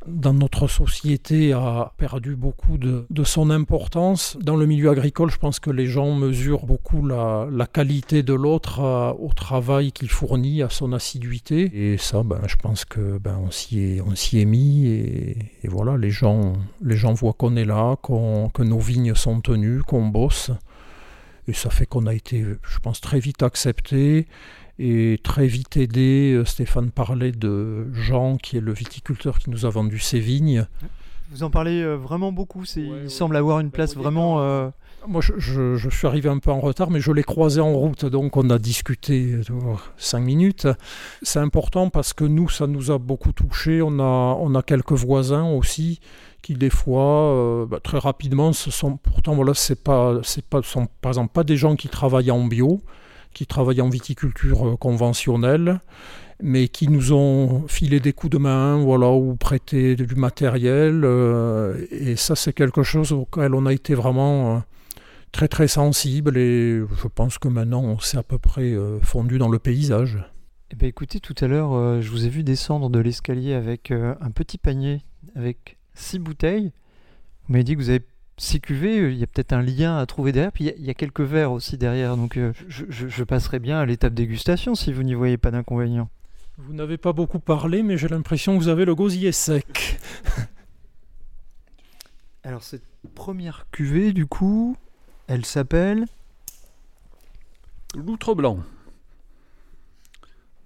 dans 0.07 0.35
notre 0.35 0.69
société 0.69 1.53
a 1.53 1.93
perdu 1.97 2.37
beaucoup 2.37 2.79
de, 2.79 3.07
son 3.25 3.51
importance. 3.51 4.37
Dans 4.41 4.57
le 4.57 4.67
milieu 4.67 4.91
agricole, 4.91 5.31
je 5.31 5.39
pense 5.39 5.61
que 5.61 5.71
les 5.71 5.87
gens 5.87 6.15
mesurent 6.15 6.67
beaucoup 6.67 7.07
la, 7.07 7.49
qualité 7.73 8.23
de 8.23 8.35
l'autre 8.35 8.81
euh, 8.81 9.13
au 9.19 9.33
travail 9.33 9.93
qu'il 9.93 10.11
fournit, 10.11 10.63
à 10.63 10.69
son 10.69 10.93
assiduité. 10.93 11.93
Et 11.93 11.97
ça, 11.99 12.23
ben, 12.23 12.41
je 12.47 12.57
pense 12.57 12.85
que 12.85 13.19
ben, 13.19 13.39
on 13.43 13.51
s'y 13.51 13.79
est, 13.81 14.41
est 14.41 14.45
mis 14.45 14.87
et, 14.87 15.37
voilà, 15.65 15.97
les 15.97 16.11
gens, 16.11 16.53
les 16.83 16.97
gens 16.97 17.15
voient 17.15 17.33
qu'on 17.33 17.57
est 17.57 17.65
là, 17.65 17.97
que 18.03 18.63
nos 18.63 18.79
vignes 18.79 19.15
sont 19.15 19.41
tenues, 19.41 19.83
qu'on 19.83 20.07
bosse. 20.07 20.51
Et 21.49 21.53
ça 21.53 21.71
fait 21.71 21.87
qu'on 21.87 22.07
a 22.07 22.15
été, 22.15 22.43
je 22.43 22.79
pense, 22.79 23.01
très 23.01 23.19
vite 23.19 23.43
accepté 23.43 24.27
et 24.79 25.21
très 25.23 25.47
vite 25.47 25.77
aidé. 25.77 26.35
Euh, 26.35 26.45
Stéphane 26.45 26.91
parlait 26.91 27.33
de 27.33 27.87
Jean, 27.93 28.37
qui 28.37 28.57
est 28.57 28.61
le 28.61 28.73
viticulteur 28.73 29.39
qui 29.39 29.51
nous 29.51 29.67
a 29.67 29.71
vendu 29.71 29.99
ses 29.99 30.21
vignes. 30.21 30.67
Vous 31.31 31.43
en 31.43 31.51
parlez 31.51 31.83
euh, 31.83 31.95
vraiment 31.95 32.33
beaucoup. 32.33 32.65
il 32.77 33.11
semble 33.11 33.37
avoir 33.37 33.61
une 33.61 33.71
place 33.71 33.97
vraiment. 33.97 34.41
Euh, 34.41 34.69
Moi, 35.09 35.21
je, 35.21 35.89
suis 35.89 36.07
arrivé 36.07 36.29
un 36.29 36.39
peu 36.39 36.51
en 36.51 36.61
retard, 36.61 36.91
mais 36.91 37.01
je 37.01 37.13
l'ai 37.13 37.25
croisé 37.25 37.61
en 37.61 37.73
route, 37.73 38.05
donc 38.05 38.37
on 38.37 38.51
a 38.51 38.59
discuté 38.59 39.39
cinq 39.97 40.21
minutes. 40.21 40.69
C'est 41.23 41.41
important 41.41 41.91
parce 41.91 42.13
que 42.13 42.25
nous, 42.25 42.49
ça 42.49 42.67
nous 42.67 42.91
a 42.91 42.99
beaucoup 42.99 43.33
touché. 43.33 43.81
On 43.83 43.99
a, 43.99 44.37
on 44.39 44.55
a 44.55 44.63
quelques 44.63 44.93
voisins 44.93 45.51
aussi 45.51 46.01
qui 46.43 46.55
des 46.55 46.69
fois, 46.69 47.67
bah, 47.71 47.81
très 47.83 47.99
rapidement, 47.99 48.53
ce 48.53 48.71
sont 48.71 48.99
pourtant 48.99 49.35
voilà, 49.35 49.55
c'est 49.55 49.83
pas, 49.83 50.21
c'est 50.23 50.45
pas, 50.45 50.61
sont 50.63 50.89
par 51.01 51.11
exemple 51.11 51.33
pas 51.33 51.43
des 51.43 51.57
gens 51.57 51.75
qui 51.75 51.89
travaillent 51.89 52.31
en 52.31 52.45
bio, 52.45 52.83
qui 53.35 53.47
travaillent 53.47 53.83
en 53.83 53.91
viticulture 53.91 54.69
euh, 54.69 54.77
conventionnelle, 54.77 55.81
mais 56.43 56.69
qui 56.69 56.89
nous 56.89 57.13
ont 57.13 57.67
filé 57.69 58.01
des 58.01 58.13
coups 58.13 58.33
de 58.33 58.39
main, 58.39 58.79
voilà, 58.79 59.11
ou 59.11 59.37
prêté 59.37 59.97
du 59.97 60.15
matériel. 60.15 61.03
Euh, 61.05 61.87
et 61.91 62.17
ça, 62.17 62.35
c'est 62.35 62.53
quelque 62.53 62.83
chose 62.83 63.13
auquel 63.13 63.55
on 63.55 63.67
a 63.67 63.73
été 63.73 63.95
vraiment 63.95 64.57
euh, 64.57 64.61
très 65.33 65.49
très 65.49 65.69
sensible. 65.69 66.39
Et 66.39 66.81
je 66.81 67.09
pense 67.09 67.39
que 67.39 67.49
maintenant, 67.49 67.83
on 67.83 67.99
s'est 67.99 68.19
à 68.19 68.23
peu 68.23 68.39
près 68.39 68.75
fondu 69.03 69.39
dans 69.39 69.49
le 69.49 69.59
paysage. 69.59 70.19
Eh 70.71 70.77
bien, 70.77 70.89
écoutez, 70.89 71.21
tout 71.21 71.35
à 71.41 71.47
l'heure, 71.47 72.01
je 72.01 72.11
vous 72.11 72.25
ai 72.25 72.29
vu 72.29 72.43
descendre 72.43 72.89
de 72.89 72.99
l'escalier 72.99 73.53
avec 73.53 73.91
un 73.91 74.31
petit 74.31 74.59
panier 74.59 75.03
avec 75.37 75.77
six 75.95 76.19
bouteilles. 76.19 76.73
Vous 77.47 77.53
m'avez 77.53 77.65
dit 77.65 77.75
que 77.75 77.79
vous 77.79 77.91
avez 77.91 78.05
cuvées, 78.61 79.01
euh, 79.01 79.13
il 79.13 79.19
y 79.19 79.23
a 79.23 79.27
peut-être 79.27 79.53
un 79.53 79.63
lien 79.63 79.97
à 79.97 80.07
trouver 80.07 80.33
derrière. 80.33 80.53
Puis 80.53 80.73
il 80.77 80.85
y, 80.85 80.91
a 80.91 80.95
quelques 80.95 81.21
verres 81.21 81.53
aussi 81.53 81.79
derrière. 81.79 82.17
Donc 82.17 82.37
euh, 82.37 82.53
je, 82.69 83.25
passerai 83.25 83.59
bien 83.59 83.79
à 83.79 83.87
l'étape 83.87 84.15
dégustation 84.15 84.75
si 84.75 84.93
vous 84.93 85.03
n'y 85.03 85.15
voyez 85.15 85.39
pas 85.39 85.51
d'inconvénient. 85.51 86.09
Vous 86.59 86.73
n'avez 86.73 86.99
pas 86.99 87.13
beaucoup 87.13 87.41
parlé, 87.41 87.83
mais 87.83 87.97
j'ai 87.97 88.09
l'impression 88.09 88.57
que 88.57 88.63
vous 88.63 88.69
avez 88.69 88.85
le 88.85 88.95
gosier 88.95 89.33
sec. 89.33 89.99
Alors 92.45 92.63
cette 92.63 92.85
première 93.15 93.67
cuvée, 93.71 94.13
du 94.13 94.27
coup, 94.27 94.77
elle 95.27 95.45
s'appelle 95.45 96.07
L'outre 97.97 98.35
blanc. 98.35 98.59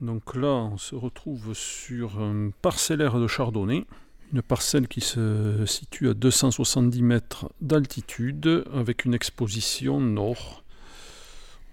Donc 0.00 0.34
là, 0.34 0.48
on 0.48 0.78
se 0.78 0.94
retrouve 0.94 1.54
sur 1.54 2.20
un 2.20 2.50
parcellaire 2.62 3.18
de 3.18 3.26
chardonnay 3.26 3.84
une 4.32 4.42
parcelle 4.42 4.88
qui 4.88 5.00
se 5.00 5.64
situe 5.66 6.08
à 6.08 6.14
270 6.14 7.02
mètres 7.02 7.50
d'altitude 7.60 8.64
avec 8.72 9.04
une 9.04 9.14
exposition 9.14 10.00
nord. 10.00 10.62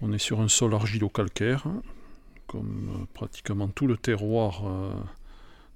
On 0.01 0.11
est 0.13 0.19
sur 0.19 0.41
un 0.41 0.47
sol 0.47 0.73
argilo-calcaire, 0.73 1.65
comme 2.47 3.07
pratiquement 3.13 3.67
tout 3.67 3.87
le 3.87 3.97
terroir 3.97 4.63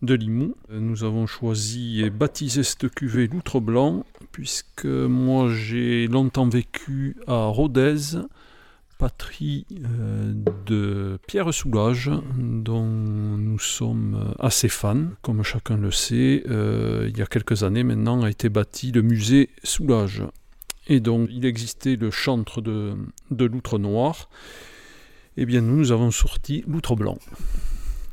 de 0.02 0.14
Limoux. 0.14 0.56
Nous 0.70 1.04
avons 1.04 1.28
choisi 1.28 2.02
et 2.02 2.10
baptisé 2.10 2.64
cette 2.64 2.90
cuvée 2.90 3.28
l'Outre 3.28 3.60
Blanc, 3.60 4.06
puisque 4.32 4.86
moi 4.86 5.54
j'ai 5.54 6.08
longtemps 6.08 6.48
vécu 6.48 7.18
à 7.28 7.46
Rodez, 7.46 8.18
patrie 9.00 9.66
euh, 9.72 10.34
de 10.66 11.18
Pierre 11.26 11.54
Soulage, 11.54 12.12
dont 12.36 12.86
nous 12.86 13.58
sommes 13.58 14.36
assez 14.38 14.68
fans. 14.68 15.08
Comme 15.22 15.42
chacun 15.42 15.78
le 15.78 15.90
sait, 15.90 16.44
euh, 16.50 17.08
il 17.10 17.18
y 17.18 17.22
a 17.22 17.26
quelques 17.26 17.64
années 17.64 17.84
maintenant 17.84 18.22
a 18.22 18.30
été 18.30 18.50
bâti 18.50 18.92
le 18.92 19.02
musée 19.02 19.50
Soulage. 19.64 20.24
Et 20.88 21.00
donc 21.00 21.30
il 21.32 21.46
existait 21.46 21.96
le 21.96 22.12
chantre 22.12 22.62
de, 22.62 22.98
de 23.32 23.46
l'outre 23.46 23.80
noir. 23.80 24.30
Eh 25.38 25.46
bien 25.46 25.62
nous, 25.62 25.78
nous 25.78 25.92
avons 25.94 26.12
sorti 26.12 26.66
l'outre 26.68 26.96
blanc. 26.98 27.18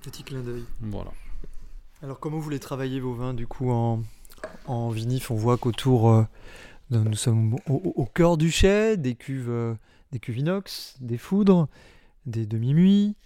Petit 0.03 0.23
clin 0.23 0.41
d'œil. 0.41 0.63
Voilà. 0.81 1.11
Alors 2.01 2.21
comment 2.21 2.39
vous 2.39 2.51
les 2.51 2.61
travaillez 2.61 3.01
vos 3.01 3.15
vins 3.15 3.35
du 3.35 3.49
coup 3.49 3.73
en, 3.73 4.05
en 4.67 4.91
vinif? 4.91 5.33
On 5.33 5.35
voit 5.35 5.57
qu'autour, 5.57 6.11
euh, 6.11 6.23
nous 6.91 7.17
sommes 7.17 7.57
au, 7.69 8.07
cœur 8.07 8.37
du 8.37 8.53
chai, 8.53 8.97
des 8.97 9.17
cuves, 9.17 9.77
des 10.13 10.19
cuves 10.19 10.43
des 11.01 11.19
foudres, 11.19 11.69
des 12.27 12.47
demi-muits. 12.47 13.17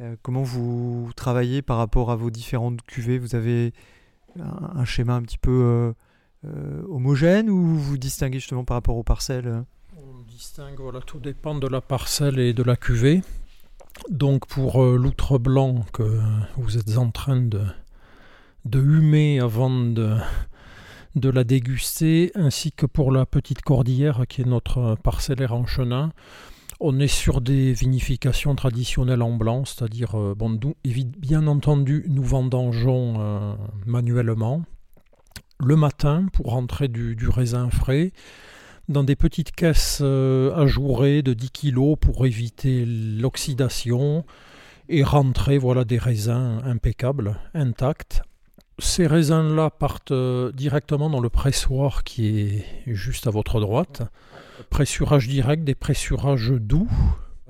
Euh, 0.00 0.16
comment 0.22 0.42
vous 0.42 1.10
travaillez 1.16 1.62
par 1.62 1.76
rapport 1.76 2.10
à 2.10 2.16
vos 2.16 2.30
différentes 2.30 2.82
cuvées? 2.82 3.18
Vous 3.18 3.34
avez 3.34 3.72
un, 4.38 4.84
schéma 4.84 5.14
un 5.14 5.22
petit 5.22 5.38
peu 5.38 5.92
homogène 6.88 7.50
ou 7.50 7.76
vous 7.76 7.98
distinguez 7.98 8.38
justement 8.38 8.64
par 8.64 8.76
rapport 8.76 8.96
aux 8.96 9.02
parcelles? 9.02 9.64
On 9.96 10.22
distingue, 10.22 10.78
voilà, 10.78 11.00
tout 11.00 11.18
dépend 11.18 11.56
de 11.56 11.66
la 11.66 11.80
parcelle 11.80 12.38
et 12.38 12.52
de 12.52 12.62
la 12.62 12.76
cuvée. 12.76 13.22
Donc 14.10 14.46
pour 14.46 14.84
l'outre 14.84 15.38
blanc 15.38 15.84
que 15.92 16.20
vous 16.56 16.78
êtes 16.78 16.96
en 16.98 17.10
train 17.10 17.40
de, 17.40 17.64
de 18.64 18.80
humer 18.80 19.40
avant 19.40 19.70
de, 19.70 20.16
de 21.14 21.28
la 21.30 21.44
déguster, 21.44 22.30
ainsi 22.34 22.72
que 22.72 22.86
pour 22.86 23.12
la 23.12 23.26
petite 23.26 23.62
cordillère 23.62 24.26
qui 24.28 24.42
est 24.42 24.46
notre 24.46 24.96
parcellaire 25.02 25.54
en 25.54 25.66
chenin. 25.66 26.12
On 26.80 27.00
est 27.00 27.08
sur 27.08 27.40
des 27.40 27.72
vinifications 27.72 28.54
traditionnelles 28.54 29.22
en 29.22 29.32
blanc, 29.32 29.64
c'est-à-dire, 29.64 30.16
euh, 30.16 30.34
bon, 30.36 30.60
bien 30.84 31.46
entendu, 31.48 32.04
nous 32.08 32.22
vendangeons 32.22 33.16
euh, 33.18 33.54
manuellement 33.84 34.62
le 35.60 35.74
matin 35.74 36.26
pour 36.32 36.52
rentrer 36.52 36.86
du, 36.86 37.16
raisin 37.28 37.68
frais 37.70 38.12
dans 38.88 39.02
des 39.02 39.16
petites 39.16 39.50
caisses 39.50 39.98
euh, 40.02 40.54
ajourées 40.54 41.22
de 41.22 41.34
10 41.34 41.50
kg 41.50 41.96
pour 41.96 42.24
éviter 42.26 42.84
l'oxydation 42.86 44.24
et 44.88 45.02
rentrer 45.02 45.58
voilà, 45.58 45.84
des 45.84 45.98
raisins 45.98 46.60
impeccables, 46.64 47.36
intacts, 47.54 48.22
ces 48.78 49.06
raisins-là 49.06 49.70
partent 49.70 50.12
euh, 50.12 50.52
directement 50.52 51.10
dans 51.10 51.20
le 51.20 51.28
pressoir 51.28 52.04
qui 52.04 52.28
est 52.28 52.64
juste 52.86 53.26
à 53.26 53.30
votre 53.30 53.60
droite. 53.60 54.02
Pressurage 54.70 55.28
direct, 55.28 55.64
des 55.64 55.74
pressurages 55.74 56.52
doux 56.52 56.88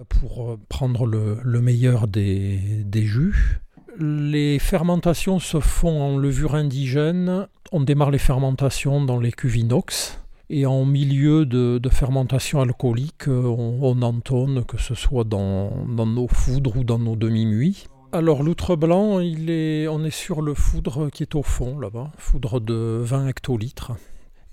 pour 0.09 0.51
euh, 0.51 0.59
prendre 0.69 1.07
le, 1.07 1.61
meilleur 1.61 2.09
des, 2.09 2.85
jus. 2.95 3.61
Les 3.99 4.59
fermentations 4.59 5.39
se 5.39 5.61
font 5.61 6.01
en 6.01 6.17
levure 6.17 6.55
indigène. 6.55 7.47
On 7.73 7.81
démarre 7.81 8.11
les 8.11 8.19
fermentations 8.19 9.05
dans 9.05 9.19
les 9.19 9.33
cuves 9.33 9.57
inox. 9.57 10.21
Et 10.51 10.65
en 10.65 10.87
milieu 10.87 11.45
de, 11.45 11.81
fermentation 11.91 12.63
alcoolique, 12.63 13.29
euh, 13.29 13.43
on, 13.45 14.01
entonne, 14.01 14.65
que 14.65 14.79
ce 14.79 14.95
soit 14.95 15.25
dans, 15.25 15.85
dans 15.87 16.07
nos 16.07 16.27
foudres 16.27 16.79
ou 16.79 16.85
dans 16.85 16.99
nos 16.99 17.17
demi-muits. 17.17 17.87
Alors 18.11 18.43
l'outre 18.43 18.75
blanc, 18.75 19.21
il 19.21 19.51
est, 19.51 19.87
on 19.87 20.03
est 20.03 20.11
sur 20.11 20.41
le 20.41 20.55
foudre 20.55 21.11
qui 21.11 21.23
est 21.23 21.35
au 21.35 21.43
fond 21.43 21.79
là-bas, 21.79 22.11
foudre 22.17 22.59
de 22.59 23.01
20 23.03 23.29
hectolitres. 23.29 23.93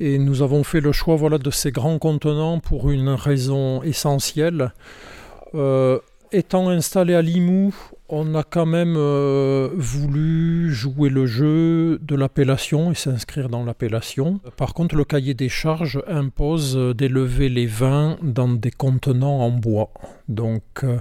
Et 0.02 0.18
nous 0.18 0.42
avons 0.42 0.66
fait 0.66 0.82
le 0.82 0.92
choix 0.92 1.16
voilà, 1.16 1.38
de 1.38 1.50
ces 1.50 1.72
grands 1.72 1.98
contenants 1.98 2.60
pour 2.60 2.92
une 2.92 3.10
raison 3.10 3.82
essentielle. 3.82 4.74
Euh, 5.54 6.00
étant 6.34 6.68
installé 6.68 7.16
à 7.16 7.22
Limoux, 7.22 7.74
on 8.10 8.36
a 8.36 8.44
quand 8.44 8.66
même 8.66 8.96
euh, 8.98 9.70
voulu 9.74 10.74
jouer 10.74 11.10
le 11.10 11.26
jeu 11.26 11.98
de 12.00 12.16
l'appellation 12.16 12.92
et 12.92 12.96
s'inscrire 12.96 13.48
dans 13.48 13.64
l'appellation. 13.64 14.42
Par 14.58 14.74
contre, 14.74 14.96
le 14.96 15.06
cahier 15.06 15.34
des 15.34 15.48
charges 15.50 16.04
impose 16.08 16.78
d'élever 16.96 17.48
les 17.48 17.68
vins 17.68 18.18
dans 18.22 18.50
des 18.50 18.72
contenants 18.72 19.40
en 19.40 19.52
bois. 19.52 19.92
Donc, 20.28 20.64
euh, 20.84 21.00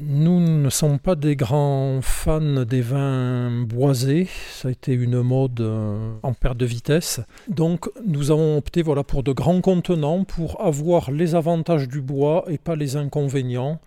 nous 0.00 0.40
ne 0.40 0.70
sommes 0.70 0.98
pas 0.98 1.14
des 1.14 1.36
grands 1.36 2.00
fans 2.02 2.64
des 2.64 2.80
vins 2.80 3.64
boisés, 3.66 4.28
ça 4.52 4.68
a 4.68 4.70
été 4.70 4.92
une 4.92 5.22
mode 5.22 5.60
euh, 5.60 6.12
en 6.22 6.32
perte 6.32 6.56
de 6.56 6.66
vitesse. 6.66 7.20
Donc 7.48 7.88
nous 8.04 8.30
avons 8.30 8.58
opté 8.58 8.82
voilà, 8.82 9.04
pour 9.04 9.22
de 9.22 9.32
grands 9.32 9.60
contenants 9.60 10.24
pour 10.24 10.60
avoir 10.60 11.10
les 11.10 11.34
avantages 11.34 11.88
du 11.88 12.00
bois 12.00 12.44
et 12.48 12.58
pas 12.58 12.76
les 12.76 12.96
inconvénients. 12.96 13.80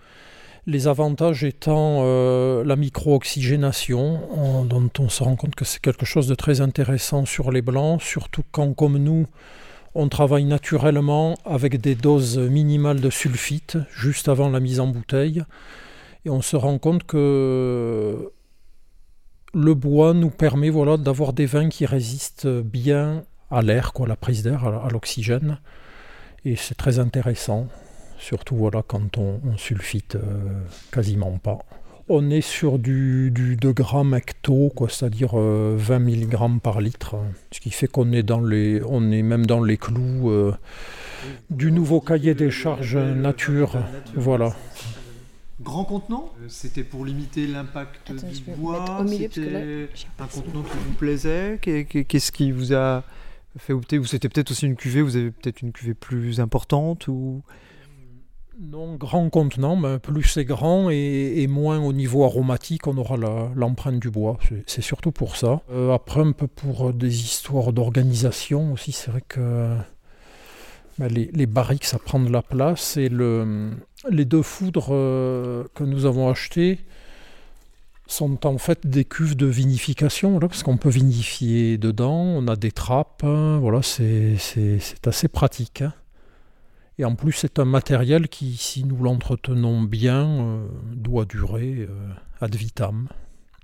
Les 0.65 0.87
avantages 0.87 1.43
étant 1.43 1.99
euh, 2.03 2.63
la 2.63 2.77
micro-oxygénation, 2.77 4.63
dont 4.63 4.89
on 4.97 5.09
se 5.09 5.21
rend 5.21 5.35
compte 5.35 5.55
que 5.55 5.65
c'est 5.65 5.81
quelque 5.81 6.05
chose 6.05 6.27
de 6.27 6.35
très 6.35 6.61
intéressant 6.61 7.25
sur 7.25 7.51
les 7.51 7.61
blancs, 7.61 8.01
surtout 8.01 8.43
quand, 8.51 8.73
comme 8.73 8.97
nous, 8.97 9.27
on 9.93 10.07
travaille 10.07 10.45
naturellement 10.45 11.35
avec 11.45 11.81
des 11.81 11.95
doses 11.95 12.39
minimales 12.39 13.01
de 13.01 13.09
sulfite 13.09 13.77
juste 13.93 14.29
avant 14.29 14.49
la 14.49 14.61
mise 14.61 14.79
en 14.79 14.87
bouteille. 14.87 15.43
Et 16.25 16.29
on 16.29 16.41
se 16.41 16.55
rend 16.55 16.77
compte 16.77 17.03
que 17.03 18.31
le 19.53 19.73
bois 19.73 20.13
nous 20.13 20.29
permet 20.29 20.69
voilà, 20.69 20.97
d'avoir 20.97 21.33
des 21.33 21.45
vins 21.45 21.69
qui 21.69 21.85
résistent 21.85 22.47
bien 22.47 23.23
à 23.51 23.61
l'air, 23.61 23.93
quoi, 23.93 24.05
à 24.07 24.09
la 24.09 24.15
prise 24.15 24.43
d'air, 24.43 24.65
à, 24.65 24.89
l'oxygène. 24.89 25.59
Et 26.45 26.55
c'est 26.55 26.75
très 26.75 26.99
intéressant, 26.99 27.67
surtout 28.17 28.55
voilà, 28.55 28.83
quand 28.85 29.17
on, 29.17 29.39
sulfite 29.57 30.15
euh, 30.15 30.19
quasiment 30.91 31.37
pas. 31.37 31.59
On 32.09 32.29
est 32.29 32.41
sur 32.41 32.79
du, 32.79 33.31
du 33.31 33.55
2 33.55 33.71
grammes 33.71 34.13
hecto, 34.13 34.71
quoi, 34.75 34.89
c'est-à-dire 34.89 35.35
20 35.35 35.39
euh, 35.39 35.99
mg 35.99 36.59
par 36.59 36.81
litre, 36.81 37.15
ce 37.51 37.61
qui 37.61 37.69
fait 37.69 37.87
qu'on 37.87 38.11
est, 38.11 38.23
dans 38.23 38.41
les, 38.41 38.81
on 38.85 39.11
est 39.11 39.21
même 39.21 39.45
dans 39.45 39.63
les 39.63 39.77
clous 39.77 40.29
euh, 40.29 40.53
du 41.49 41.71
nouveau 41.71 42.01
cahier 42.01 42.33
des 42.33 42.51
charges 42.51 42.97
nature. 42.97 43.77
Voilà. 44.15 44.53
Grand 45.63 45.85
contenant? 45.85 46.29
Euh, 46.41 46.45
C'était 46.49 46.83
pour 46.83 47.05
limiter 47.05 47.47
l'impact 47.47 48.11
du 48.11 48.55
bois 48.55 49.05
C'était 49.07 49.89
un 50.19 50.27
contenant 50.27 50.63
qui 50.63 50.77
vous 50.85 50.93
plaisait 50.93 51.59
Qu'est-ce 51.61 52.31
qui 52.31 52.51
vous 52.51 52.73
a 52.73 53.03
fait 53.57 53.73
opter? 53.73 53.97
Ou 53.97 54.05
c'était 54.05 54.29
peut-être 54.29 54.51
aussi 54.51 54.65
une 54.65 54.75
cuvée 54.75 55.01
Vous 55.01 55.15
avez 55.15 55.31
peut-être 55.31 55.61
une 55.61 55.71
cuvée 55.71 55.93
plus 55.93 56.39
importante 56.39 57.07
ou? 57.07 57.43
Non, 58.59 58.95
grand 58.95 59.29
contenant, 59.31 59.75
mais 59.75 59.97
plus 59.97 60.23
c'est 60.23 60.45
grand 60.45 60.89
et, 60.91 61.47
moins 61.47 61.79
au 61.79 61.91
niveau 61.91 62.23
aromatique, 62.23 62.85
on 62.85 62.97
aura 62.97 63.17
l'empreinte 63.55 63.99
du 63.99 64.11
bois. 64.11 64.37
C'est 64.67 64.83
surtout 64.83 65.11
pour 65.11 65.37
ça. 65.37 65.61
Euh, 65.71 65.91
après, 65.91 66.21
un 66.21 66.33
peu 66.33 66.47
pour 66.47 66.93
des 66.93 67.21
histoires 67.21 67.73
d'organisation 67.73 68.71
aussi, 68.71 68.91
c'est 68.91 69.09
vrai 69.09 69.23
que 69.27 69.75
ben, 70.99 71.07
les, 71.07 71.45
barriques, 71.45 71.85
ça 71.85 71.99
prend 71.99 72.19
de 72.19 72.29
la 72.29 72.41
place. 72.41 72.97
Et 72.97 73.09
le, 73.09 73.71
les 74.09 74.25
deux 74.25 74.41
foudres 74.41 74.89
euh, 74.91 75.63
que 75.73 75.83
nous 75.83 76.05
avons 76.05 76.29
achetées 76.29 76.79
sont 78.05 78.45
en 78.45 78.57
fait 78.57 78.85
des 78.85 79.05
cuves 79.05 79.35
de 79.35 79.47
vinification, 79.47 80.39
parce 80.39 80.61
qu'on 80.61 80.77
peut 80.77 80.89
vinifier 80.89 81.77
dedans. 81.77 82.13
On 82.13 82.47
a 82.47 82.55
des 82.55 82.71
trappes, 82.71 83.23
hein, 83.23 83.57
voilà, 83.59 83.81
c'est 83.81 84.37
assez 85.05 85.27
pratique. 85.27 85.81
Hein. 85.81 85.93
Et 86.99 87.05
en 87.05 87.15
plus, 87.15 87.31
c'est 87.31 87.57
un 87.57 87.65
matériel 87.65 88.27
qui, 88.27 88.55
si 88.55 88.83
nous 88.83 89.01
l'entretenons 89.01 89.81
bien, 89.81 90.27
euh, 90.27 90.67
doit 90.93 91.25
durer 91.25 91.87
euh, 91.89 92.09
ad 92.39 92.55
vitam. 92.55 93.07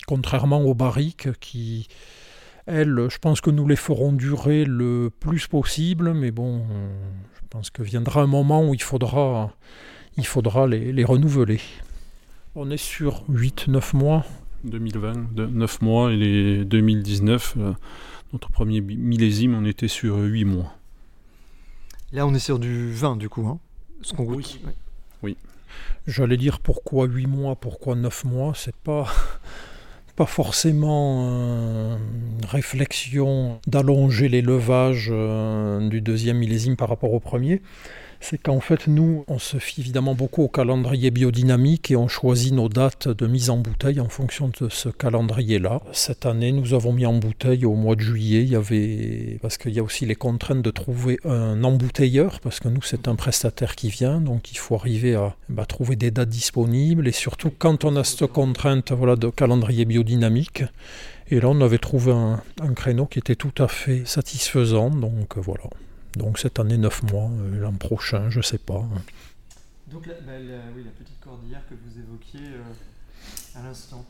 Contrairement 0.08 0.62
aux 0.62 0.74
barriques 0.74 1.32
qui, 1.40 1.88
elles, 2.70 3.08
je 3.10 3.18
pense 3.18 3.42
que 3.42 3.50
nous 3.50 3.68
les 3.68 3.76
ferons 3.76 4.14
durer 4.14 4.64
le 4.64 5.10
plus 5.20 5.48
possible, 5.48 6.14
mais 6.14 6.32
bon, 6.32 6.64
je 7.34 7.42
pense 7.50 7.70
que 7.70 7.82
viendra 7.82 8.22
un 8.22 8.28
moment 8.28 8.68
où 8.68 8.74
il 8.74 8.82
faudra, 8.82 9.52
il 10.18 10.26
faudra 10.26 10.68
les, 10.68 11.04
renouveler. 11.04 11.60
On 12.56 12.70
est 12.70 12.78
sur 12.78 13.24
8-9 13.30 13.96
mois. 13.96 14.26
2020, 14.66 15.36
9 15.36 15.82
mois, 15.82 16.12
et 16.12 16.18
les 16.18 16.66
2019, 16.66 17.56
euh, 17.58 17.74
notre 18.34 18.52
premier 18.52 18.82
millésime, 18.82 19.56
on 19.56 19.66
était 19.66 19.88
sur 19.88 20.18
8 20.18 20.46
mois. 20.46 20.76
Là, 22.12 22.28
on 22.28 22.34
est 22.34 22.40
sur 22.40 22.60
du 22.60 22.92
vin, 22.92 23.16
du 23.16 23.30
coup, 23.30 23.48
hein, 23.48 23.60
ce 24.02 24.14
qu'on 24.14 24.26
goûte. 24.26 24.60
Oui. 24.66 24.74
oui. 25.24 25.38
J'allais 26.08 26.38
dire 26.38 26.60
pourquoi 26.60 27.06
8 27.06 27.28
mois, 27.28 27.56
pourquoi 27.56 27.96
9 27.96 28.26
mois, 28.26 28.54
c'est 28.56 28.76
pas 28.76 29.08
pas 30.20 30.26
forcément 30.26 31.98
une 31.98 32.46
réflexion 32.46 33.62
d'allonger 33.68 34.28
les 34.28 34.42
levages 34.42 35.08
euh, 35.14 35.88
du 35.88 36.02
deuxième 36.02 36.40
millésime 36.40 36.76
par 36.76 36.90
rapport 36.90 37.14
au 37.14 37.22
premier. 37.22 37.62
C'est 38.20 38.38
qu'en 38.38 38.60
fait, 38.60 38.88
nous, 38.88 39.24
on 39.28 39.40
se 39.40 39.58
fie 39.58 39.82
évidemment 39.82 40.14
beaucoup 40.14 40.44
au 40.44 40.48
calendrier 40.48 41.10
biodynamique 41.12 41.92
et 41.92 41.96
on 41.96 42.08
choisit 42.08 42.54
nos 42.54 42.70
dates 42.70 43.08
de 43.08 43.28
mise 43.28 43.50
en 43.50 43.58
bouteille 43.58 44.00
en 44.00 44.10
fonction 44.10 44.52
de 44.60 44.70
ce 44.70 44.90
calendrier-là. 44.90 45.82
Cette 45.94 46.26
année, 46.26 46.52
nous 46.52 46.74
avons 46.74 46.92
mis 46.92 47.06
en 47.06 47.14
bouteille 47.14 47.66
au 47.66 47.76
mois 47.76 47.96
de 47.96 48.02
juillet. 48.02 48.44
Il 48.44 48.50
y 48.50 48.56
avait, 48.56 49.40
parce 49.42 49.58
qu'il 49.58 49.74
y 49.74 49.80
a 49.80 49.84
aussi 49.84 50.06
les 50.06 50.16
contraintes 50.16 50.62
de 50.62 50.72
trouver 50.72 51.20
un 51.24 51.64
embouteilleur, 51.64 52.40
parce 52.42 52.60
que 52.60 52.68
nous, 52.68 52.82
c'est 52.82 53.08
un 53.08 53.16
prestataire 53.16 53.76
qui 53.76 53.90
vient, 53.90 54.20
donc 54.20 54.52
il 54.52 54.58
faut 54.58 54.76
arriver 54.76 55.16
à 55.16 55.36
bah, 55.48 55.66
trouver 55.66 55.96
des 55.96 56.12
dates 56.12 56.30
disponibles 56.30 57.08
et 57.08 57.12
surtout 57.12 57.52
quand 57.58 57.86
on 57.86 57.96
a 57.96 58.04
cette 58.04 58.28
contrainte 58.28 58.92
voilà, 58.92 59.16
de 59.16 59.30
calendrier 59.30 59.86
biodynamique. 59.86 60.64
Et 61.32 61.40
là, 61.40 61.50
on 61.50 61.62
avait 61.62 61.78
trouvé 61.78 62.12
un, 62.12 62.42
un 62.62 62.74
créneau 62.74 63.06
qui 63.06 63.20
était 63.20 63.36
tout 63.36 63.54
à 63.60 63.68
fait 63.68 64.02
satisfaisant, 64.06 64.90
donc 64.90 65.38
voilà. 65.38 65.66
Donc 66.16 66.40
cette 66.40 66.60
année, 66.60 66.78
9 66.78 67.12
mois, 67.12 67.30
euh, 67.30 67.60
l'an 67.60 67.74
prochain, 67.74 68.30
je 68.30 68.40
ne 68.40 68.44
sais 68.44 68.58
pas. 68.58 68.84
Donc 69.92 70.06
la, 70.08 70.14
bah, 70.16 70.40
la, 70.40 70.58
oui, 70.76 70.84
la 70.84 70.92
petite 70.92 71.20
cordillère 71.20 71.62
que 71.70 71.76
vous 71.76 72.00
évoquiez 72.00 72.56
euh, 72.56 73.60
à 73.60 73.64
l'instant. 73.64 74.06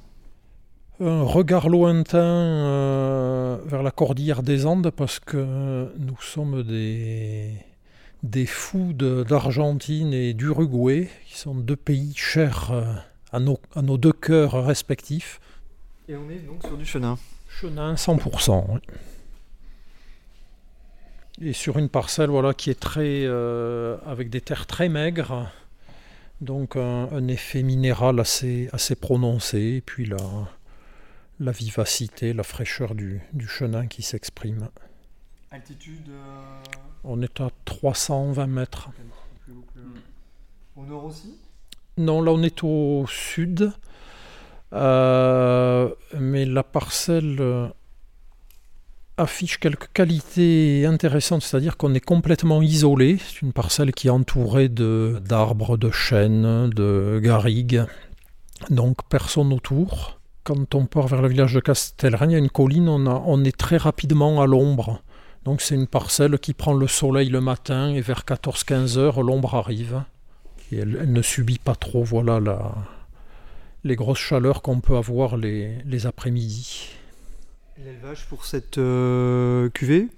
Un 1.02 1.24
regard 1.24 1.70
lointain 1.70 2.20
euh, 2.20 3.58
vers 3.66 3.84
la 3.84 3.92
cordillère 3.92 4.44
des 4.44 4.66
Andes 4.66 4.92
parce 4.92 5.20
que 5.20 5.94
nous 5.98 6.20
sommes 6.20 6.64
des, 6.64 7.54
des 8.24 8.46
fous 8.46 8.94
d'Argentine 8.94 10.14
et 10.14 10.34
d'Uruguay, 10.34 11.10
qui 11.26 11.38
sont 11.38 11.56
deux 11.56 11.78
pays 11.78 12.14
chers 12.16 12.72
à, 13.32 13.40
nos, 13.40 13.60
à 13.76 13.82
nos 13.82 13.98
deux 13.98 14.12
cœurs 14.12 14.66
respectifs. 14.66 15.40
Et 16.10 16.18
on 16.18 16.30
est 16.30 16.40
donc 16.40 16.66
sur 16.66 16.78
du 16.78 16.86
chenin. 16.86 17.18
Chenin 17.48 17.94
100%. 17.94 18.66
Oui 18.74 18.80
et 21.42 21.54
sur 21.54 21.78
une 21.78 21.90
parcelle 21.90 22.30
voilà, 22.30 22.54
qui 22.54 22.70
est 22.70 22.80
très, 22.80 23.24
euh, 23.26 23.98
avec 24.06 24.30
des 24.30 24.42
terres 24.42 24.68
très 24.68 24.90
maigres, 24.90 25.50
donc 26.42 26.76
un, 26.76 27.10
un, 27.12 27.28
effet 27.28 27.64
minéral 27.64 28.20
assez, 28.20 28.70
assez 28.74 28.96
prononcé, 28.96 29.60
et 29.60 29.82
puis 29.82 30.06
la, 30.06 30.18
la 31.40 31.52
vivacité, 31.52 32.34
la 32.34 32.44
fraîcheur 32.44 32.96
du, 32.96 33.22
du 33.34 33.48
chenin 33.48 33.88
qui 33.88 34.02
s'exprime. 34.02 34.70
Altitude 35.52 36.10
euh... 36.10 36.62
On 37.04 37.22
est 37.22 37.40
à 37.40 37.50
320 37.66 38.48
mètres. 38.48 38.90
Plus 39.44 39.54
haut 39.54 39.66
que... 39.74 40.80
Au 40.80 40.86
nord 40.86 41.06
aussi? 41.06 41.36
Non, 41.98 42.22
là 42.22 42.32
on 42.32 42.44
est 42.44 42.64
au 42.64 43.06
sud, 43.08 43.72
euh, 44.74 45.90
mais 46.18 46.46
la 46.46 46.64
parcelle 46.64 47.72
affiche 49.20 49.60
quelques 49.60 49.92
qualités 49.94 50.86
intéressantes, 50.86 51.44
c'est-à-dire 51.44 51.78
qu'on 51.78 51.94
est 51.94 52.00
complètement 52.00 52.62
isolé. 52.62 53.18
C'est 53.20 53.42
une 53.42 53.54
parcelle 53.54 53.92
qui 53.92 54.08
est 54.08 54.12
entourée 54.12 54.70
d'arbres, 54.70 55.78
de, 55.78 55.92
chênes, 55.92 56.70
de 56.70 57.20
garrigues, 57.22 57.84
donc 58.70 58.98
personne 59.10 59.54
autour. 59.54 60.20
Quand 60.44 60.74
on 60.74 60.86
part 60.86 61.08
vers 61.08 61.22
le 61.22 61.28
village 61.28 61.54
de 61.54 61.60
Castelraine, 61.60 62.32
il 62.32 62.38
une 62.38 62.50
colline, 62.50 62.90
on, 62.90 63.44
est 63.44 63.56
très 63.56 63.78
rapidement 63.78 64.42
à 64.42 64.48
l'ombre. 64.48 65.02
Donc 65.44 65.62
c'est 65.62 65.76
une 65.76 65.88
parcelle 65.88 66.40
qui 66.40 66.54
prend 66.54 66.74
le 66.74 66.88
soleil 66.88 67.30
le 67.30 67.42
matin 67.42 67.94
et 67.94 68.02
vers 68.02 68.24
14-15 68.26 68.98
heures, 68.98 69.22
l'ombre 69.22 69.56
arrive. 69.56 70.04
Et 70.72 70.78
elle, 70.78 71.12
ne 71.12 71.22
subit 71.22 71.60
pas 71.60 71.76
trop 71.76 72.04
voilà, 72.04 72.40
les 73.84 73.96
grosses 73.96 74.20
chaleurs 74.20 74.62
qu'on 74.62 74.80
peut 74.80 74.96
avoir 74.96 75.38
les 75.38 76.06
après-midi. 76.06 76.99
L'élevage 77.86 78.26
pour 78.28 78.44
cette 78.44 78.78
euh, 78.78 79.70
cuvée? 79.70 80.10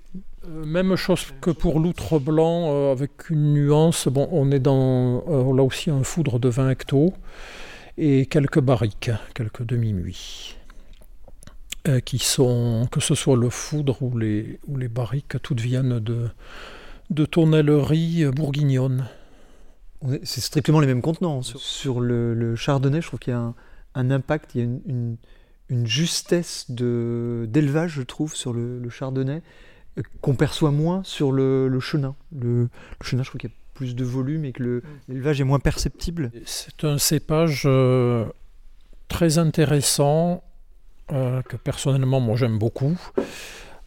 Euh, 0.48 0.66
Même 0.66 0.96
chose 0.96 1.28
que 1.42 1.52
pour 1.52 1.80
l'outre 1.80 2.18
blanc, 2.18 2.74
euh, 2.74 2.92
avec 2.92 3.30
une 3.30 3.54
nuance. 3.54 4.08
Bon, 4.08 4.28
on 4.32 4.50
est 4.52 4.60
dans 4.60 5.24
euh, 5.28 5.56
là 5.56 5.62
aussi 5.62 5.92
un 5.92 6.04
foudre 6.04 6.40
de 6.40 6.50
20 6.50 6.72
hectos 6.72 7.14
et 8.00 8.26
quelques 8.26 8.62
barriques, 8.62 9.12
quelques 9.36 9.64
demi-muits. 9.64 10.58
Euh, 11.88 12.00
qui 12.00 12.18
sont, 12.18 12.88
que 12.92 13.00
ce 13.00 13.14
soit 13.14 13.38
le 13.38 13.50
foudre 13.50 14.02
ou 14.02 14.18
les, 14.18 14.60
ou 14.68 14.78
les 14.78 14.88
barriques, 14.88 15.40
toutes 15.44 15.62
viennent 15.62 16.00
de, 16.00 16.30
de 17.12 17.26
tonnellerie 17.26 18.26
bourguignonne. 18.26 19.06
C'est 20.24 20.42
strictement 20.42 20.80
les 20.80 20.88
mêmes 20.88 21.02
contenants. 21.02 21.44
Sur, 21.44 21.60
sur 21.60 22.00
le, 22.00 22.34
le, 22.34 22.56
chardonnay, 22.56 23.02
je 23.02 23.08
trouve 23.08 23.20
qu'il 23.20 23.34
y 23.34 23.36
a 23.36 23.40
un, 23.40 23.56
un, 23.94 24.10
impact, 24.10 24.56
il 24.56 24.58
y 24.58 24.62
a 24.62 24.64
une, 24.64 24.82
une 24.88 25.18
une 25.72 25.88
justesse 25.88 26.66
d'élevage, 26.70 27.94
je 27.94 28.02
trouve, 28.02 28.36
sur 28.36 28.54
le, 28.54 28.78
le 28.78 28.90
chardonnay, 28.90 29.42
euh, 29.98 30.02
qu'on 30.20 30.36
perçoit 30.36 30.72
moins 30.72 31.02
sur 31.04 31.32
le, 31.32 31.70
le 31.70 31.80
chenin. 31.80 32.14
Le, 32.38 32.68
chenin, 33.02 33.24
je 33.24 33.30
trouve 33.30 33.40
qu'il 33.40 33.50
y 33.50 33.54
a 33.54 33.56
plus 33.74 33.96
de 33.96 34.04
volume 34.04 34.44
et 34.46 34.52
que 34.52 34.84
l'élevage 35.08 35.40
est 35.40 35.46
moins 35.46 35.60
perceptible. 35.60 36.30
C'est 36.46 36.84
un 36.84 36.98
cépage 36.98 37.64
euh, 37.66 38.26
très 39.08 39.38
intéressant, 39.38 40.44
euh, 41.14 41.42
que 41.42 41.56
personnellement, 41.56 42.20
moi, 42.20 42.36
j'aime 42.36 42.60
beaucoup. 42.60 43.00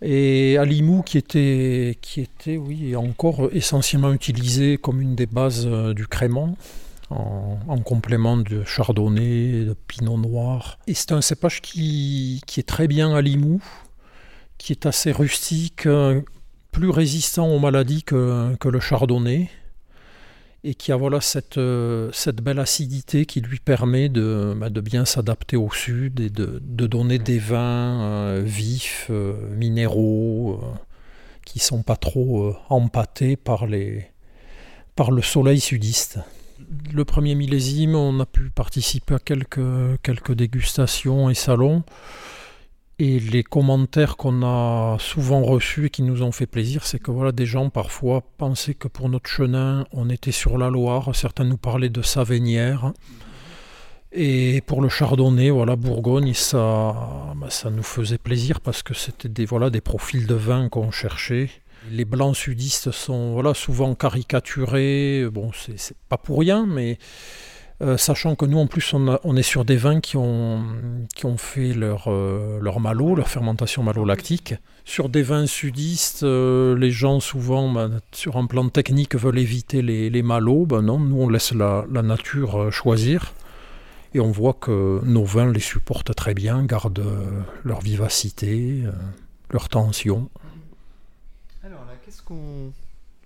Et 0.00 0.56
à 0.56 0.64
Limoux, 0.64 1.02
qui 1.02 1.18
était, 1.18 1.98
qui 2.00 2.22
était, 2.22 2.56
oui, 2.56 2.96
encore 2.96 3.50
essentiellement 3.52 4.12
utilisé 4.12 4.78
comme 4.78 5.02
une 5.02 5.14
des 5.14 5.26
bases 5.26 5.66
du 5.66 6.06
crément 6.06 6.56
en, 7.10 7.58
en, 7.68 7.78
complément 7.78 8.36
de 8.36 8.64
chardonnay, 8.64 9.64
de 9.64 9.74
pinot 9.86 10.18
noir. 10.18 10.78
Et 10.86 10.94
c'est 10.94 11.12
un 11.12 11.20
cépage 11.20 11.60
qui, 11.60 12.40
qui, 12.46 12.60
est 12.60 12.64
très 12.64 12.88
bien 12.88 13.14
à 13.14 13.20
Limoux, 13.20 13.62
qui 14.58 14.72
est 14.72 14.86
assez 14.86 15.12
rustique, 15.12 15.88
plus 16.72 16.90
résistant 16.90 17.48
aux 17.48 17.58
maladies 17.58 18.02
que, 18.02 18.56
que 18.56 18.68
le 18.68 18.80
chardonnay, 18.80 19.50
et 20.64 20.74
qui 20.74 20.92
a 20.92 20.96
voilà 20.96 21.20
cette, 21.20 21.60
cette 22.12 22.40
belle 22.40 22.58
acidité 22.58 23.26
qui 23.26 23.42
lui 23.42 23.58
permet 23.58 24.08
de, 24.08 24.56
de 24.68 24.80
bien 24.80 25.04
s'adapter 25.04 25.56
au 25.56 25.70
sud 25.70 26.20
et 26.20 26.30
de, 26.30 26.58
de, 26.62 26.86
donner 26.86 27.18
des 27.18 27.38
vins 27.38 28.02
euh, 28.02 28.42
vifs, 28.42 29.08
euh, 29.10 29.34
minéraux, 29.54 30.60
euh, 30.62 30.66
qui 31.44 31.58
sont 31.58 31.82
pas 31.82 31.96
trop 31.96 32.54
empâtés 32.70 33.36
par, 33.36 33.66
les, 33.66 34.06
par 34.96 35.10
le 35.10 35.20
soleil 35.20 35.60
sudiste 35.60 36.18
le 36.92 37.04
premier 37.04 37.34
millésime, 37.34 37.94
on 37.94 38.20
a 38.20 38.26
pu 38.26 38.50
participer 38.50 39.14
à 39.14 39.18
quelques, 39.18 40.32
dégustations 40.32 41.30
et 41.30 41.34
salons. 41.34 41.82
Et 43.00 43.18
les 43.18 43.42
commentaires 43.42 44.16
qu'on 44.16 44.42
a 44.44 44.96
souvent 45.00 45.42
reçus 45.42 45.86
et 45.86 45.90
qui 45.90 46.02
nous 46.02 46.22
ont 46.22 46.30
fait 46.30 46.46
plaisir, 46.46 46.86
c'est 46.86 47.00
que 47.00 47.10
voilà, 47.10 47.32
des 47.32 47.46
gens 47.46 47.68
parfois 47.68 48.22
pensaient 48.38 48.74
que 48.74 48.86
pour 48.86 49.08
notre 49.08 49.28
chenin, 49.28 49.84
on 49.92 50.08
était 50.08 50.32
sur 50.32 50.58
la 50.58 50.70
Loire. 50.70 51.14
Certains 51.14 51.44
nous 51.44 51.56
parlaient 51.56 51.88
de 51.88 52.02
Savénière. 52.02 52.92
Et 54.12 54.60
pour 54.60 54.80
le 54.80 54.88
chardonnay, 54.88 55.50
voilà, 55.50 55.74
Bourgogne, 55.74 56.34
ça, 56.34 56.94
bah, 57.36 57.50
ça 57.50 57.70
nous 57.70 57.82
faisait 57.82 58.18
plaisir 58.18 58.60
parce 58.60 58.84
que 58.84 58.94
c'était 58.94 59.28
des, 59.28 59.44
voilà, 59.44 59.70
des 59.70 59.80
profils 59.80 60.28
de 60.28 60.34
vin 60.34 60.68
qu'on 60.68 60.92
cherchait. 60.92 61.50
Les 61.90 62.04
blancs 62.04 62.36
sudistes 62.36 62.90
sont 62.90 63.32
voilà, 63.32 63.54
souvent 63.54 63.94
caricaturés, 63.94 65.26
bon, 65.30 65.50
c'est 65.54 65.96
pas 66.08 66.16
pour 66.16 66.38
rien, 66.38 66.66
mais 66.66 66.98
euh, 67.82 67.96
sachant 67.96 68.36
que 68.36 68.46
nous, 68.46 68.58
en 68.58 68.66
plus, 68.66 68.94
on, 68.94 69.36
est 69.36 69.42
sur 69.42 69.64
des 69.64 69.76
vins 69.76 70.00
qui 70.00 70.16
ont, 70.16 70.64
fait 71.36 71.74
leur, 71.74 72.04
euh, 72.06 72.58
leur 72.60 72.78
malo, 72.78 73.14
leur 73.14 73.28
fermentation 73.28 73.82
malolactique. 73.82 74.54
Sur 74.84 75.08
des 75.08 75.22
vins 75.22 75.46
sudistes, 75.46 76.22
euh, 76.22 76.78
les 76.78 76.90
gens, 76.90 77.18
souvent, 77.20 77.70
bah, 77.70 77.90
sur 78.12 78.36
un 78.36 78.46
plan 78.46 78.68
technique, 78.68 79.16
veulent 79.16 79.38
éviter 79.38 79.82
les, 79.82 80.08
les 80.08 80.22
malos. 80.22 80.66
Ben 80.66 80.82
non, 80.82 80.98
nous, 81.00 81.20
on 81.20 81.28
laisse 81.28 81.52
la, 81.52 81.84
nature 82.02 82.62
euh, 82.62 82.70
choisir. 82.70 83.34
Et 84.14 84.20
on 84.20 84.30
voit 84.30 84.54
que 84.54 85.00
nos 85.04 85.24
vins 85.24 85.50
les 85.50 85.60
supportent 85.60 86.14
très 86.14 86.34
bien, 86.34 86.62
gardent 86.64 87.04
leur 87.64 87.80
vivacité, 87.80 88.84
leur 89.50 89.68
tension. 89.68 90.30
Qu'est-ce 92.14 92.22
qu'on 92.22 92.72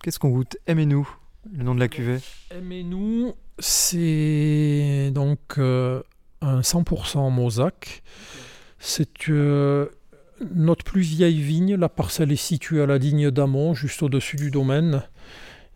qu'est-ce 0.03 0.19
qu'on 0.19 0.31
goûte? 0.31 0.57
Aimez-nous, 0.67 1.07
le 1.53 1.63
nom 1.63 1.75
de 1.75 1.81
la 1.81 1.89
cuvée. 1.89 2.21
Aimez-nous, 2.51 3.35
c'est 3.59 5.11
donc 5.13 5.41
euh, 5.59 6.03
un 6.41 6.61
100% 6.61 7.31
Mosaque. 7.31 8.03
C'est 8.79 9.29
euh, 9.29 9.89
notre 10.55 10.85
plus 10.85 11.03
vieille 11.03 11.43
vigne. 11.43 11.75
La 11.75 11.91
parcelle 11.91 12.33
est 12.33 12.37
située 12.37 12.81
à 12.81 12.87
la 12.87 12.99
digne 12.99 13.31
d'Amont, 13.31 13.75
juste 13.75 14.03
au-dessus 14.03 14.37
du 14.37 14.51
domaine. 14.51 15.03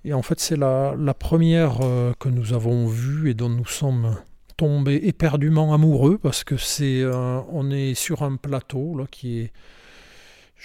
Et 0.06 0.14
en 0.14 0.22
fait, 0.22 0.40
c'est 0.40 0.56
la, 0.56 0.94
la, 0.98 1.12
première 1.12 1.80
euh, 1.82 2.14
que 2.18 2.30
nous 2.30 2.54
avons 2.54 2.86
vue 2.86 3.28
et 3.28 3.34
dont 3.34 3.50
nous 3.50 3.66
sommes 3.66 4.16
tombés 4.56 5.02
éperdument 5.04 5.74
amoureux 5.74 6.16
parce 6.16 6.44
que 6.44 6.56
c'est 6.56 7.04
on 7.04 7.70
est 7.70 7.92
sur 7.92 8.22
un 8.22 8.36
plateau 8.36 8.96
là 8.96 9.04
qui 9.10 9.40
est 9.40 9.52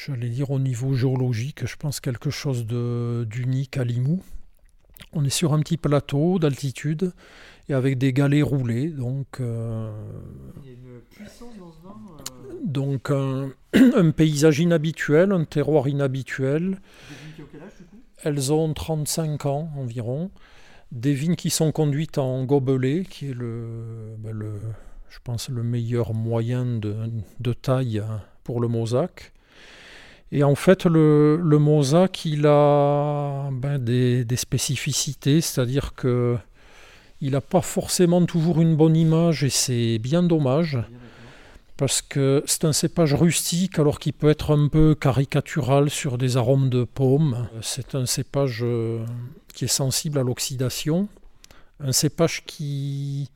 j'allais 0.06 0.30
dire 0.30 0.52
au 0.52 0.60
niveau 0.60 0.94
géologique, 0.94 1.66
je 1.66 1.76
pense 1.76 2.00
quelque 2.00 2.30
chose 2.30 2.66
d'unique 2.66 3.78
à 3.78 3.84
Limoux. 3.84 4.22
On 5.14 5.24
est 5.24 5.30
sur 5.30 5.54
un 5.54 5.60
petit 5.60 5.78
plateau 5.78 6.40
d'altitude 6.40 7.14
et 7.70 7.74
avec 7.74 7.98
des 7.98 8.14
galets 8.14 8.44
roulés, 8.44 8.90
donc. 8.90 9.40
Euh, 9.40 9.92
Il 10.64 10.70
y 10.70 10.70
a 10.70 10.74
une 10.74 11.02
puissance 11.10 11.58
dans 11.60 11.72
ce 11.72 11.82
vin 11.82 11.96
euh... 12.50 12.54
Donc 12.64 13.12
un, 13.12 13.52
un, 13.74 14.12
paysage 14.12 14.60
inhabituel, 14.60 15.32
un 15.32 15.46
terroir 15.46 15.88
inhabituel. 15.88 16.80
Qui 17.36 17.42
ont 17.42 17.46
quel 17.52 17.62
âge, 17.62 17.72
du 17.78 17.86
coup? 17.86 17.98
Elles 18.24 18.54
ont 18.54 18.74
35 18.74 19.46
ans 19.46 19.70
environ. 19.78 20.32
Des 20.92 21.14
vignes 21.14 21.36
qui 21.36 21.50
sont 21.50 21.72
conduites 21.72 22.18
en 22.18 22.44
gobelet, 22.46 23.04
qui 23.04 23.30
est 23.30 23.34
le, 23.34 24.16
ben 24.20 24.32
le 24.32 24.54
je 25.10 25.20
pense, 25.24 25.50
le 25.50 25.64
meilleur 25.64 26.14
moyen 26.14 26.66
de, 26.66 26.96
de 27.40 27.54
taille 27.54 28.02
pour 28.44 28.62
le 28.62 28.68
mosaque. 28.68 29.34
Et 30.32 30.44
en 30.44 30.56
fait, 30.56 30.86
le, 30.86 31.38
le 31.38 31.58
il 32.26 32.48
a 32.48 33.50
ben, 33.52 33.78
des, 33.78 34.26
spécificités, 34.36 35.42
c'est-à-dire 35.42 35.94
que 35.96 36.38
il 37.22 37.32
n'a 37.32 37.42
pas 37.42 37.62
forcément 37.62 38.24
toujours 38.26 38.62
une 38.62 38.76
bonne 38.76 38.96
image 38.96 39.44
et 39.44 39.50
c'est 39.50 39.98
bien 39.98 40.22
dommage 40.22 40.78
parce 41.76 42.02
que 42.02 42.44
c'est 42.46 42.66
un 42.66 42.74
cépage 42.74 43.14
rustique 43.14 43.80
alors 43.80 44.00
qu'il 44.00 44.14
peut 44.14 44.30
être 44.30 44.56
un 44.56 44.68
peu 44.68 44.96
caricatural 44.96 45.90
sur 45.90 46.18
des 46.18 46.38
arômes 46.38 46.70
de 46.70 46.84
paume. 46.84 47.48
C'est 47.62 47.96
un 47.96 48.06
cépage 48.06 48.60
euh, 48.64 49.04
qui 49.54 49.66
est 49.66 49.70
sensible 49.70 50.20
à 50.20 50.24
l'oxydation, 50.24 51.08
un 51.80 51.92
cépage 51.92 52.44
qui 52.46 53.30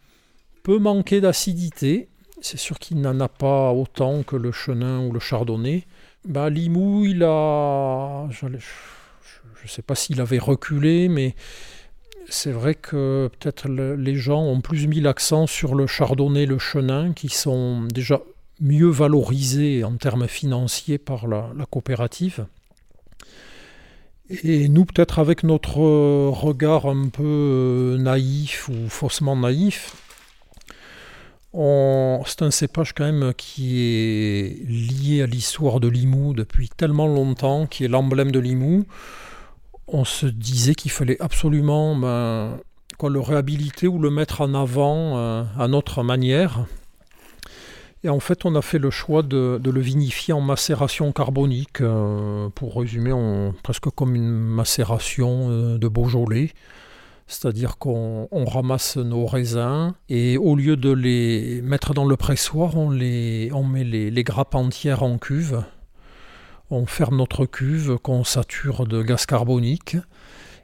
peut 0.64 0.80
manquer 0.80 1.22
d'acidité. 1.22 2.10
C'est 2.42 2.58
sûr 2.58 2.80
qu'il 2.80 3.00
n'en 3.00 3.20
a 3.20 3.28
pas 3.28 3.72
autant 3.72 4.24
que 4.24 4.36
le 4.36 4.52
chenin 4.52 5.06
ou 5.06 5.12
le 5.12 5.20
chardonnay. 5.20 5.86
Bah, 6.26 6.50
Limoux, 6.50 7.06
il 7.06 7.24
a. 7.24 8.28
Je 8.30 8.46
ne 8.48 9.68
sais 9.68 9.82
pas 9.82 9.96
s'il 9.96 10.22
avait 10.22 10.40
reculé, 10.40 11.10
mais 11.10 11.36
c'est 12.30 12.52
vrai 12.52 12.76
que 12.76 13.30
peut-être 13.40 13.68
les 13.68 14.16
gens 14.16 14.42
ont 14.42 14.62
plus 14.62 14.88
mis 14.88 15.02
l'accent 15.02 15.48
sur 15.48 15.76
le 15.76 15.88
chardonnay, 15.88 16.46
le 16.46 16.60
chenin, 16.60 17.14
qui 17.14 17.30
sont 17.30 17.84
déjà 17.84 18.22
mieux 18.60 18.90
valorisés 18.90 19.84
en 19.84 19.98
termes 19.98 20.28
financiers 20.28 21.00
par 21.00 21.28
la, 21.28 21.52
coopérative. 21.70 22.46
Et 24.30 24.70
nous, 24.70 24.86
peut-être 24.86 25.20
avec 25.20 25.44
notre 25.44 25.78
regard 25.78 26.86
un 26.86 27.10
peu 27.10 27.24
euh, 27.26 27.98
naïf 27.98 28.70
ou 28.70 28.88
faussement 28.88 29.36
naïf, 29.36 29.94
c'est 31.54 32.42
un 32.42 32.52
cépage 32.52 32.94
quand 32.94 33.04
même 33.04 33.34
qui 33.36 33.80
est 33.82 34.66
lié 34.68 35.22
à 35.22 35.26
l'histoire 35.26 35.80
de 35.80 35.88
Limoux 35.88 36.34
depuis 36.34 36.70
tellement 36.70 37.08
longtemps, 37.08 37.66
qui 37.66 37.84
est 37.84 37.88
l'emblème 37.88 38.32
de 38.32 38.40
Limoux 38.40 38.86
on 39.92 40.06
se 40.06 40.26
disait 40.26 40.76
qu'il 40.76 40.92
fallait 40.92 41.22
absolument 41.22 41.96
ben, 41.96 42.58
le 43.04 43.20
réhabiliter 43.20 43.88
ou 43.88 44.00
le 44.00 44.10
mettre 44.10 44.42
en 44.42 44.54
avant 44.54 45.18
euh, 45.18 45.44
à 45.58 45.68
notre 45.68 46.04
manière. 46.04 46.66
Et 48.04 48.10
en 48.10 48.20
fait, 48.20 48.46
on 48.46 48.56
a 48.56 48.62
fait 48.62 48.80
le 48.80 48.90
choix 48.90 49.22
de, 49.22 49.62
le 49.64 49.80
vinifier 49.80 50.34
en 50.34 50.42
macération 50.42 51.12
carbonique, 51.12 51.82
euh, 51.82 52.50
pour 52.50 52.78
résumer, 52.78 53.14
presque 53.64 53.90
comme 53.90 54.16
une 54.16 54.32
macération 54.32 55.48
euh, 55.50 55.78
de 55.78 55.88
Beaujolais. 55.88 56.52
C'est-à-dire 57.32 57.78
qu'on 57.78 58.28
on 58.32 58.46
ramasse 58.46 58.98
nos 58.98 59.26
raisins 59.26 59.94
et 60.10 60.38
au 60.38 60.56
lieu 60.56 60.76
de 60.76 60.92
les 60.92 61.62
mettre 61.62 61.94
dans 61.94 62.06
le 62.06 62.18
pressoir, 62.18 62.76
on, 62.78 62.90
les, 62.90 63.50
on 63.54 63.64
met 63.64 63.84
les, 63.84 64.12
les 64.12 64.24
grappes 64.24 64.56
entières 64.56 65.04
en 65.04 65.18
cuve 65.18 65.64
on 66.72 66.86
ferme 66.86 67.18
notre 67.18 67.46
cuve 67.46 67.98
qu'on 67.98 68.24
sature 68.24 68.88
de 68.88 69.04
gaz 69.04 69.26
carbonique 69.26 69.98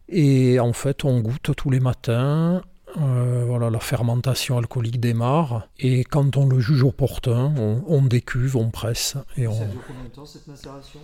et 0.09 0.59
en 0.59 0.73
fait 0.73 1.03
on 1.03 1.19
goûte 1.19 1.51
tous 1.55 1.69
les 1.69 1.79
matins. 1.79 2.61
Euh, 2.97 3.43
voilà, 3.45 3.69
la 3.69 3.81
fermentation 3.81 4.57
alcoolique 4.57 4.99
démarre 4.99 5.67
et 5.77 6.05
quand 6.05 6.37
on 6.37 6.47
le 6.47 6.59
juge 6.59 6.83
opportun, 6.83 7.53
on, 7.57 7.83
on 7.85 8.01
décuve, 8.01 8.55
on 8.55 8.69
presse. 8.69 9.17
Et 9.35 9.45
on... 9.45 9.53
Ça 9.53 9.65
dure 9.65 9.81
combien 9.85 10.05
de 10.05 10.09
temps 10.09 10.25
cette 10.25 10.47
macération 10.47 10.99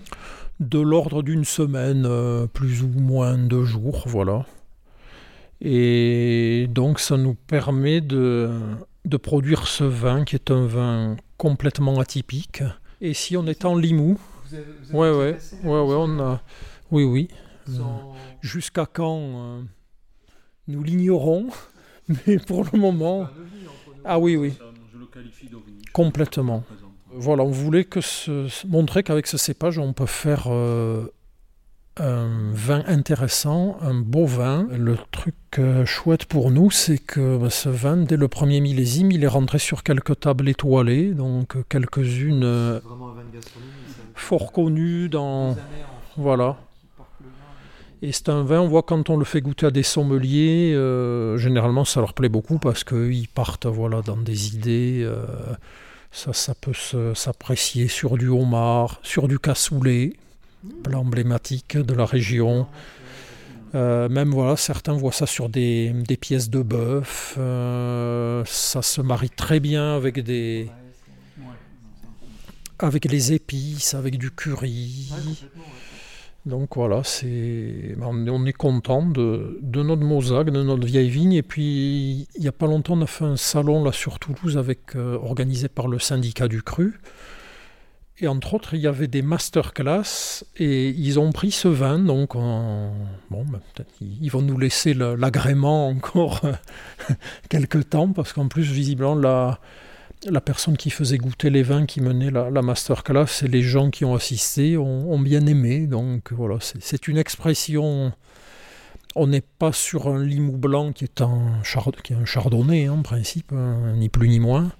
De 0.61 0.79
l'ordre 0.79 1.21
d'une 1.21 1.43
semaine, 1.43 2.05
euh, 2.07 2.47
plus 2.47 2.81
ou 2.81 2.87
moins 2.87 3.37
deux 3.37 3.65
jours, 3.65 4.05
voilà. 4.07 4.45
Et 5.65 6.67
donc 6.69 6.99
ça 6.99 7.15
nous 7.17 7.35
permet 7.35 8.01
de, 8.01 8.49
de 9.05 9.17
produire 9.17 9.65
ce 9.67 9.83
vin 9.85 10.25
qui 10.25 10.35
est 10.35 10.51
un 10.51 10.65
vin 10.65 11.15
complètement 11.37 11.99
atypique. 11.99 12.63
Et 13.01 13.13
si 13.13 13.37
on 13.37 13.47
est 13.47 13.63
en 13.65 13.75
Limoux, 13.77 14.19
vous 14.49 14.55
avez, 14.55 14.65
vous 14.91 14.97
Ouais, 14.99 15.07
avez 15.07 15.17
ouais, 15.17 15.37
ouais, 15.63 15.81
ouais, 15.81 15.95
on 15.97 16.19
a. 16.19 16.41
Oui, 16.91 17.03
oui. 17.05 17.27
sans- 17.65 18.13
Jusqu'à 18.41 18.85
quand 18.85 19.17
euh, 19.19 19.61
Nous 20.67 20.83
l'ignorons, 20.83 21.47
mais 22.27 22.37
pour 22.39 22.65
le 22.71 22.77
moment. 22.77 23.21
Nous. 23.21 23.27
Ah 24.03 24.19
oui, 24.19 24.35
oui, 24.35 24.53
Je 24.93 24.97
le 24.99 25.05
qualifie 25.05 25.47
d'ovni. 25.47 25.81
complètement. 25.93 26.63
Voilà, 27.15 27.43
on 27.43 27.51
voulait 27.51 27.85
que 27.85 28.01
ce, 28.01 28.49
montrer 28.67 29.03
qu'avec 29.03 29.27
ce 29.27 29.37
cépage, 29.37 29.77
on 29.77 29.93
peut 29.93 30.07
faire 30.07 30.45
euh, 30.47 31.05
un 31.97 32.51
vin 32.53 32.83
intéressant, 32.87 33.77
un 33.81 33.93
beau 33.93 34.25
vin. 34.25 34.67
Le 34.71 34.97
truc 35.11 35.35
euh, 35.59 35.85
chouette 35.85 36.25
pour 36.25 36.51
nous, 36.51 36.71
c'est 36.71 36.97
que 36.97 37.37
bah, 37.37 37.49
ce 37.49 37.69
vin, 37.69 37.97
dès 37.97 38.17
le 38.17 38.27
premier 38.27 38.61
millésime, 38.61 39.11
il 39.11 39.23
est 39.23 39.27
rentré 39.27 39.59
sur 39.59 39.83
quelques 39.83 40.19
tables 40.21 40.49
étoilées, 40.49 41.13
donc 41.13 41.55
quelques-unes 41.69 42.43
euh, 42.43 42.79
fort 44.15 44.51
connues 44.51 45.09
dans. 45.09 45.55
Voilà. 46.17 46.57
Et 48.01 48.11
c'est 48.11 48.27
un 48.27 48.43
vin, 48.43 48.59
on 48.59 48.67
voit 48.67 48.83
quand 48.83 49.09
on 49.09 49.15
le 49.15 49.23
fait 49.23 49.39
goûter 49.39 49.67
à 49.67 49.71
des 49.71 49.81
sommeliers, 49.81 50.73
euh, 50.75 51.37
généralement 51.37 51.85
ça 51.85 52.01
leur 52.01 52.13
plaît 52.13 52.27
beaucoup 52.27 52.59
parce 52.59 52.83
qu'ils 52.83 53.29
partent 53.29 53.65
voilà, 53.65 54.01
dans 54.01 54.17
des 54.17 54.55
idées. 54.55 55.03
euh, 55.03 55.25
ça, 56.11 56.33
ça 56.33 56.53
peut 56.53 56.73
s'apprécier 57.15 57.87
sur 57.87 58.17
du 58.17 58.27
homard, 58.27 58.99
sur 59.03 59.27
du 59.27 59.39
cassoulet, 59.39 60.13
emblématique 60.93 61.77
de 61.77 61.93
la 61.93 62.05
région. 62.05 62.67
Euh, 63.75 64.07
même 64.07 64.29
voilà, 64.29 64.55
certains 64.55 64.93
voient 64.93 65.11
ça 65.11 65.25
sur 65.25 65.49
des, 65.49 65.91
des 66.07 66.17
pièces 66.17 66.49
de 66.49 66.61
bœuf. 66.61 67.35
euh, 67.39 68.43
ça 68.45 68.81
se 68.83 69.01
marie 69.01 69.31
très 69.31 69.59
bien 69.59 69.95
avec 69.95 70.19
des, 70.19 70.69
avec 72.79 73.05
les 73.05 73.33
épices, 73.33 73.93
avec 73.93 74.17
du 74.17 74.29
curry. 74.31 75.11
Donc 76.45 76.75
voilà, 76.75 77.03
c'est 77.03 77.95
on 78.01 78.27
est- 78.27 78.29
on 78.29 78.45
est 78.45 78.51
content 78.53 79.05
de, 79.05 79.59
de 79.61 79.81
notre 79.81 80.03
mosaque, 80.03 80.49
de 80.49 80.61
notre 80.61 80.85
vieille 80.85 81.09
vigne. 81.09 81.33
Et 81.33 81.41
puis 81.41 82.27
il 82.35 82.41
n'y 82.41 82.47
a 82.49 82.51
pas 82.51 82.67
longtemps, 82.67 82.95
on 82.97 83.01
a 83.01 83.07
fait 83.07 83.23
un 83.25 83.37
salon 83.37 83.83
là 83.83 83.91
sur 83.93 84.19
Toulouse 84.19 84.57
avec, 84.57 84.95
euh, 84.95 85.15
organisé 85.17 85.67
par 85.69 85.87
le 85.87 85.99
syndicat 85.99 86.47
du 86.49 86.61
cru. 86.61 86.99
Et 88.19 88.27
entre 88.27 88.53
autres, 88.53 88.75
il 88.75 88.81
y 88.81 88.87
avait 88.87 89.07
des 89.07 89.21
masterclass 89.23 90.43
et 90.57 90.89
ils 90.89 91.19
ont 91.19 91.31
pris 91.31 91.51
ce 91.51 91.67
vin. 91.67 91.97
Donc 91.99 92.35
en- 92.35 92.93
bon, 93.31 93.43
ben, 93.45 93.59
ils 94.01 94.29
vont 94.29 94.41
nous 94.43 94.57
laisser 94.57 94.93
l'agrément 94.93 95.87
encore 95.87 96.41
quelques 97.49 97.89
temps 97.89 98.09
parce 98.13 98.33
qu'en 98.33 98.47
plus 98.47 98.63
visiblement 98.71 99.15
la 99.15 99.59
la 100.29 100.39
personne 100.39 100.77
qui 100.77 100.89
faisait 100.89 101.17
goûter 101.17 101.49
les 101.49 101.63
vins, 101.63 101.85
qui 101.85 101.99
menait 101.99 102.31
la, 102.31 102.49
la 102.49 102.61
masterclass, 102.61 103.43
et 103.43 103.47
les 103.49 103.61
gens 103.61 103.89
qui 103.89 104.05
ont 104.05 104.15
assisté 104.15 104.77
ont, 104.77 105.19
bien 105.19 105.45
aimé. 105.47 105.85
Donc 105.85 106.31
voilà, 106.31 106.59
c'est- 106.61 106.77
c'est 106.81 107.09
une 107.09 107.17
expression. 107.17 108.13
On 109.15 109.27
n'est 109.27 109.41
pas 109.41 109.73
sur 109.73 110.07
un 110.07 110.23
limou 110.23 110.55
blanc 110.55 110.93
qui 110.93 111.03
est 111.03 111.19
un, 111.19 111.61
chard- 111.63 111.91
qui 112.05 112.13
est 112.13 112.15
un 112.15 112.23
chardonnay, 112.23 112.85
hein, 112.85 112.93
en 112.93 113.01
principe, 113.01 113.51
hein, 113.51 113.91
ni 113.97 114.07
plus 114.07 114.29
ni 114.29 114.39
moins. 114.39 114.71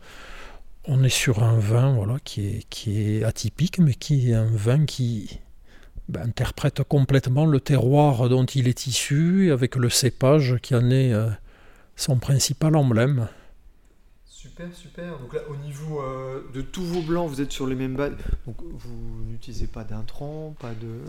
On 0.85 1.03
est 1.03 1.09
sur 1.09 1.43
un 1.43 1.57
vin 1.57 1.93
voilà, 1.93 2.17
qui, 2.23 2.45
est, 2.47 2.69
qui 2.69 3.01
est 3.01 3.23
atypique, 3.23 3.79
mais 3.79 3.93
qui 3.93 4.31
est 4.31 4.33
un 4.33 4.51
vin 4.51 4.85
qui 4.85 5.39
ben, 6.09 6.23
interprète 6.23 6.83
complètement 6.83 7.45
le 7.45 7.61
terroir 7.61 8.27
dont 8.27 8.45
il 8.45 8.67
est 8.67 8.87
issu, 8.87 9.51
avec 9.53 9.77
le 9.77 9.89
cépage 9.89 10.57
qui 10.61 10.75
en 10.75 10.89
est 10.89 11.13
euh, 11.13 11.29
son 11.95 12.17
principal 12.17 12.75
emblème. 12.75 13.29
Super, 14.25 14.67
super. 14.75 15.19
Donc 15.19 15.33
là, 15.33 15.39
au 15.49 15.55
niveau 15.55 16.01
euh, 16.01 16.41
de 16.53 16.61
tous 16.61 16.83
vos 16.83 17.01
blancs, 17.01 17.29
vous 17.29 17.39
êtes 17.39 17.53
sur 17.53 17.65
les 17.65 17.75
mêmes 17.75 17.95
bases. 17.95 18.11
Donc 18.45 18.57
vous 18.61 19.23
n'utilisez 19.25 19.67
pas 19.67 19.85
d'intrants, 19.85 20.53
pas 20.59 20.73
de. 20.73 20.99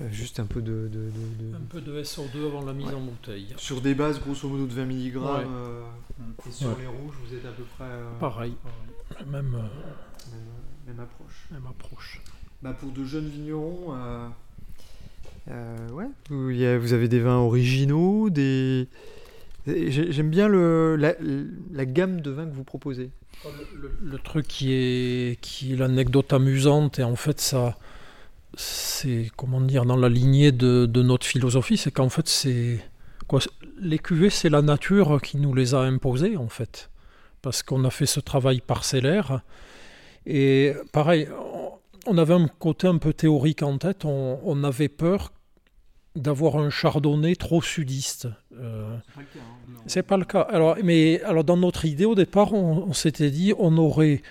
Euh, 0.00 0.08
juste 0.12 0.40
un 0.40 0.46
peu 0.46 0.60
de. 0.62 0.88
de- 0.88 0.88
de- 0.88 1.50
de- 1.50 1.56
Un 1.56 1.60
peu 1.68 1.80
de 1.80 2.02
SO2 2.02 2.46
avant 2.46 2.64
la 2.64 2.72
mise 2.72 2.86
Ouais. 2.88 2.94
en 2.94 3.00
bouteille. 3.00 3.48
Sur 3.56 3.80
des 3.80 3.94
bases 3.94 4.20
grosso 4.20 4.48
modo 4.48 4.66
de 4.66 4.72
20 4.72 4.84
mg. 4.86 5.16
Ouais. 5.16 5.22
euh, 5.46 5.82
et 6.48 6.52
sur 6.52 6.68
Ouais. 6.68 6.74
les 6.80 6.86
rouges, 6.86 7.14
vous 7.26 7.34
êtes 7.34 7.44
à 7.46 7.50
peu 7.52 7.62
près. 7.76 7.84
euh, 7.84 8.18
Pareil, 8.18 8.54
même, 9.26 9.54
euh, 9.54 9.58
Même, 9.58 10.96
même 10.96 11.00
approche. 11.00 11.48
même 11.50 11.66
approche. 11.68 12.20
Bah, 12.62 12.74
pour 12.78 12.90
de 12.92 13.04
jeunes 13.04 13.28
vignerons, 13.28 13.94
euh, 13.94 14.28
euh, 15.50 15.88
ouais, 15.90 16.06
vous, 16.28 16.50
il 16.50 16.58
y 16.58 16.66
a- 16.66 16.78
vous 16.78 16.92
avez 16.92 17.08
des 17.08 17.20
vins 17.20 17.38
originaux, 17.38 18.30
des. 18.30 18.88
J'aime 19.66 20.30
bien 20.30 20.48
le, 20.48 20.96
la, 20.96 21.14
la 21.72 21.84
gamme 21.86 22.20
de 22.22 22.30
vins 22.30 22.46
que 22.46 22.54
vous 22.54 22.64
proposez. 22.64 23.10
Le, 23.44 23.80
le- 23.82 24.10
le 24.10 24.18
truc 24.18 24.46
qui 24.48 24.72
est, 24.72 25.40
qui 25.40 25.72
est 25.72 25.76
l'anecdote 25.76 26.32
amusante, 26.32 26.98
et 26.98 27.04
en 27.04 27.14
fait, 27.16 27.40
ça, 27.40 27.76
c'est, 28.54 29.30
comment 29.36 29.60
dire, 29.60 29.84
dans 29.84 29.96
la 29.96 30.08
lignée 30.08 30.52
de, 30.52 30.86
de 30.86 31.02
notre 31.02 31.26
philosophie, 31.26 31.76
c'est 31.76 31.90
qu'en 31.90 32.08
fait, 32.08 32.28
c'est. 32.28 32.80
Quoi, 33.26 33.40
les 33.78 33.98
cuvées, 33.98 34.30
c'est 34.30 34.48
la 34.48 34.60
nature 34.62 35.20
qui 35.22 35.36
nous 35.36 35.54
les 35.54 35.74
a 35.74 35.80
imposées, 35.80 36.36
en 36.36 36.48
fait. 36.48 36.90
Parce 37.42 37.62
qu'on 37.62 37.84
a 37.84 37.90
fait 37.90 38.06
ce 38.06 38.20
travail 38.20 38.60
parcellaire. 38.60 39.42
Et 40.26 40.74
pareil, 40.92 41.28
on- 41.38 41.70
on 42.06 42.18
avait 42.18 42.34
un 42.34 42.48
côté 42.48 42.86
un 42.86 42.98
peu 42.98 43.12
théorique 43.12 43.62
en 43.62 43.78
tête. 43.78 44.04
On, 44.04 44.40
on 44.42 44.64
avait 44.64 44.88
peur 44.88 45.32
d'avoir 46.16 46.56
un 46.56 46.70
chardonnay 46.70 47.36
trop 47.36 47.62
sudiste. 47.62 48.26
Euh, 48.58 48.96
c'est 49.86 50.02
pas 50.02 50.16
le 50.16 50.24
cas. 50.24 50.40
Alors, 50.40 50.76
mais 50.82 51.22
alors 51.22 51.44
dans 51.44 51.56
notre 51.56 51.84
idée 51.84 52.04
au 52.06 52.14
départ, 52.16 52.52
on, 52.52 52.92
s'était 52.94 53.30
dit 53.30 53.52
on 53.58 53.76
aurait, 53.78 54.22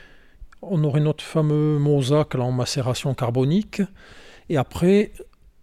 on 0.62 0.84
aurait 0.84 1.00
notre 1.00 1.24
fameux 1.24 1.78
mosaque 1.80 2.36
en 2.36 2.52
macération 2.52 3.14
carbonique, 3.14 3.82
et 4.50 4.58
après 4.58 5.12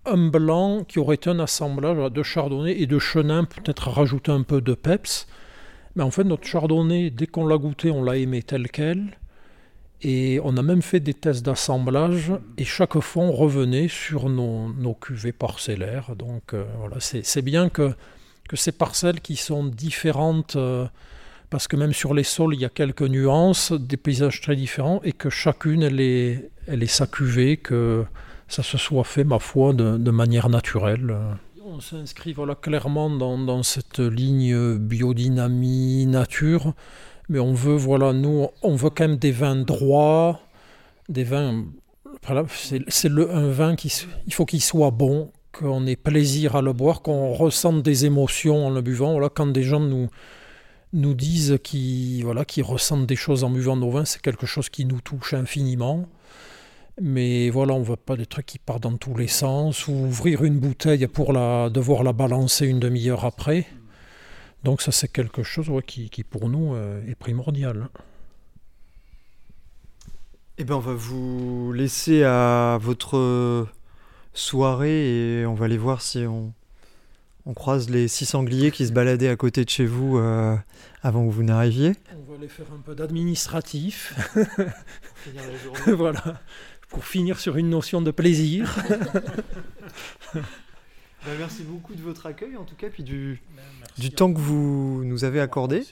un 0.07 0.28
blanc 0.28 0.84
qui 0.84 0.99
aurait 0.99 1.26
un 1.26 1.40
assemblage 1.40 2.12
de 2.12 2.22
chardonnay 2.22 2.80
et 2.80 2.86
de 2.86 2.99
chenin, 2.99 3.44
peut-être 3.44 3.90
rajouter 3.90 4.32
un 4.32 4.42
peu 4.42 4.61
de 4.61 4.74
peps. 4.74 5.26
Mais 5.97 6.03
en 6.03 6.11
fait, 6.11 6.24
notre 6.24 6.47
chardonnay, 6.47 7.11
dès 7.11 7.26
qu'on 7.26 7.47
l'a 7.47 7.59
goûté, 7.59 7.90
on 7.90 8.05
l'a 8.05 8.16
aimé 8.16 8.42
tel 8.42 8.70
quel. 8.70 9.18
Et 10.03 10.40
on 10.44 10.57
a 10.57 10.62
même 10.62 10.82
fait 10.82 11.01
des 11.01 11.14
tests 11.14 11.44
d'assemblage 11.44 12.32
et 12.59 12.64
chaque 12.64 12.99
fois 13.01 13.24
on 13.24 13.32
revenait 13.32 13.88
sur 13.88 14.28
nos, 14.28 14.94
cuvées 14.94 15.32
parcellaires. 15.32 16.14
Donc 16.16 16.53
euh, 16.53 16.64
voilà, 16.78 16.97
c'est 17.01 17.42
bien 17.42 17.70
que, 17.70 17.94
que 18.49 18.57
ces 18.57 18.72
parcelles 18.72 19.20
qui 19.20 19.36
sont 19.36 19.64
différentes, 19.64 20.57
euh, 20.57 20.86
parce 21.51 21.68
que 21.68 21.76
même 21.76 21.92
sur 21.92 22.14
les 22.14 22.24
sols 22.24 22.55
il 22.55 22.61
y 22.61 22.64
a 22.64 22.68
quelques 22.68 23.03
nuances, 23.03 23.72
des 23.72 23.97
paysages 23.97 24.40
très 24.40 24.57
différents 24.57 25.01
et 25.05 25.12
que 25.12 25.30
chacune 25.30 25.82
elle 25.82 26.01
est, 26.01 26.51
elle 26.66 26.82
est 26.82 26.86
sa 26.86 27.07
cuvée, 27.07 27.57
que 27.57 28.05
ça 28.49 28.62
se 28.62 28.78
soit 28.78 29.05
fait, 29.05 29.24
ma 29.24 29.38
foi, 29.38 29.72
de, 29.72 30.11
manière 30.11 30.49
naturelle. 30.49 31.16
On 31.64 31.80
s'inscrit 31.80 32.32
voilà, 32.32 32.55
clairement 32.55 33.11
dans, 33.11 33.38
dans 33.38 33.62
cette 33.62 33.99
ligne 33.99 34.76
biodynamie 34.78 36.07
nature 36.07 36.74
mais 37.28 37.38
on 37.38 37.55
veut, 37.55 37.76
voilà, 37.76 38.12
nous, 38.12 38.49
on 38.62 38.76
veut 38.76 38.90
quand 38.90 39.09
même 39.09 39.16
des 39.16 39.32
vins 39.32 39.57
droits, 39.57 40.40
des 41.09 41.24
vins. 41.24 41.64
C'est 42.49 43.09
un 43.09 43.51
vin 43.51 43.76
qui, 43.76 43.92
il 44.26 44.34
faut 44.34 44.44
qu'il 44.44 44.62
soit 44.62 44.90
bon, 44.90 45.32
qu'on 45.53 45.86
ait 45.86 45.97
plaisir 45.97 46.57
à 46.57 46.62
le 46.62 46.72
boire, 46.72 47.03
qu'on 47.03 47.32
ressente 47.32 47.82
des 47.82 48.05
émotions 48.05 48.66
en 48.66 48.70
le 48.70 48.80
buvant. 48.80 49.12
Voilà, 49.12 49.28
quand 49.28 49.47
des 49.47 49.62
gens 49.62 49.80
nous, 49.80 50.09
nous 50.93 51.14
disent 51.14 51.59
qu'ils 51.62 52.24
voilà, 52.24 52.45
ressentent 52.62 53.07
des 53.07 53.16
choses 53.16 53.45
en 53.45 53.51
buvant 53.51 53.76
nos 53.76 53.91
vins, 53.91 54.05
c'est 54.05 54.22
quelque 54.22 54.47
chose 54.47 54.68
qui 54.68 54.84
nous 54.84 55.01
touche 55.01 55.34
infiniment. 55.34 56.09
Mais 57.01 57.51
voilà, 57.51 57.74
on 57.74 57.80
ne 57.80 57.84
veut 57.84 57.97
pas 57.97 58.16
des 58.16 58.24
trucs 58.24 58.47
qui 58.47 58.59
partent 58.59 58.84
dans 58.84 58.97
tous 58.97 59.16
les 59.16 59.26
sens, 59.26 59.87
ou 59.87 59.93
ouvrir 59.93 60.45
une 60.45 60.59
bouteille 60.59 61.07
pour 61.07 61.32
la, 61.32 61.68
devoir 61.68 62.03
la 62.03 62.14
balancer 62.14 62.66
une 62.66 62.80
demi-heure 62.80 63.24
après. 63.24 63.66
Donc 64.64 64.80
ça 64.80 64.93
c'est 64.93 65.09
quelque 65.09 65.43
chose 65.43 65.70
qui, 65.87 66.09
pour 66.24 66.49
nous 66.49 66.74
euh, 66.74 67.07
est 67.07 67.14
primordial. 67.14 67.89
Eh 70.59 70.64
bien 70.64 70.76
on 70.76 70.80
va 70.80 70.95
vous 70.95 71.72
laisser 71.74 72.24
à 72.24 72.78
votre 72.80 73.68
soirée 74.32 75.41
et 75.41 75.47
on 75.47 75.55
va 75.55 75.66
aller 75.66 75.76
voir 75.76 76.01
si 76.01 76.24
on, 76.26 76.55
on 77.47 77.55
croise 77.55 77.88
les 77.88 78.09
six 78.09 78.26
sangliers 78.26 78.72
qui 78.72 78.86
se 78.86 78.92
baladaient 78.92 79.28
à 79.28 79.36
côté 79.36 79.64
de 79.64 79.70
chez 79.70 79.86
vous 79.86 80.18
euh, 80.18 80.57
avant 81.03 81.26
que 81.26 81.32
vous 81.32 81.44
n'arriviez. 81.44 81.92
On 82.12 82.30
va 82.32 82.36
aller 82.36 82.49
faire 82.49 82.66
un 82.76 82.80
peu 82.80 82.94
d'administratif. 82.97 84.14
voilà, 85.86 86.40
pour 86.88 87.05
finir 87.05 87.38
sur 87.38 87.57
une 87.57 87.70
notion 87.70 88.03
de 88.03 88.11
plaisir. 88.11 88.76
Bah, 91.24 91.32
merci 91.40 91.64
beaucoup 91.64 91.97
de 91.97 92.03
votre 92.03 92.26
accueil 92.26 92.57
en 92.57 92.62
tout 92.62 92.76
cas, 92.76 92.88
puis 92.88 93.03
du, 93.03 93.42
du 93.99 94.12
temps 94.12 94.32
que 94.32 94.38
vous 94.38 95.03
nous 95.05 95.24
avez 95.24 95.40
accordé. 95.40 95.82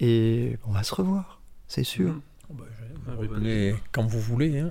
Et 0.00 0.58
on 0.66 0.72
va 0.72 0.82
se 0.82 0.94
revoir, 0.94 1.40
c'est 1.66 1.84
sûr. 1.84 2.10
Mmh. 2.10 2.20
Oh, 2.50 2.54
bah, 2.58 3.14
revenez 3.16 3.74
quand 3.92 4.04
vous 4.04 4.20
voulez, 4.20 4.58
hein. 4.58 4.70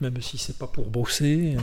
même 0.00 0.20
si 0.20 0.38
c'est 0.38 0.56
pas 0.56 0.68
pour 0.68 0.90
bosser. 0.90 1.56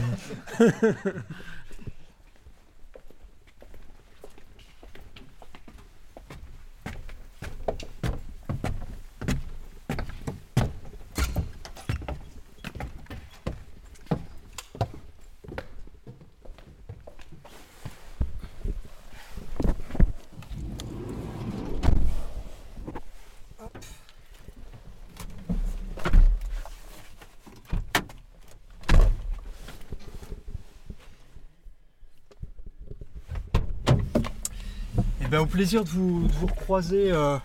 Plaisir 35.58 35.82
de 35.82 35.88
vous, 35.88 36.28
de 36.28 36.32
vous 36.34 36.46
recroiser 36.46 37.10
euh, 37.10 37.36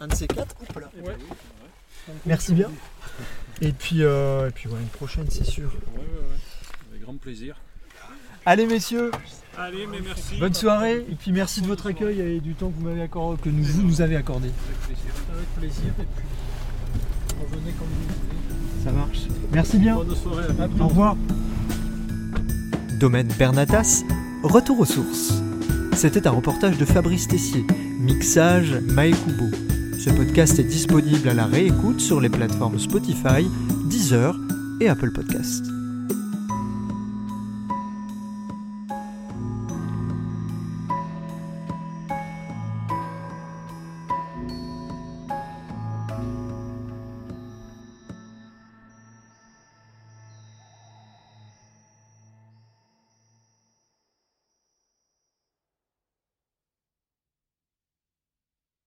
un 0.00 0.08
de 0.08 0.14
ces 0.16 0.26
quatre. 0.26 0.56
Merci 2.26 2.52
bien. 2.52 2.68
Et 3.60 3.70
puis, 3.70 4.02
euh, 4.02 4.48
et 4.48 4.50
puis 4.50 4.68
une 4.68 4.88
prochaine, 4.88 5.26
c'est 5.30 5.44
sûr. 5.44 5.70
Avec 6.90 7.02
grand 7.02 7.16
plaisir. 7.16 7.54
Allez, 8.44 8.66
messieurs. 8.66 9.12
Allez, 9.56 9.86
mais 9.86 10.00
merci. 10.00 10.40
Bonne 10.40 10.52
soirée. 10.52 11.06
Et 11.08 11.14
puis, 11.14 11.30
merci 11.30 11.60
de 11.60 11.68
votre 11.68 11.86
accueil 11.86 12.20
et 12.20 12.40
du 12.40 12.54
temps 12.54 12.70
que 12.70 12.76
vous 12.76 12.88
m'avez 12.88 13.02
accordé, 13.02 13.40
que 13.40 13.50
nous, 13.50 13.62
vous 13.62 13.82
nous 13.82 14.00
avez 14.00 14.16
accordé. 14.16 14.48
Avec 14.48 14.80
plaisir. 14.88 15.12
Avec 15.32 15.48
plaisir. 15.60 15.92
Et 16.00 16.06
puis, 16.16 16.24
revenez 17.40 17.72
comme 17.74 17.86
vous 17.86 18.02
voulez. 18.02 18.84
Ça 18.84 18.90
marche. 18.90 19.20
Merci 19.52 19.78
bien. 19.78 19.94
Bonne 19.94 20.16
soirée. 20.16 20.46
Au 20.80 20.88
revoir. 20.88 21.16
Domaine 22.98 23.28
Bernatas, 23.38 24.02
retour 24.42 24.80
aux 24.80 24.84
sources. 24.84 25.40
C'était 25.94 26.26
un 26.26 26.30
reportage 26.30 26.78
de 26.78 26.84
Fabrice 26.84 27.28
Tessier, 27.28 27.64
mixage 27.98 28.74
Maekubo. 28.74 29.50
Ce 29.98 30.10
podcast 30.10 30.58
est 30.58 30.64
disponible 30.64 31.28
à 31.28 31.34
la 31.34 31.46
réécoute 31.46 32.00
sur 32.00 32.20
les 32.20 32.30
plateformes 32.30 32.78
Spotify, 32.78 33.46
Deezer 33.86 34.36
et 34.80 34.88
Apple 34.88 35.10
Podcasts. 35.12 35.79